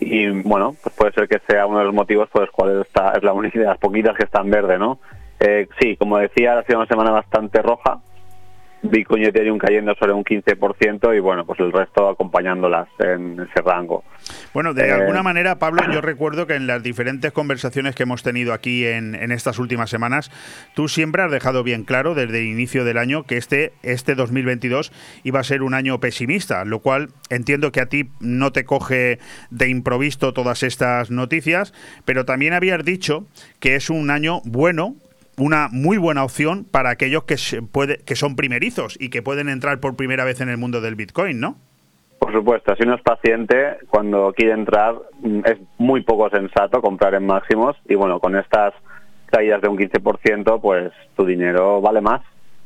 [0.00, 3.12] Y bueno, pues puede ser que sea uno de los motivos por los cuales esta
[3.12, 4.98] es la única de las poquitas que está en verde, ¿no?
[5.38, 8.00] Eh, sí, como decía, ha sido una semana bastante roja.
[8.82, 13.60] Bitcoin y Ethereum cayendo sobre un 15% y bueno, pues el resto acompañándolas en ese
[13.62, 14.04] rango.
[14.54, 18.22] Bueno, de Eh, alguna manera, Pablo, yo recuerdo que en las diferentes conversaciones que hemos
[18.22, 20.30] tenido aquí en, en estas últimas semanas,
[20.74, 24.92] tú siempre has dejado bien claro desde el inicio del año que este, este 2022
[25.24, 29.18] iba a ser un año pesimista, lo cual entiendo que a ti no te coge
[29.50, 31.74] de improviso todas estas noticias,
[32.04, 33.26] pero también habías dicho
[33.60, 34.96] que es un año bueno
[35.38, 39.48] una muy buena opción para aquellos que, se puede, que son primerizos y que pueden
[39.48, 41.56] entrar por primera vez en el mundo del Bitcoin, ¿no?
[42.18, 47.14] Por supuesto, si uno es paciente, cuando quiere entrar mm, es muy poco sensato comprar
[47.14, 48.74] en máximos y bueno, con estas
[49.26, 52.22] caídas de un 15%, pues tu dinero vale más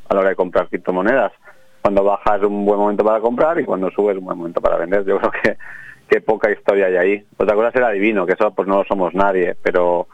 [0.09, 1.31] a la hora de comprar criptomonedas.
[1.81, 4.61] Cuando baja es un buen momento para comprar y cuando sube es un buen momento
[4.61, 5.05] para vender.
[5.05, 5.57] Yo creo que,
[6.09, 7.25] que poca historia hay ahí.
[7.37, 10.07] Otra cosa será adivino, que eso pues no lo somos nadie, pero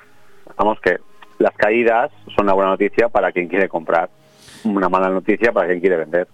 [0.58, 0.98] vamos que
[1.40, 4.10] las caídas son una buena noticia para quien quiere comprar,
[4.66, 6.28] una mala noticia para quien quiere vender.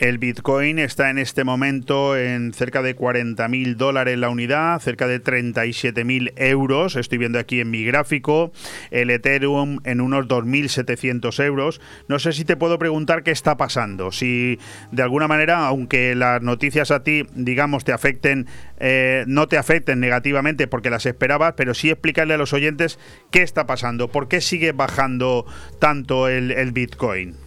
[0.00, 5.22] El Bitcoin está en este momento en cerca de 40.000 dólares la unidad, cerca de
[5.22, 6.96] 37.000 euros.
[6.96, 8.50] Estoy viendo aquí en mi gráfico.
[8.90, 11.80] El Ethereum en unos 2.700 euros.
[12.08, 14.10] No sé si te puedo preguntar qué está pasando.
[14.10, 14.58] Si
[14.90, 18.48] de alguna manera, aunque las noticias a ti, digamos, te afecten,
[18.78, 22.98] eh, no te afecten negativamente porque las esperabas, pero sí explicarle a los oyentes
[23.30, 24.08] qué está pasando.
[24.08, 25.46] ¿Por qué sigue bajando
[25.78, 27.43] tanto el, el Bitcoin?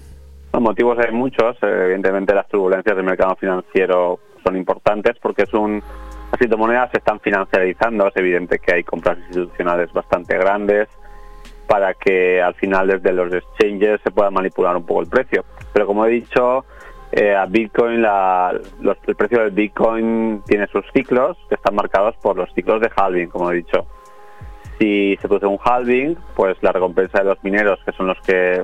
[0.53, 1.56] Los motivos hay muchos.
[1.61, 5.82] Eh, Evidentemente las turbulencias del mercado financiero son importantes porque es un,
[6.32, 8.07] las criptomonedas se están financiarizando.
[8.07, 10.88] Es evidente que hay compras institucionales bastante grandes
[11.68, 15.44] para que al final desde los exchanges se pueda manipular un poco el precio.
[15.74, 16.64] Pero como he dicho,
[17.11, 22.15] eh, a Bitcoin la- los- el precio del Bitcoin tiene sus ciclos que están marcados
[22.22, 23.86] por los ciclos de halving, como he dicho.
[24.80, 28.64] Si se produce un halving, pues la recompensa de los mineros, que son los que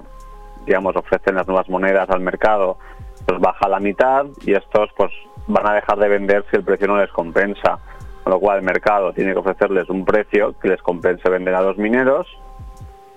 [0.65, 2.77] digamos, ofrecen las nuevas monedas al mercado,
[3.25, 5.11] pues baja a la mitad y estos pues
[5.47, 7.79] van a dejar de vender si el precio no les compensa.
[8.23, 11.61] Con lo cual el mercado tiene que ofrecerles un precio que les compense vender a
[11.61, 12.25] los mineros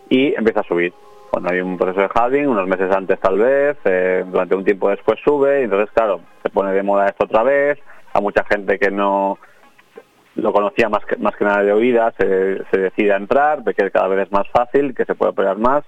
[0.08, 0.92] y empieza a subir.
[1.30, 4.90] Cuando hay un proceso de halving, unos meses antes tal vez, eh, durante un tiempo
[4.90, 7.78] después sube y entonces claro, se pone de moda esto otra vez,
[8.12, 9.38] a mucha gente que no
[10.34, 13.74] lo conocía más que, más que nada de oídas, se, se decide a entrar, ve
[13.74, 15.84] que cada vez es más fácil, que se puede operar más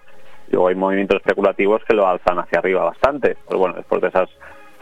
[0.50, 3.36] Luego hay movimientos especulativos que lo alzan hacia arriba bastante.
[3.46, 4.28] Pero bueno, después de esas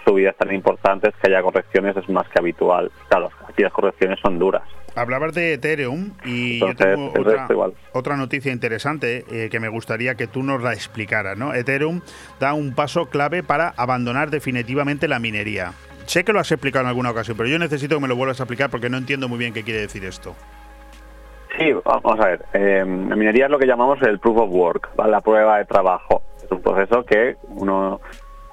[0.07, 2.91] subidas tan importantes que haya correcciones es más que habitual.
[3.09, 4.63] Claro, aquí las correcciones son duras.
[4.95, 7.49] Hablabas de Ethereum y yo Entonces, tengo el otra,
[7.93, 11.37] otra noticia interesante eh, que me gustaría que tú nos la explicaras.
[11.37, 11.53] ¿no?
[11.53, 12.01] Ethereum
[12.41, 15.73] da un paso clave para abandonar definitivamente la minería.
[16.07, 18.41] Sé que lo has explicado en alguna ocasión, pero yo necesito que me lo vuelvas
[18.41, 20.37] a explicar porque no entiendo muy bien qué quiere decir esto.
[21.59, 22.45] Sí, vamos a ver.
[22.53, 26.23] Eh, la minería es lo que llamamos el proof of work, la prueba de trabajo.
[26.43, 28.01] Es un proceso que uno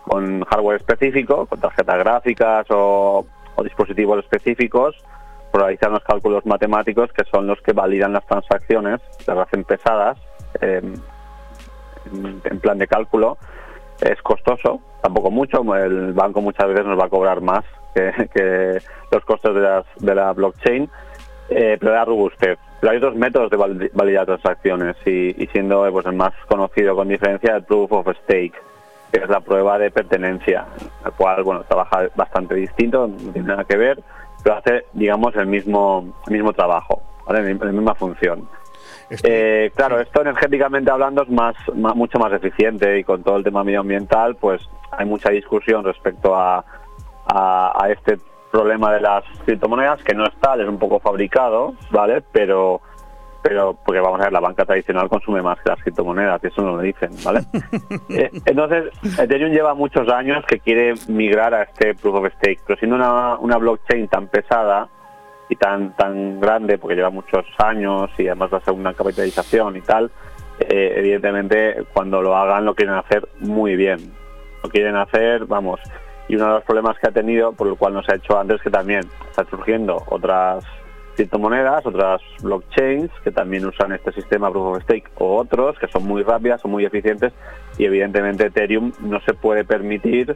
[0.03, 3.25] con hardware específico, con tarjetas gráficas o,
[3.63, 4.95] dispositivos específicos,
[5.53, 10.17] realizan los cálculos matemáticos que son los que validan las transacciones, las hacen pesadas
[10.59, 10.81] eh,
[12.11, 13.37] en, en plan de cálculo.
[14.01, 15.63] Es costoso, tampoco mucho.
[15.75, 17.63] El banco muchas veces nos va a cobrar más
[17.93, 18.81] que,
[19.11, 20.89] los costos de, las, de la blockchain,
[21.49, 22.57] eh, pero da robustez.
[22.83, 26.33] Pero hay otros métodos de val- validar transacciones y, y siendo eh, pues, el más
[26.49, 28.61] conocido con diferencia el proof of stake,
[29.09, 30.65] que es la prueba de pertenencia,
[31.01, 34.03] la cual bueno trabaja bastante distinto, no tiene nada que ver,
[34.43, 37.53] pero hace digamos el mismo el mismo trabajo, ¿vale?
[37.53, 38.49] la misma función.
[39.23, 43.63] Eh, claro, esto energéticamente hablando es más, mucho más eficiente y con todo el tema
[43.63, 44.61] medioambiental, pues
[44.91, 46.65] hay mucha discusión respecto a,
[47.27, 48.17] a, a este
[48.53, 52.23] problema de las criptomonedas, que no es tal, es un poco fabricado, ¿vale?
[52.31, 52.81] Pero
[53.41, 56.61] pero porque vamos a ver, la banca tradicional consume más que las criptomonedas, y eso
[56.61, 57.41] no lo dicen, ¿vale?
[58.09, 58.85] Eh, entonces,
[59.19, 63.37] Ethereum lleva muchos años que quiere migrar a este Proof of Stake, pero siendo una,
[63.37, 64.87] una blockchain tan pesada
[65.49, 69.77] y tan tan grande, porque lleva muchos años y además va a ser una capitalización
[69.77, 70.11] y tal,
[70.59, 74.13] eh, evidentemente cuando lo hagan lo quieren hacer muy bien.
[74.63, 75.81] Lo quieren hacer, vamos,
[76.27, 78.37] y uno de los problemas que ha tenido, por lo cual no se ha hecho
[78.37, 80.63] antes, que también están surgiendo otras
[81.15, 86.05] criptomonedas, otras blockchains que también usan este sistema Proof of Stake o otros que son
[86.05, 87.33] muy rápidas, son muy eficientes
[87.77, 90.35] y evidentemente Ethereum no se puede permitir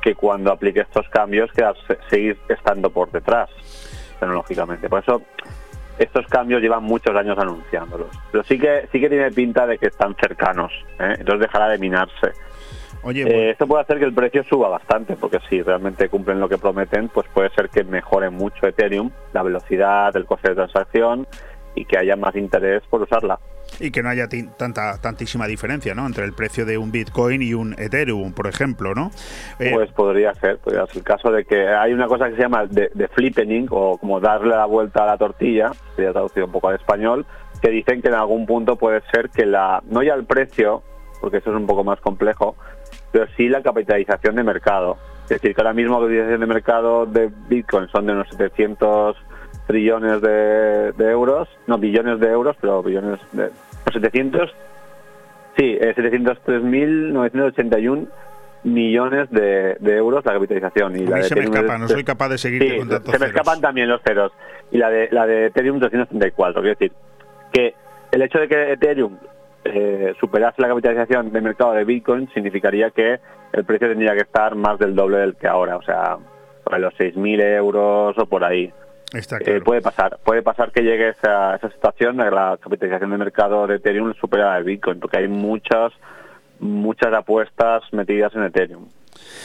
[0.00, 1.64] que cuando aplique estos cambios que
[2.08, 3.50] seguir estando por detrás
[4.18, 4.88] tecnológicamente.
[4.88, 5.22] Por eso
[5.98, 8.08] estos cambios llevan muchos años anunciándolos.
[8.30, 11.16] Pero sí que sí que tiene pinta de que están cercanos, ¿eh?
[11.18, 12.32] entonces dejará de minarse.
[13.04, 16.58] Eh, esto puede hacer que el precio suba bastante, porque si realmente cumplen lo que
[16.58, 21.26] prometen, pues puede ser que mejore mucho Ethereum, la velocidad, el coste de transacción
[21.74, 23.38] y que haya más interés por usarla.
[23.80, 26.06] Y que no haya tanta tantísima diferencia, ¿no?
[26.06, 29.10] Entre el precio de un Bitcoin y un Ethereum, por ejemplo, ¿no?
[29.60, 32.42] Eh, pues podría ser, podría ser el caso de que hay una cosa que se
[32.42, 36.52] llama de, de flippening o como darle la vuelta a la tortilla, sería traducido un
[36.52, 37.26] poco al español,
[37.60, 40.82] que dicen que en algún punto puede ser que la no ya el precio,
[41.20, 42.56] porque eso es un poco más complejo,
[43.10, 44.98] pero sí la capitalización de mercado.
[45.24, 49.16] Es decir, que ahora mismo la capitalización de mercado de Bitcoin son de unos 700
[49.66, 53.50] trillones de, euros, no billones de euros, pero billones de...
[53.92, 54.50] 700,
[55.56, 58.06] sí, eh, 703.981
[58.64, 60.96] millones de, euros la capitalización.
[60.96, 62.80] Y la se me escapa, no soy capaz de seguir sí,
[63.10, 64.32] Se me escapan también los ceros.
[64.70, 66.92] Y la de, la de Ethereum 234, quiero decir
[67.52, 67.74] que
[68.10, 69.16] el hecho de que Ethereum
[69.64, 73.18] eh, superase la capitalización de mercado de Bitcoin significaría que
[73.52, 76.18] el precio tendría que estar más del doble del que ahora, o sea,
[76.64, 78.72] por los 6.000 euros o por ahí.
[79.14, 83.66] Eh, puede pasar, puede pasar que llegue esa, esa situación de la capitalización de mercado
[83.66, 85.92] de Ethereum supera a Bitcoin, porque hay muchas
[86.60, 88.88] muchas apuestas metidas en Ethereum,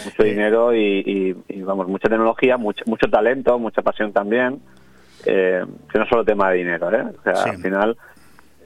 [0.06, 4.60] mucho dinero y, vamos mucha tecnología, mucho, mucho talento, mucha pasión también,
[5.26, 7.06] eh, que no solo tema de dinero, ¿eh?
[7.18, 7.98] o sea, al final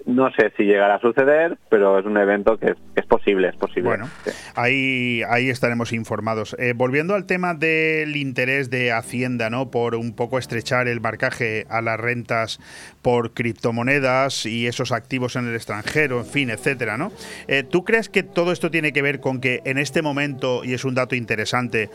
[0.07, 3.89] no sé si llegará a suceder, pero es un evento que es, posible, es posible.
[3.89, 4.09] Bueno,
[4.55, 6.55] ahí, ahí estaremos informados.
[6.59, 9.69] Eh, volviendo al tema del interés de Hacienda, ¿no?
[9.69, 12.59] Por un poco estrechar el marcaje a las rentas
[13.01, 17.11] por criptomonedas y esos activos en el extranjero, en fin, etcétera, ¿no?
[17.49, 20.73] Eh, ¿Tú crees que todo esto tiene que ver con que en este momento, y
[20.73, 21.89] es un dato interesante,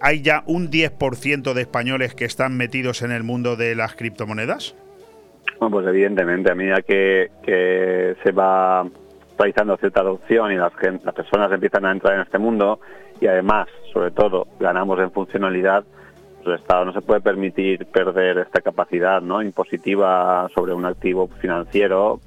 [0.00, 4.74] hay ya un 10% de españoles que están metidos en el mundo de las criptomonedas?
[5.58, 8.86] Bueno, pues evidentemente, a medida que, que se va
[9.38, 10.72] realizando cierta adopción y las,
[11.04, 12.80] las personas empiezan a entrar en este mundo
[13.20, 15.84] y además, sobre todo, ganamos en funcionalidad,
[16.36, 19.42] pues el Estado no se puede permitir perder esta capacidad ¿no?
[19.42, 22.20] impositiva sobre un activo financiero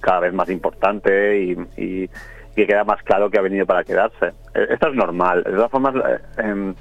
[0.00, 2.10] cada vez más importante y, y,
[2.56, 4.32] que queda más claro que ha venido para quedarse.
[4.52, 5.44] E, esto es normal.
[5.44, 6.74] De todas formas, eh, em,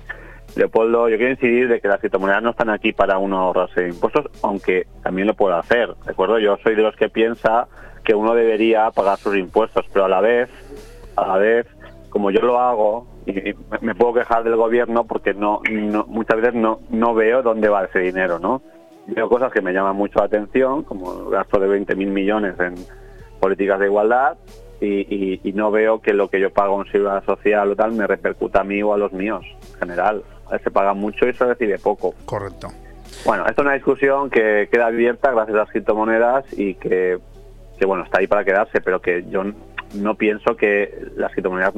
[0.58, 4.26] Leopoldo, yo quiero incidir de que las criptomonedas no están aquí para uno ahorrarse impuestos,
[4.42, 6.40] aunque también lo puedo hacer, ¿de acuerdo?
[6.40, 7.68] Yo soy de los que piensa
[8.04, 10.50] que uno debería pagar sus impuestos, pero a la vez,
[11.16, 11.68] a la vez,
[12.10, 15.62] como yo lo hago, y me puedo quejar del gobierno porque no,
[16.08, 18.64] muchas veces no, no veo dónde va ese dinero, ¿no?
[19.06, 22.74] Veo cosas que me llaman mucho la atención, como el gasto de 20.000 millones en
[23.40, 24.38] políticas de igualdad,
[24.80, 28.06] y, y, no veo que lo que yo pago en seguridad social o tal me
[28.06, 29.44] repercuta a mí o a los míos
[29.74, 30.24] en general
[30.64, 32.14] se paga mucho y se recibe poco.
[32.26, 32.70] Correcto.
[33.26, 37.18] Bueno, esto es una discusión que queda abierta gracias a las criptomonedas y que,
[37.80, 39.44] que, bueno, está ahí para quedarse, pero que yo
[39.96, 41.74] no pienso que las criptomonedas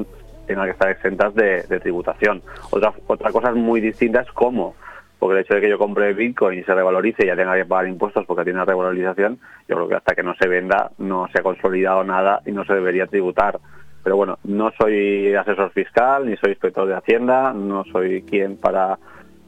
[0.46, 2.42] tengan que estar exentas de, tributación.
[2.70, 4.74] Otra, otra cosa es muy distinta es cómo,
[5.18, 7.64] porque el hecho de que yo compre Bitcoin y se revalorice y ya tenga que
[7.64, 9.38] pagar impuestos porque tiene una revalorización,
[9.68, 12.64] yo creo que hasta que no se venda no se ha consolidado nada y no
[12.64, 13.60] se debería tributar.
[14.02, 18.98] Pero bueno, no soy asesor fiscal, ni soy inspector de Hacienda, no soy quien para,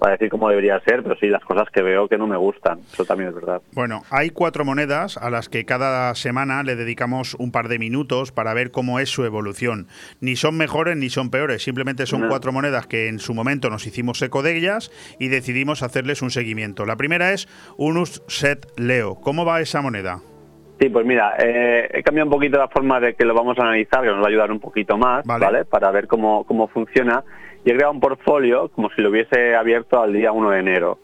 [0.02, 2.80] para decir cómo debería ser, pero sí las cosas que veo que no me gustan.
[2.92, 3.62] Eso también es verdad.
[3.72, 8.32] Bueno, hay cuatro monedas a las que cada semana le dedicamos un par de minutos
[8.32, 9.86] para ver cómo es su evolución.
[10.20, 13.86] Ni son mejores ni son peores, simplemente son cuatro monedas que en su momento nos
[13.86, 16.84] hicimos eco de ellas y decidimos hacerles un seguimiento.
[16.84, 17.46] La primera es
[17.76, 19.14] Unus Set Leo.
[19.14, 20.20] ¿Cómo va esa moneda?
[20.82, 23.62] Sí, pues mira, eh, he cambiado un poquito la forma de que lo vamos a
[23.62, 25.64] analizar, que nos va a ayudar un poquito más, ¿vale?
[25.64, 27.22] Para ver cómo, cómo funciona.
[27.64, 30.98] Y he creado un portfolio como si lo hubiese abierto al día 1 de enero.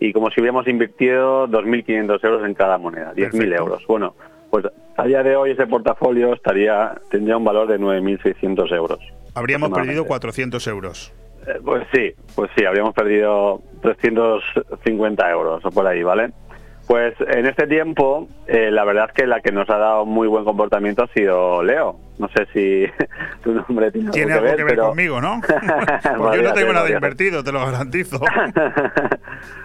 [0.00, 3.82] Y como si hubiéramos invertido 2.500 euros en cada moneda, 10.000 euros.
[3.88, 4.14] Bueno,
[4.50, 4.66] pues
[4.98, 8.98] a día de hoy ese portafolio estaría tendría un valor de 9.600 euros.
[9.34, 11.14] Habríamos perdido 400 euros.
[11.46, 16.32] Eh, Pues sí, pues sí, habríamos perdido 350 euros o por ahí, ¿vale?
[16.86, 20.26] Pues en este tiempo, eh, la verdad es que la que nos ha dado muy
[20.28, 21.96] buen comportamiento ha sido Leo.
[22.18, 22.86] No sé si
[23.44, 25.40] tu nombre tiene, Tiene algo que ver pero- conmigo, ¿no?
[26.18, 28.20] Pues yo no tengo nada invertido, te lo garantizo.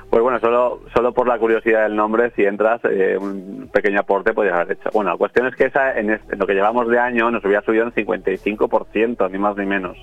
[0.10, 4.34] Pues bueno, solo, solo por la curiosidad del nombre, si entras, eh, un pequeño aporte
[4.34, 4.89] podrías haber hecho.
[4.94, 7.44] Bueno, la cuestión es que esa, en, este- en lo que llevamos de año nos
[7.44, 9.98] había subido en 55%, ni más ni menos.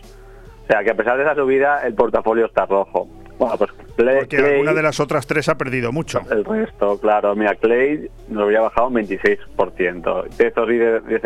[0.65, 3.09] O sea, que a pesar de esa subida, el portafolio está rojo.
[3.39, 6.21] Bueno, pues Clay, Porque Clay- alguna de las otras tres ha perdido mucho.
[6.31, 7.35] el resto, claro.
[7.35, 10.37] Mira, Clay nos había bajado un 26%.
[10.37, 11.19] Tezos y de, de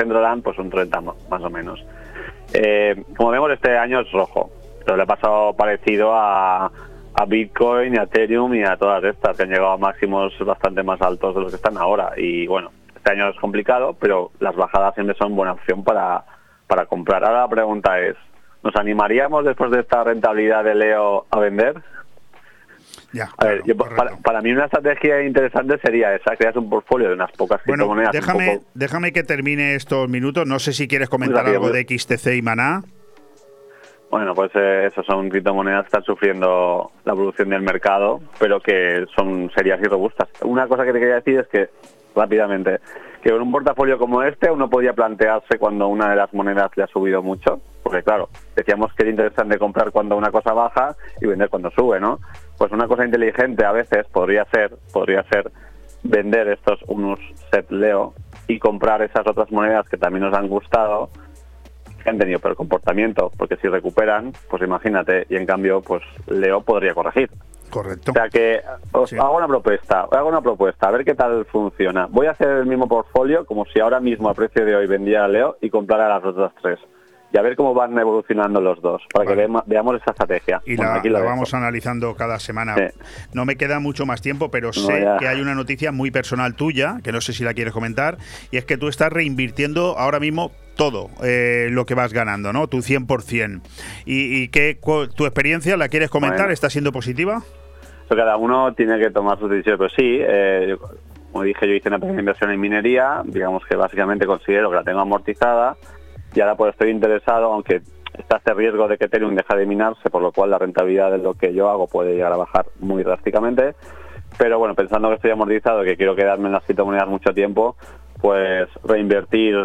[0.43, 1.85] pues un 30% mo- más o menos.
[2.53, 4.51] Eh, como vemos, este año es rojo.
[4.85, 6.67] Pero le ha pasado parecido a,
[7.15, 11.01] a Bitcoin, a Ethereum y a todas estas, que han llegado a máximos bastante más
[11.03, 12.13] altos de los que están ahora.
[12.17, 16.25] Y bueno, este año es complicado, pero las bajadas siempre son buena opción para,
[16.67, 17.23] para comprar.
[17.25, 18.17] Ahora la pregunta es,
[18.63, 21.75] ¿nos animaríamos después de esta rentabilidad de Leo a vender?
[23.13, 27.09] Ya, A ver, yo- para, para mí una estrategia interesante sería esa, creas un portfolio
[27.09, 28.13] de unas pocas Bueno, criptomonedas.
[28.13, 30.47] déjame, poco- déjame que termine estos minutos.
[30.47, 32.83] No sé si quieres comentar rápido, algo de XTC y Maná.
[34.11, 39.05] Bueno, pues eh, esos son criptomonedas que están sufriendo la evolución del mercado, pero que
[39.15, 40.29] son serias y robustas.
[40.43, 41.69] Una cosa que te quería decir es que,
[42.17, 42.79] rápidamente,
[43.23, 46.85] que con un portafolio como este uno podría plantearse cuando una de las monedas le
[46.85, 51.27] ha subido mucho, porque claro, decíamos que era interesante comprar cuando una cosa baja y
[51.27, 52.19] vender cuando sube, ¿no?
[52.59, 55.51] Pues una cosa inteligente a veces podría ser, podría ser
[56.03, 57.19] vender estos unos
[57.51, 58.15] set Leo
[58.47, 61.11] y comprar esas otras monedas que también nos han gustado
[62.03, 66.61] que han tenido peor comportamiento, porque si recuperan, pues imagínate, y en cambio, pues Leo
[66.61, 67.31] podría corregir.
[67.71, 68.13] Correcto.
[68.13, 68.63] O sea que
[68.93, 72.07] os hago una propuesta, hago una propuesta, a ver qué tal funciona.
[72.07, 75.29] Voy a hacer el mismo portfolio como si ahora mismo a precio de hoy vendiera
[75.29, 76.79] Leo y comprara las otras tres.
[77.31, 80.63] Y a ver cómo van evolucionando los dos, para que veama- veamos esa estrategia.
[80.65, 82.75] Y Bueno, la, aquí la vamos analizando cada semana.
[82.75, 82.85] Sí.
[83.35, 87.01] No me queda mucho más tiempo, pero sé que hay una noticia muy personal tuya,
[87.05, 88.17] que no sé si la quieres comentar,
[88.51, 92.67] y es que tú estás reinvirtiendo ahora mismo todo eh, lo que vas ganando, ¿no?
[92.67, 93.61] Tu 100%.
[94.07, 94.79] ¿Y, y qué,
[95.15, 96.39] tu experiencia la quieres comentar?
[96.41, 96.53] Bueno.
[96.55, 97.43] ¿Está siendo positiva?
[98.09, 99.79] Cada uno tiene que tomar sus decisiones.
[99.79, 100.77] Pero sí, eh,
[101.31, 104.83] como dije, yo hice una pequeña inversión en minería, digamos que básicamente considero que la
[104.83, 105.77] tengo amortizada
[106.39, 107.83] y ahora pues estoy interesado, aunque
[108.17, 111.19] está este riesgo de que Ethereum deja de minarse, por lo cual la rentabilidad de
[111.19, 113.75] lo que yo hago puede llegar a bajar muy drásticamente.
[114.39, 117.75] Pero bueno, pensando que estoy amortizado que quiero quedarme en las criptomonedas mucho tiempo,
[118.21, 119.57] pues reinvertir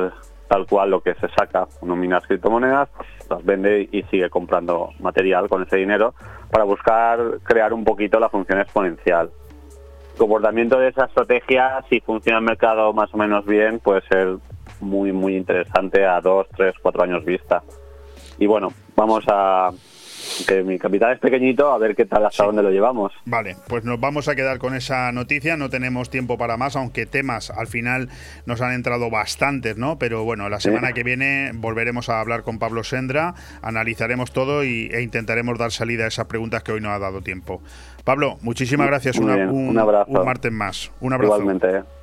[0.47, 2.89] tal cual lo que se saca, uno mina las criptomonedas,
[3.29, 6.15] las vende y sigue comprando material con ese dinero
[6.49, 9.29] para buscar crear un poquito la función exponencial.
[10.13, 14.37] El comportamiento de esa estrategia, si funciona el mercado más o menos bien, puede ser
[14.81, 17.61] muy, muy interesante a dos, tres, cuatro años vista.
[18.39, 19.71] Y bueno, vamos a...
[20.47, 23.11] que mi capital es pequeñito, a ver qué tal hasta dónde lo llevamos.
[23.25, 25.57] Vale, pues nos vamos a quedar con esa noticia.
[25.57, 28.09] No tenemos tiempo para más, aunque temas al final
[28.45, 29.99] nos han entrado bastantes, ¿no?
[29.99, 34.89] Pero bueno, la semana que viene volveremos a hablar con Pablo Sendra, analizaremos todo y,
[34.91, 37.61] e intentaremos dar salida a esas preguntas que hoy no ha dado tiempo.
[38.03, 39.17] Pablo, muchísimas gracias.
[39.17, 40.11] Una- bien, un, un abrazo.
[40.11, 40.91] un martes más.
[41.01, 41.33] Un abrazo.
[41.35, 42.02] Igualmente.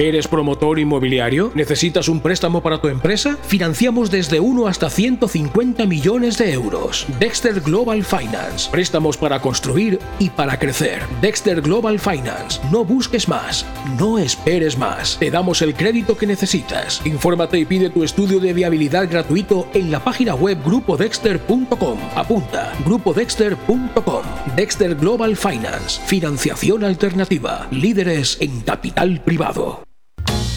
[0.00, 1.52] ¿Eres promotor inmobiliario?
[1.54, 3.36] ¿Necesitas un préstamo para tu empresa?
[3.42, 7.06] Financiamos desde 1 hasta 150 millones de euros.
[7.18, 8.70] Dexter Global Finance.
[8.70, 11.02] Préstamos para construir y para crecer.
[11.20, 12.62] Dexter Global Finance.
[12.72, 13.66] No busques más.
[13.98, 15.18] No esperes más.
[15.18, 17.04] Te damos el crédito que necesitas.
[17.04, 21.98] Infórmate y pide tu estudio de viabilidad gratuito en la página web grupodexter.com.
[22.16, 22.72] Apunta.
[22.86, 24.22] grupodexter.com.
[24.56, 26.00] Dexter Global Finance.
[26.06, 27.68] Financiación alternativa.
[27.70, 29.89] Líderes en capital privado.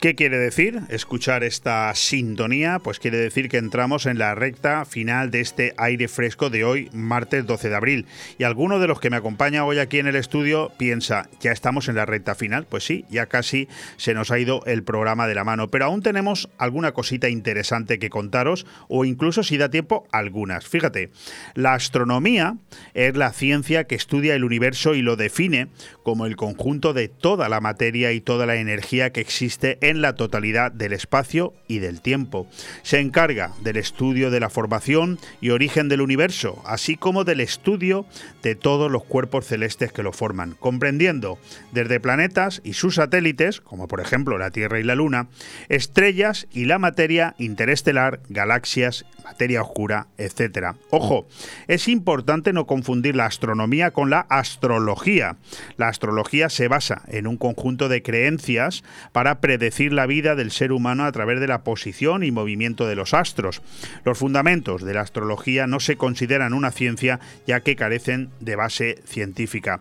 [0.00, 2.78] ¿Qué quiere decir escuchar esta sintonía?
[2.78, 6.88] Pues quiere decir que entramos en la recta final de este aire fresco de hoy,
[6.94, 8.06] martes 12 de abril.
[8.38, 11.88] Y alguno de los que me acompaña hoy aquí en el estudio piensa, ¿ya estamos
[11.88, 12.64] en la recta final?
[12.64, 13.68] Pues sí, ya casi
[13.98, 17.98] se nos ha ido el programa de la mano, pero aún tenemos alguna cosita interesante
[17.98, 20.66] que contaros o incluso si da tiempo, algunas.
[20.66, 21.10] Fíjate,
[21.54, 22.56] la astronomía
[22.94, 25.68] es la ciencia que estudia el universo y lo define
[26.02, 30.00] como el conjunto de toda la materia y toda la energía que existe en en
[30.00, 32.48] la totalidad del espacio y del tiempo.
[32.82, 38.06] Se encarga del estudio de la formación y origen del universo, así como del estudio
[38.42, 41.38] de todos los cuerpos celestes que lo forman, comprendiendo
[41.72, 45.28] desde planetas y sus satélites, como por ejemplo la Tierra y la Luna,
[45.68, 50.74] estrellas y la materia interestelar, galaxias, materia oscura, etc.
[50.90, 51.28] Ojo,
[51.68, 55.36] es importante no confundir la astronomía con la astrología.
[55.76, 58.82] La astrología se basa en un conjunto de creencias
[59.12, 62.96] para predecir la vida del ser humano a través de la posición y movimiento de
[62.96, 63.62] los astros.
[64.04, 68.98] Los fundamentos de la astrología no se consideran una ciencia ya que carecen de base
[69.04, 69.80] científica.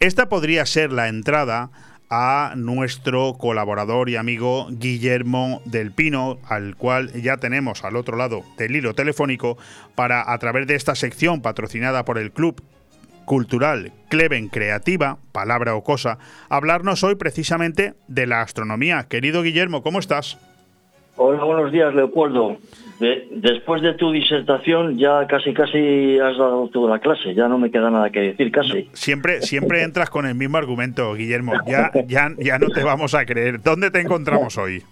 [0.00, 1.70] Esta podría ser la entrada
[2.10, 8.42] a nuestro colaborador y amigo Guillermo del Pino, al cual ya tenemos al otro lado
[8.58, 9.56] del hilo telefónico,
[9.94, 12.62] para a través de esta sección patrocinada por el Club
[13.24, 16.18] cultural Cleven Creativa, palabra o cosa,
[16.48, 19.06] hablarnos hoy precisamente de la astronomía.
[19.08, 20.38] Querido Guillermo, ¿cómo estás?
[21.16, 22.58] Hola, buenos días, Leopoldo.
[22.98, 27.70] Después de tu disertación ya casi casi has dado toda la clase, ya no me
[27.70, 28.88] queda nada que decir, casi.
[28.92, 31.52] siempre siempre entras con el mismo argumento, Guillermo.
[31.66, 33.62] Ya ya ya no te vamos a creer.
[33.62, 34.82] ¿Dónde te encontramos hoy?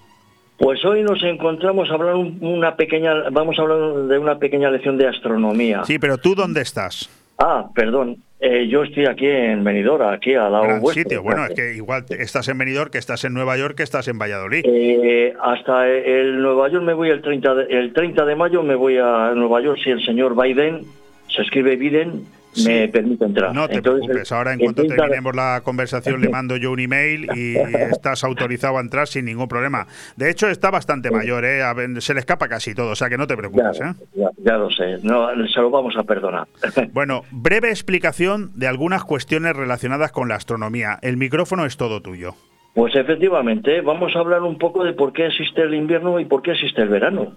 [0.57, 4.97] Pues hoy nos encontramos a hablar una pequeña vamos a hablar de una pequeña lección
[4.97, 5.83] de astronomía.
[5.85, 7.11] Sí, pero tú dónde estás?
[7.39, 8.19] Ah, perdón.
[8.41, 11.23] Eh, yo estoy aquí en Benidorm, aquí al lado Gran sitio.
[11.23, 14.19] Bueno, es que igual estás en Benidorm, que estás en Nueva York, que estás en
[14.19, 14.65] Valladolid.
[14.67, 18.75] Eh, hasta el Nueva York me voy el 30 de, el 30 de mayo me
[18.75, 20.83] voy a Nueva York si el señor Biden
[21.29, 22.27] se escribe Biden
[22.65, 23.55] me permite entrar.
[23.55, 27.57] No te preocupes, ahora en cuanto terminemos la conversación le mando yo un email y
[27.57, 29.87] estás autorizado a entrar sin ningún problema.
[30.17, 31.63] De hecho, está bastante mayor, ¿eh?
[31.99, 33.79] se le escapa casi todo, o sea que no te preocupes.
[33.79, 34.29] Ya, ¿eh?
[34.39, 36.47] ya, lo sé, no, se lo vamos a perdonar.
[36.93, 40.99] Bueno, breve explicación de algunas cuestiones relacionadas con la astronomía.
[41.03, 42.35] El micrófono es todo tuyo.
[42.75, 46.43] Pues efectivamente, vamos a hablar un poco de por qué existe el invierno y por
[46.43, 47.35] qué existe el verano.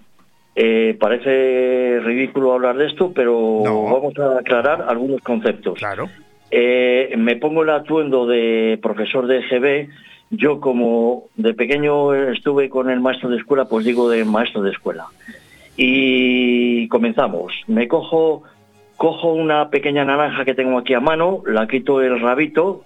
[0.60, 5.78] Eh, parece ridículo hablar de esto, pero vamos a aclarar algunos conceptos.
[5.78, 6.08] Claro.
[6.50, 9.88] Eh, me pongo el atuendo de profesor de EGB.
[10.30, 14.72] Yo, como de pequeño estuve con el maestro de escuela, pues digo de maestro de
[14.72, 15.06] escuela.
[15.76, 17.52] Y comenzamos.
[17.68, 18.42] Me cojo,
[18.96, 22.82] cojo una pequeña naranja que tengo aquí a mano, la quito el rabito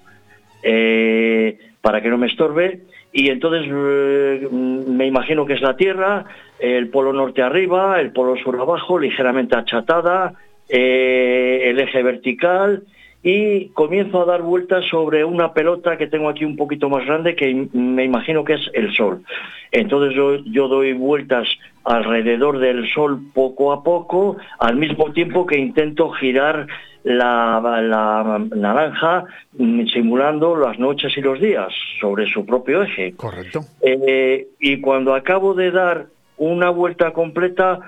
[0.63, 2.83] eh, para que no me estorbe
[3.13, 6.25] y entonces eh, me imagino que es la Tierra,
[6.59, 10.33] el polo norte arriba, el polo sur abajo, ligeramente achatada,
[10.69, 12.85] eh, el eje vertical
[13.23, 17.37] y comienzo a dar vueltas sobre una pelota que tengo aquí un poquito más grande
[17.37, 19.23] que me imagino que es el Sol.
[19.71, 21.47] Entonces yo, doy vueltas
[21.85, 26.67] alrededor del Sol poco a poco, al mismo tiempo que intento girar
[27.05, 29.25] la, naranja
[29.57, 33.15] mm, simulando las noches y los días sobre su propio eje.
[33.15, 33.61] Correcto.
[33.83, 36.07] Eh, y cuando acabo de dar
[36.39, 37.79] una vuelta completa,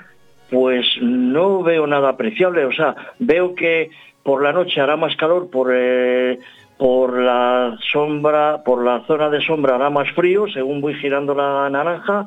[0.51, 2.65] pues no veo nada apreciable.
[2.65, 3.91] O sea, veo que
[4.25, 6.41] por la noche hará más calor, por, eh,
[6.77, 11.69] por la sombra, por la zona de sombra hará más frío, según voy girando la
[11.71, 12.27] naranja,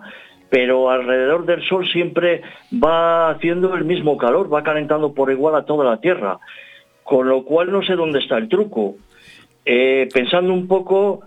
[0.50, 2.42] pero alrededor del sol siempre
[2.72, 6.38] va haciendo el mismo calor, va calentando por igual a toda la Tierra.
[7.04, 8.96] Con lo cual no sé dónde está el truco.
[9.66, 11.24] Eh, pensando un poco,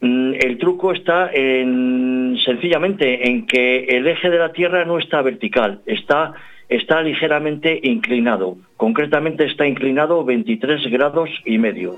[0.00, 5.20] mm, el truco está en, sencillamente en que el eje de la Tierra no está
[5.22, 6.32] vertical, está,
[6.68, 8.56] está ligeramente inclinado.
[8.76, 11.96] Concretamente está inclinado 23 grados y medio.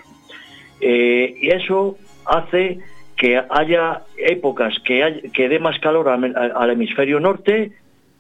[0.81, 2.79] Eh, y eso hace
[3.17, 7.73] que haya épocas que, que dé más calor al hemisferio norte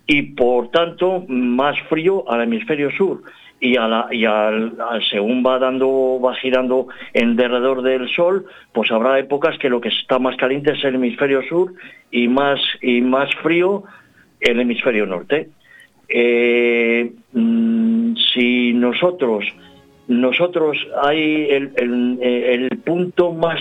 [0.06, 3.22] y por tanto más frío al hemisferio sur
[3.60, 4.76] y al,
[5.10, 9.88] según va dando, va girando en derredor del Sol, pues habrá épocas que lo que
[9.88, 11.72] está más caliente es el hemisferio sur
[12.10, 13.84] y más, y más frío
[14.40, 15.48] el hemisferio norte.
[16.08, 19.44] Eh, mm, si nosotros,
[20.08, 23.60] nosotros hay el, el, el punto más,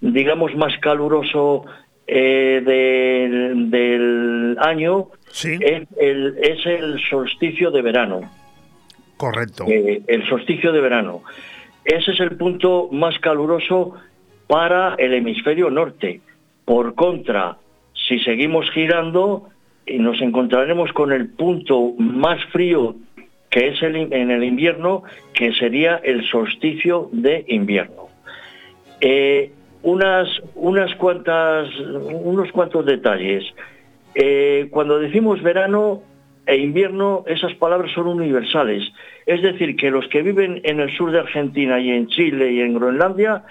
[0.00, 1.64] digamos, más caluroso
[2.06, 8.20] eh, del, del año es, el, es el solsticio de verano.
[9.18, 9.66] Correcto.
[9.68, 11.22] Eh, el solsticio de verano.
[11.84, 13.94] Ese es el punto más caluroso
[14.46, 16.22] para el hemisferio norte.
[16.64, 17.58] Por contra,
[17.92, 19.48] si seguimos girando,
[19.88, 22.96] eh, nos encontraremos con el punto más frío
[23.50, 25.02] que es el, en el invierno,
[25.32, 28.08] que sería el solsticio de invierno.
[29.00, 29.52] Eh,
[29.82, 33.44] unas, unas cuantas, unos cuantos detalles.
[34.14, 36.02] Eh, cuando decimos verano
[36.46, 38.92] e invierno, esas palabras son universales.
[39.26, 42.60] Es decir, que los que viven en el sur de Argentina y en Chile y
[42.60, 43.44] en Groenlandia,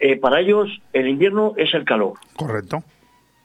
[0.00, 2.14] eh, para ellos el invierno es el calor.
[2.36, 2.82] Correcto.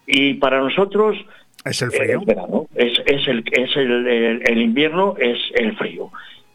[0.07, 1.17] Y para nosotros
[1.65, 2.21] es el frío.
[2.25, 6.09] verano, es, es, el, es el, el, el invierno es el frío.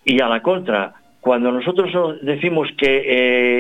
[0.05, 3.03] Y a la contra, cuando nosotros decimos que,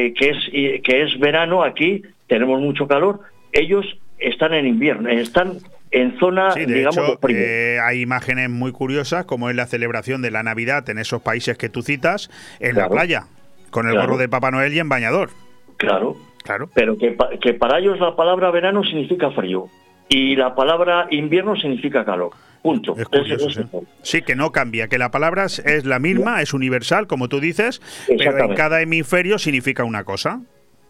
[0.06, 3.20] eh, que, es, que es verano aquí, tenemos mucho calor,
[3.52, 3.84] ellos
[4.18, 5.58] están en invierno, están
[5.90, 10.22] en zona, Sí, de digamos, hecho, eh, hay imágenes muy curiosas, como es la celebración
[10.22, 13.24] de la Navidad en esos países que tú citas, en la playa,
[13.70, 14.08] con el Claro.
[14.08, 15.30] gorro de Papá Noel y en bañador.
[15.76, 16.16] Claro.
[16.42, 16.68] Claro.
[16.74, 19.68] Pero que, que para ellos la palabra verano significa frío
[20.08, 22.30] y la palabra invierno significa calor.
[22.62, 22.94] Punto.
[22.98, 23.60] Es curioso, sí.
[24.02, 27.82] Sí, que no cambia, que la palabra es- la misma, es universal, como tú dices,
[28.06, 30.40] pero en cada hemisferio significa una cosa.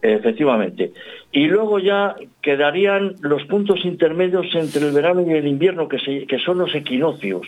[0.01, 0.91] Efectivamente.
[1.31, 6.25] Y luego ya quedarían los puntos intermedios entre el verano y el invierno, que, se-
[6.27, 7.47] que son los equinoccios.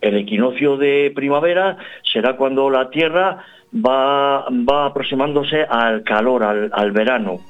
[0.00, 1.76] El equinoccio de primavera
[2.10, 7.40] será cuando la Tierra va, va aproximándose al calor, al, al verano.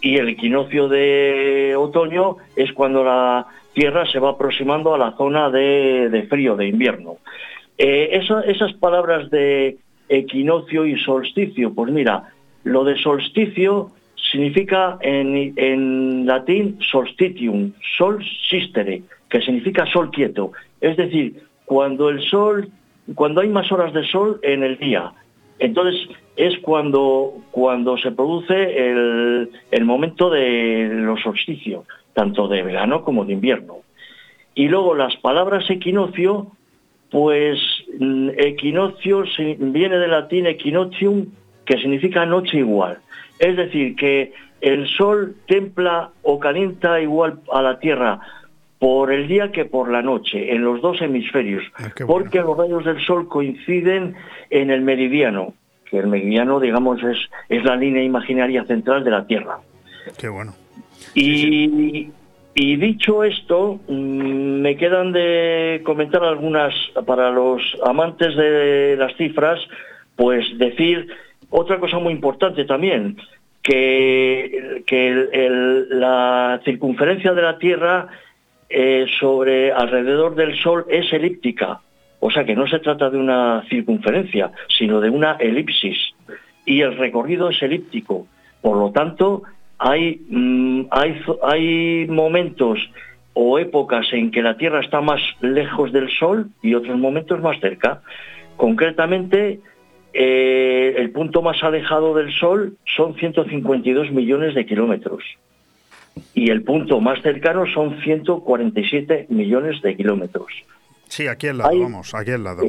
[0.00, 5.50] Y el equinoccio de otoño es cuando la Tierra se va aproximando a la zona
[5.50, 7.18] de, frío, de invierno.
[7.76, 12.24] Eh, esas palabras de equinoccio y solsticio, pues mira,
[12.64, 20.52] lo de solsticio significa en, en latín solstitium, sol sistere, que significa sol quieto.
[20.80, 22.68] Es decir, cuando el sol,
[23.14, 25.12] cuando hay más horas de sol en el día.
[25.58, 33.24] Entonces es cuando, cuando se produce el, momento de los solsticios, tanto de verano como
[33.24, 33.78] de invierno.
[34.54, 36.48] Y luego las palabras equinoccio,
[37.10, 37.58] pues
[37.98, 39.24] mm, equinoccio
[39.58, 41.26] viene del latín equinoctium,
[41.64, 42.98] que significa noche igual.
[43.38, 48.20] Es decir, que el sol templa o calienta igual a la tierra
[48.78, 51.64] por el día que por la noche, en los dos hemisferios,
[52.06, 54.14] porque los rayos del sol coinciden
[54.50, 55.54] en el meridiano,
[55.90, 57.18] que el meridiano, digamos, es,
[57.48, 59.58] es la línea imaginaria central de la Tierra.
[60.18, 60.54] Qué bueno.
[61.14, 62.08] Y,
[62.54, 66.72] y dicho esto, mm, me quedan de comentar algunas
[67.06, 69.58] para los amantes de las cifras,
[70.14, 71.08] pues decir
[71.50, 73.16] otra cosa muy importante también,
[73.62, 78.08] que, que el- el- la circunferencia de la Tierra
[78.68, 81.80] eh, sobre alrededor del Sol es elíptica,
[82.20, 85.96] o sea que no se trata de una circunferencia, sino de una elipsis,
[86.66, 88.26] y el recorrido es elíptico.
[88.60, 89.42] Por lo tanto,
[89.78, 92.78] hay, mm, hay, hay momentos
[93.32, 97.58] o épocas en que la Tierra está más lejos del Sol y otros momentos más
[97.60, 98.02] cerca.
[98.56, 99.60] Concretamente,
[100.12, 105.22] eh, el punto más alejado del Sol son 152 millones de kilómetros
[106.34, 110.46] y el punto más cercano son 147 millones de kilómetros.
[111.08, 112.62] Sí, aquí al lado, Hay- vamos, aquí al lado.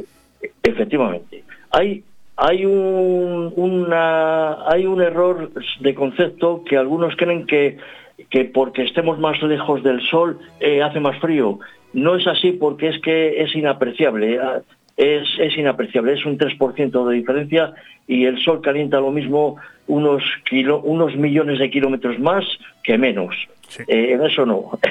[0.62, 1.44] Efectivamente.
[1.70, 2.02] Hay,
[2.36, 5.50] hay, un, una, hay un error
[5.80, 7.78] de concepto que algunos creen que,
[8.30, 11.58] que porque estemos más lejos del Sol eh, hace más frío.
[11.92, 14.38] No es así porque es que es inapreciable.
[15.02, 17.72] Es, es inapreciable, es un 3% de diferencia
[18.06, 19.56] y el Sol calienta lo mismo
[19.86, 22.44] unos, kilo, unos millones de kilómetros más
[22.84, 23.34] que menos.
[23.86, 24.78] Eh, en eso no.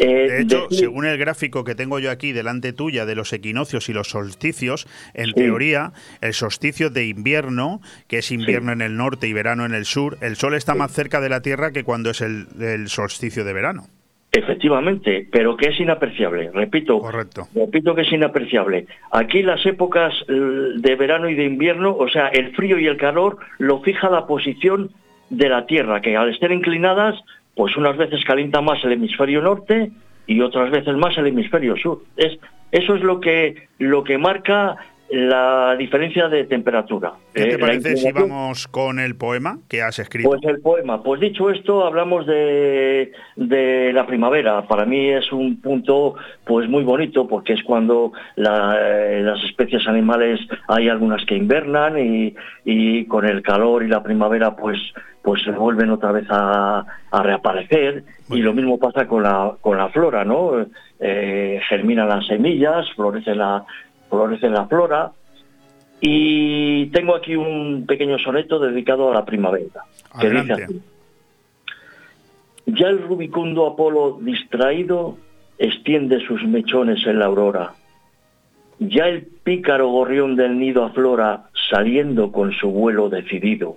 [0.00, 3.32] Eh, De hecho, decir- según el gráfico que tengo yo aquí delante tuya de los
[3.32, 8.96] equinoccios y los solsticios, en teoría, el solsticio de invierno, que es invierno en el
[8.96, 11.82] norte y verano en el sur, el sol está más cerca de la Tierra que
[11.82, 13.86] cuando es el, el solsticio de verano.
[14.30, 17.00] Efectivamente, pero que es inapreciable, repito.
[17.54, 18.86] Repito que es inapreciable.
[19.10, 20.32] Aquí las épocas eh,
[20.76, 24.26] de verano y de invierno, o sea, el frío y el calor lo fija la
[24.26, 24.90] posición
[25.30, 27.18] de la Tierra, que al estar inclinadas,
[27.54, 29.90] pues unas veces calienta más el hemisferio norte
[30.26, 32.02] y otras veces más el hemisferio sur.
[32.16, 32.38] Es,
[32.70, 34.76] eso es lo que, lo que marca
[35.10, 37.12] la diferencia de temperatura.
[37.32, 40.28] ¿Qué te Eh, parece si vamos con el poema que has escrito?
[40.28, 41.02] Pues el poema.
[41.02, 44.66] Pues dicho esto, hablamos de, de la primavera.
[44.66, 46.14] Para mí es un punto
[46.44, 51.98] pues muy bonito porque es cuando la- eh, las especies animales hay algunas que invernan
[51.98, 54.78] y, y con el calor y la primavera pues
[55.22, 59.76] pues se vuelven otra vez a, a reaparecer y lo mismo pasa con la con
[59.76, 60.66] la flora, ¿no?
[61.00, 63.64] Eh, germinan las semillas, florece la
[64.08, 65.12] florece la flora
[66.00, 69.84] y tengo aquí un pequeño soneto dedicado a la primavera,
[70.20, 70.82] que dice así.
[72.66, 75.16] Ya el rubicundo Apolo distraído
[75.58, 77.72] extiende sus mechones en la aurora.
[78.78, 83.76] Ya el pícaro gorrión del nido aflora saliendo con su vuelo decidido.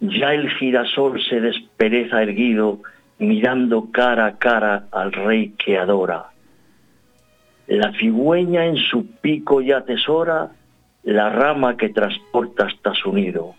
[0.00, 2.80] Ya el girasol se despereza erguido
[3.18, 6.29] mirando cara a cara al rey que adora.
[7.70, 10.50] La cigüeña en su pico ya atesora
[11.04, 13.54] la rama que transporta hasta su nido.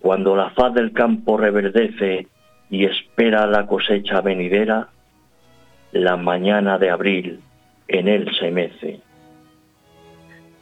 [0.00, 2.28] Cuando la faz del campo reverdece
[2.70, 4.86] y espera la cosecha venidera,
[5.90, 7.40] la mañana de abril
[7.88, 9.00] en él se mece.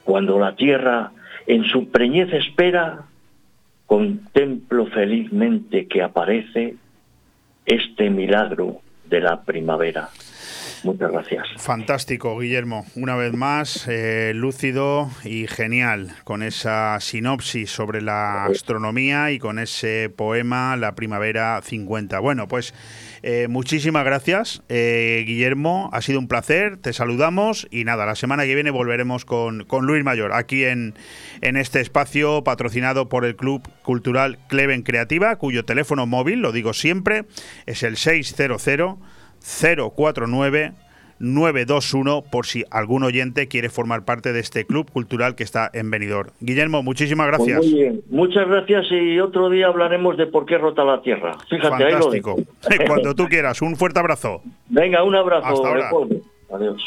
[0.05, 1.13] Cuando la tierra
[1.47, 3.03] en su preñez espera,
[3.85, 6.75] contemplo felizmente que aparece
[7.67, 10.09] este milagro de la primavera.
[10.85, 11.47] Muchas gracias.
[11.59, 12.85] Fantástico, Guillermo.
[12.97, 19.59] Una vez más, eh, lúcido y genial, con esa sinopsis sobre la astronomía y con
[19.59, 22.19] ese poema La Primavera 50.
[22.19, 22.75] Bueno, pues
[23.23, 25.89] eh, muchísimas gracias, eh, Guillermo.
[25.93, 29.87] Ha sido un placer, te saludamos y nada, la semana que viene volveremos con, con
[29.87, 30.95] Luis Mayor, aquí en,
[31.41, 36.73] en este espacio patrocinado por el Club Cultural Cleven Creativa, cuyo teléfono móvil, lo digo
[36.73, 37.25] siempre,
[37.67, 38.61] es el 600
[39.43, 40.73] 049
[41.19, 45.89] 921 por si algún oyente quiere formar parte de este club cultural que está en
[45.89, 46.31] Benidorm.
[46.41, 47.71] Guillermo, muchísimas Pues gracias.
[47.71, 48.03] muy bien.
[48.11, 51.37] Muchas gracias y otro día hablaremos de por qué rota la Tierra.
[51.49, 52.37] Fíjate, ahí lo Fantástico.
[52.89, 54.43] Cuando tú quieras, un fuerte abrazo.
[54.69, 55.47] Venga, un abrazo.
[55.47, 55.91] Hasta ahora.
[56.55, 56.83] Adiós.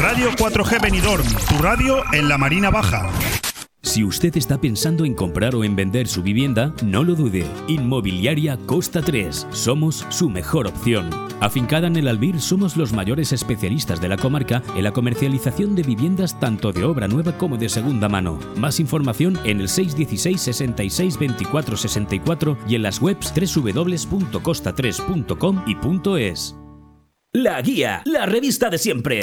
[0.00, 3.08] Radio 4G Benidorm, tu radio en la Marina Baja.
[3.82, 7.46] Si usted está pensando en comprar o en vender su vivienda, no lo dude.
[7.68, 9.46] Inmobiliaria Costa 3.
[9.50, 11.08] Somos su mejor opción.
[11.40, 15.84] Afincada en el Albir, somos los mayores especialistas de la comarca en la comercialización de
[15.84, 18.40] viviendas tanto de obra nueva como de segunda mano.
[18.56, 25.76] Más información en el 616 66 24 64 y en las webs www.costa3.com y
[26.18, 26.56] .es.
[27.32, 29.22] La Guía, la revista de siempre.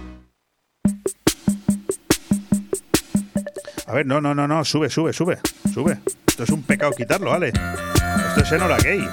[3.91, 5.37] A ver, no, no, no, no, sube, sube, sube,
[5.73, 5.99] sube.
[6.25, 7.49] Esto es un pecado quitarlo, ¿vale?
[7.49, 9.05] Esto es Enola Gay.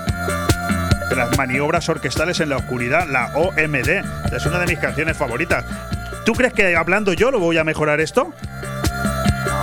[1.11, 4.33] De las maniobras orquestales en la oscuridad, la OMD.
[4.33, 5.65] Es una de mis canciones favoritas.
[6.25, 8.33] ¿Tú crees que hablando yo lo voy a mejorar esto?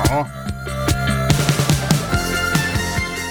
[0.09, 0.44] No.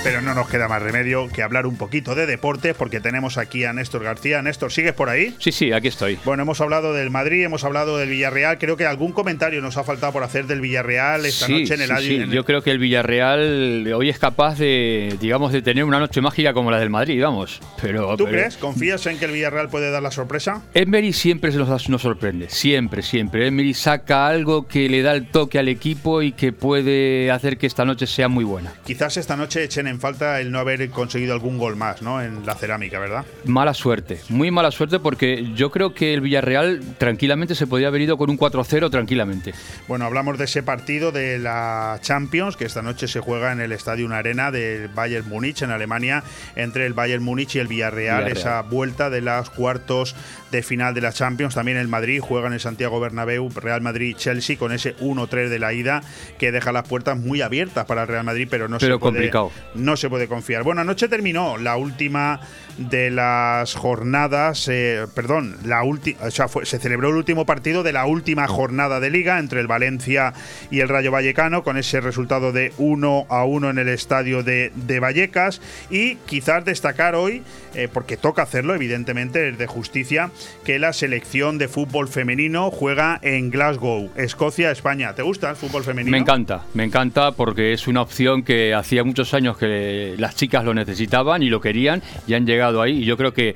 [0.05, 3.65] Pero no nos queda más remedio que hablar un poquito de deportes porque tenemos aquí
[3.65, 4.43] a Néstor García.
[4.43, 5.35] Néstor, ¿sigues por ahí?
[5.39, 6.19] Sí, sí, aquí estoy.
[6.27, 8.59] Bueno, hemos hablado del Madrid, hemos hablado del Villarreal.
[8.59, 11.81] Creo que algún comentario nos ha faltado por hacer del Villarreal esta Sí, noche en
[11.81, 12.15] el sí, sí.
[12.17, 15.99] en el- Yo creo que el Villarreal hoy es capaz de, digamos, de tener una
[15.99, 17.61] noche mágica como la del Madrid, vamos.
[17.81, 18.59] Pero, ¿Tú pero- crees?
[18.59, 20.61] ¿Confías en que el Villarreal puede dar la sorpresa?
[20.75, 23.47] Emery siempre nos, nos sorprende, siempre, siempre.
[23.47, 27.67] Emery saca algo que le da el toque al equipo y que puede hacer que
[27.67, 28.75] esta noche sea muy buena.
[28.85, 32.21] Quizás esta noche echen en falta el no haber conseguido algún gol más, ¿no?
[32.21, 33.25] En la cerámica, ¿verdad?
[33.45, 38.03] Mala suerte, muy mala suerte porque yo creo que el Villarreal tranquilamente se podía haber
[38.03, 39.55] ido con un 4-0 tranquilamente.
[39.89, 43.73] Bueno, hablamos de ese partido de la Champions que esta noche se juega en el
[43.73, 46.23] Estadio Una Arena del Bayern Múnich en Alemania
[46.57, 48.37] entre el Bayern Múnich y el Villarreal, Villarreal.
[48.37, 50.15] esa vuelta de los cuartos
[50.51, 51.55] de final de la Champions.
[51.55, 55.73] También el Madrid juega en el Santiago Bernabéu, Real Madrid-Chelsea con ese 1-3 de la
[55.73, 56.03] ida
[56.39, 59.15] que deja las puertas muy abiertas para el Real Madrid, pero no Pero se puede
[59.15, 59.51] complicado.
[59.85, 60.63] No se puede confiar.
[60.63, 62.41] Bueno, anoche terminó la última
[62.79, 67.83] de las jornadas, eh, perdón, la última, o sea, fue- se celebró el último partido
[67.83, 70.33] de la última jornada de liga entre el Valencia
[70.71, 74.73] y el Rayo Vallecano, con ese resultado de 1 a 1 en el estadio de,
[74.75, 75.61] de Vallecas.
[75.91, 77.43] Y quizás destacar hoy,
[77.75, 80.31] eh, porque toca hacerlo, evidentemente, es de justicia,
[80.65, 85.15] que la selección de fútbol femenino juega en Glasgow, Escocia, España.
[85.15, 86.11] ¿Te gusta el fútbol femenino?
[86.13, 90.65] Me encanta, me encanta porque es una opción que hacía muchos años que las chicas
[90.65, 93.03] lo necesitaban y lo querían y han llegado ahí.
[93.03, 93.55] Y yo creo que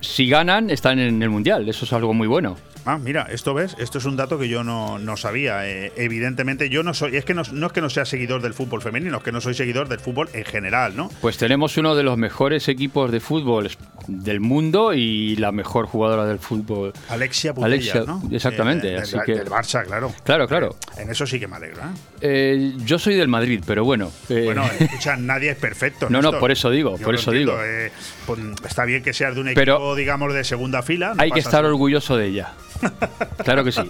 [0.00, 1.68] si ganan, están en el Mundial.
[1.68, 2.56] Eso es algo muy bueno.
[2.90, 5.68] Ah, mira, esto ves, esto es un dato que yo no, no sabía.
[5.68, 8.54] Eh, evidentemente, yo no soy, es que no, no es que no sea seguidor del
[8.54, 11.10] fútbol femenino, es que no soy seguidor del fútbol en general, ¿no?
[11.20, 13.70] Pues tenemos uno de los mejores equipos de fútbol
[14.06, 16.94] del mundo y la mejor jugadora del fútbol.
[17.10, 18.22] Alexia Putellas, Alexia, ¿no?
[18.34, 20.10] exactamente, Eh, del, así del- que- del Barça, claro.
[20.24, 20.76] Claro, claro.
[20.96, 21.84] En eso sí que me alegro, ¿eh?
[22.22, 24.10] Eh, yo soy del Madrid, pero bueno.
[24.30, 26.08] eh, Bueno, escucha, nadie es perfecto.
[26.08, 27.64] No, no, por eso digo, Yo por eso entiendo, digo.
[27.64, 27.92] eh,
[28.26, 31.12] pues, está bien que seas de un Pero equipo, digamos, de segunda fila.
[31.18, 32.52] hay que estar orgulloso de ella.
[33.44, 33.80] Claro que sí.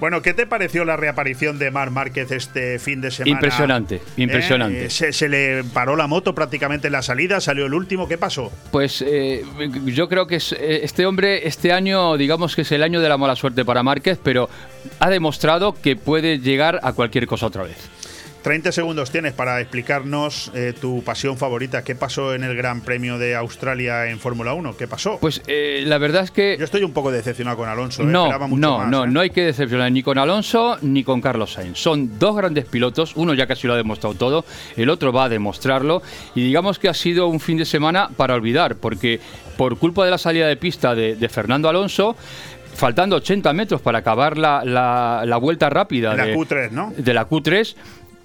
[0.00, 3.30] Bueno, ¿qué te pareció la reaparición de Mar Márquez este fin de semana?
[3.36, 4.86] Impresionante, impresionante.
[4.86, 8.08] Eh, se, se le paró la moto prácticamente en la salida, salió el último.
[8.08, 8.50] ¿Qué pasó?
[8.72, 9.44] Pues eh,
[9.84, 13.18] yo creo que eh, este hombre, este año, digamos que es el año de la
[13.18, 14.48] mala suerte para Márquez, pero
[14.98, 17.76] ha demostrado que puede llegar a cualquier cosa otra vez.
[18.42, 21.84] 30 segundos tienes para explicarnos eh, tu pasión favorita.
[21.84, 24.76] ¿Qué pasó en el Gran Premio de Australia en Fórmula 1?
[24.78, 25.18] ¿Qué pasó?
[25.20, 26.56] Pues eh, la verdad es que.
[26.58, 28.02] Yo estoy un poco decepcionado con Alonso.
[28.02, 31.04] eh, No, esperaba mucho no, más, no, no hay que decepcionar ni con Alonso ni
[31.04, 31.78] con Carlos Sainz.
[31.78, 34.44] Son dos grandes pilotos, uno ya casi lo ha demostrado todo,
[34.76, 36.02] el otro va a demostrarlo
[36.34, 39.20] y digamos que ha sido un fin de semana para olvidar, porque
[39.58, 42.16] por culpa de la salida de pista de, de Fernando Alonso,
[42.74, 46.92] faltando 80 metros para acabar la, la- la vuelta rápida En la de, Q3, ¿no?
[46.96, 47.74] de la Q3,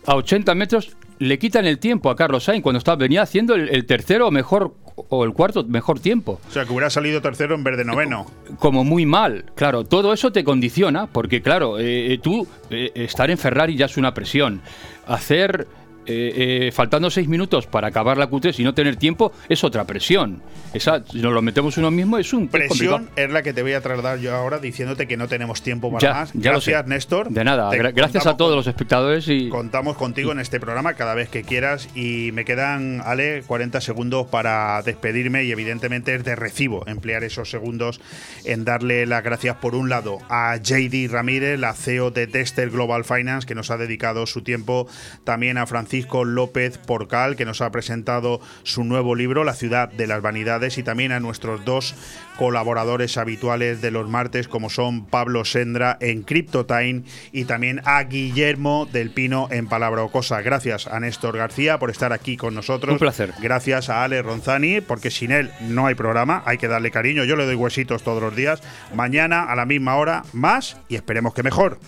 [0.06, 3.70] a 80 metros le quitan el tiempo a Carlos Sainz cuando está, venía haciendo el,
[3.70, 7.64] el tercero mejor o el cuarto mejor tiempo O sea, que hubiera salido tercero en
[7.64, 8.26] vez de noveno.
[8.60, 9.46] como muy mal.
[9.56, 13.86] Claro, todo eso te condiciona, porque claro, eh, eh, tú eh, estar en Ferrari ya
[13.86, 14.62] es una presión.
[15.08, 15.68] Hacer,
[16.06, 19.86] eh, eh, faltando seis minutos para acabar la Q3 y no tener tiempo, es otra
[19.86, 20.42] presión.
[20.74, 23.26] Esa, si nos lo metemos uno mismo, es un es Presión complicado.
[23.28, 26.02] es la que te voy a trasladar yo ahora diciéndote que no tenemos tiempo para
[26.02, 26.34] Ya, más.
[26.34, 26.86] ya Gracias.
[26.88, 27.30] Néstor.
[27.30, 31.16] De nada, Te gracias a todos los espectadores y Contamos contigo en este programa cada
[31.16, 36.36] vez que quieras y me quedan, Ale, 40 segundos para despedirme y evidentemente es de
[36.36, 38.02] recibo emplear esos segundos
[38.44, 43.06] en darle las gracias por un lado a JD Ramírez, la CEO de Dexter Global
[43.06, 44.88] Finance, que nos ha dedicado su tiempo,
[45.24, 45.95] también a Francisco
[46.26, 50.84] López Porcal, que nos ha presentado su nuevo libro, La ciudad de las vanidades, y
[50.84, 51.96] también a nuestros dos
[52.38, 58.88] colaboradores habituales de los martes, como son Pablo Sendra en CryptoTime y también a Guillermo
[58.92, 60.42] del Pino en Palabra o Cosa.
[60.42, 62.94] Gracias a Néstor García por estar aquí con nosotros.
[62.94, 63.34] Un placer.
[63.42, 67.24] Gracias a Ale Ronzani, porque sin él no hay programa, hay que darle cariño.
[67.24, 68.62] Yo le doy huesitos todos los días.
[68.94, 71.80] Mañana a la misma hora, más y esperemos que mejor.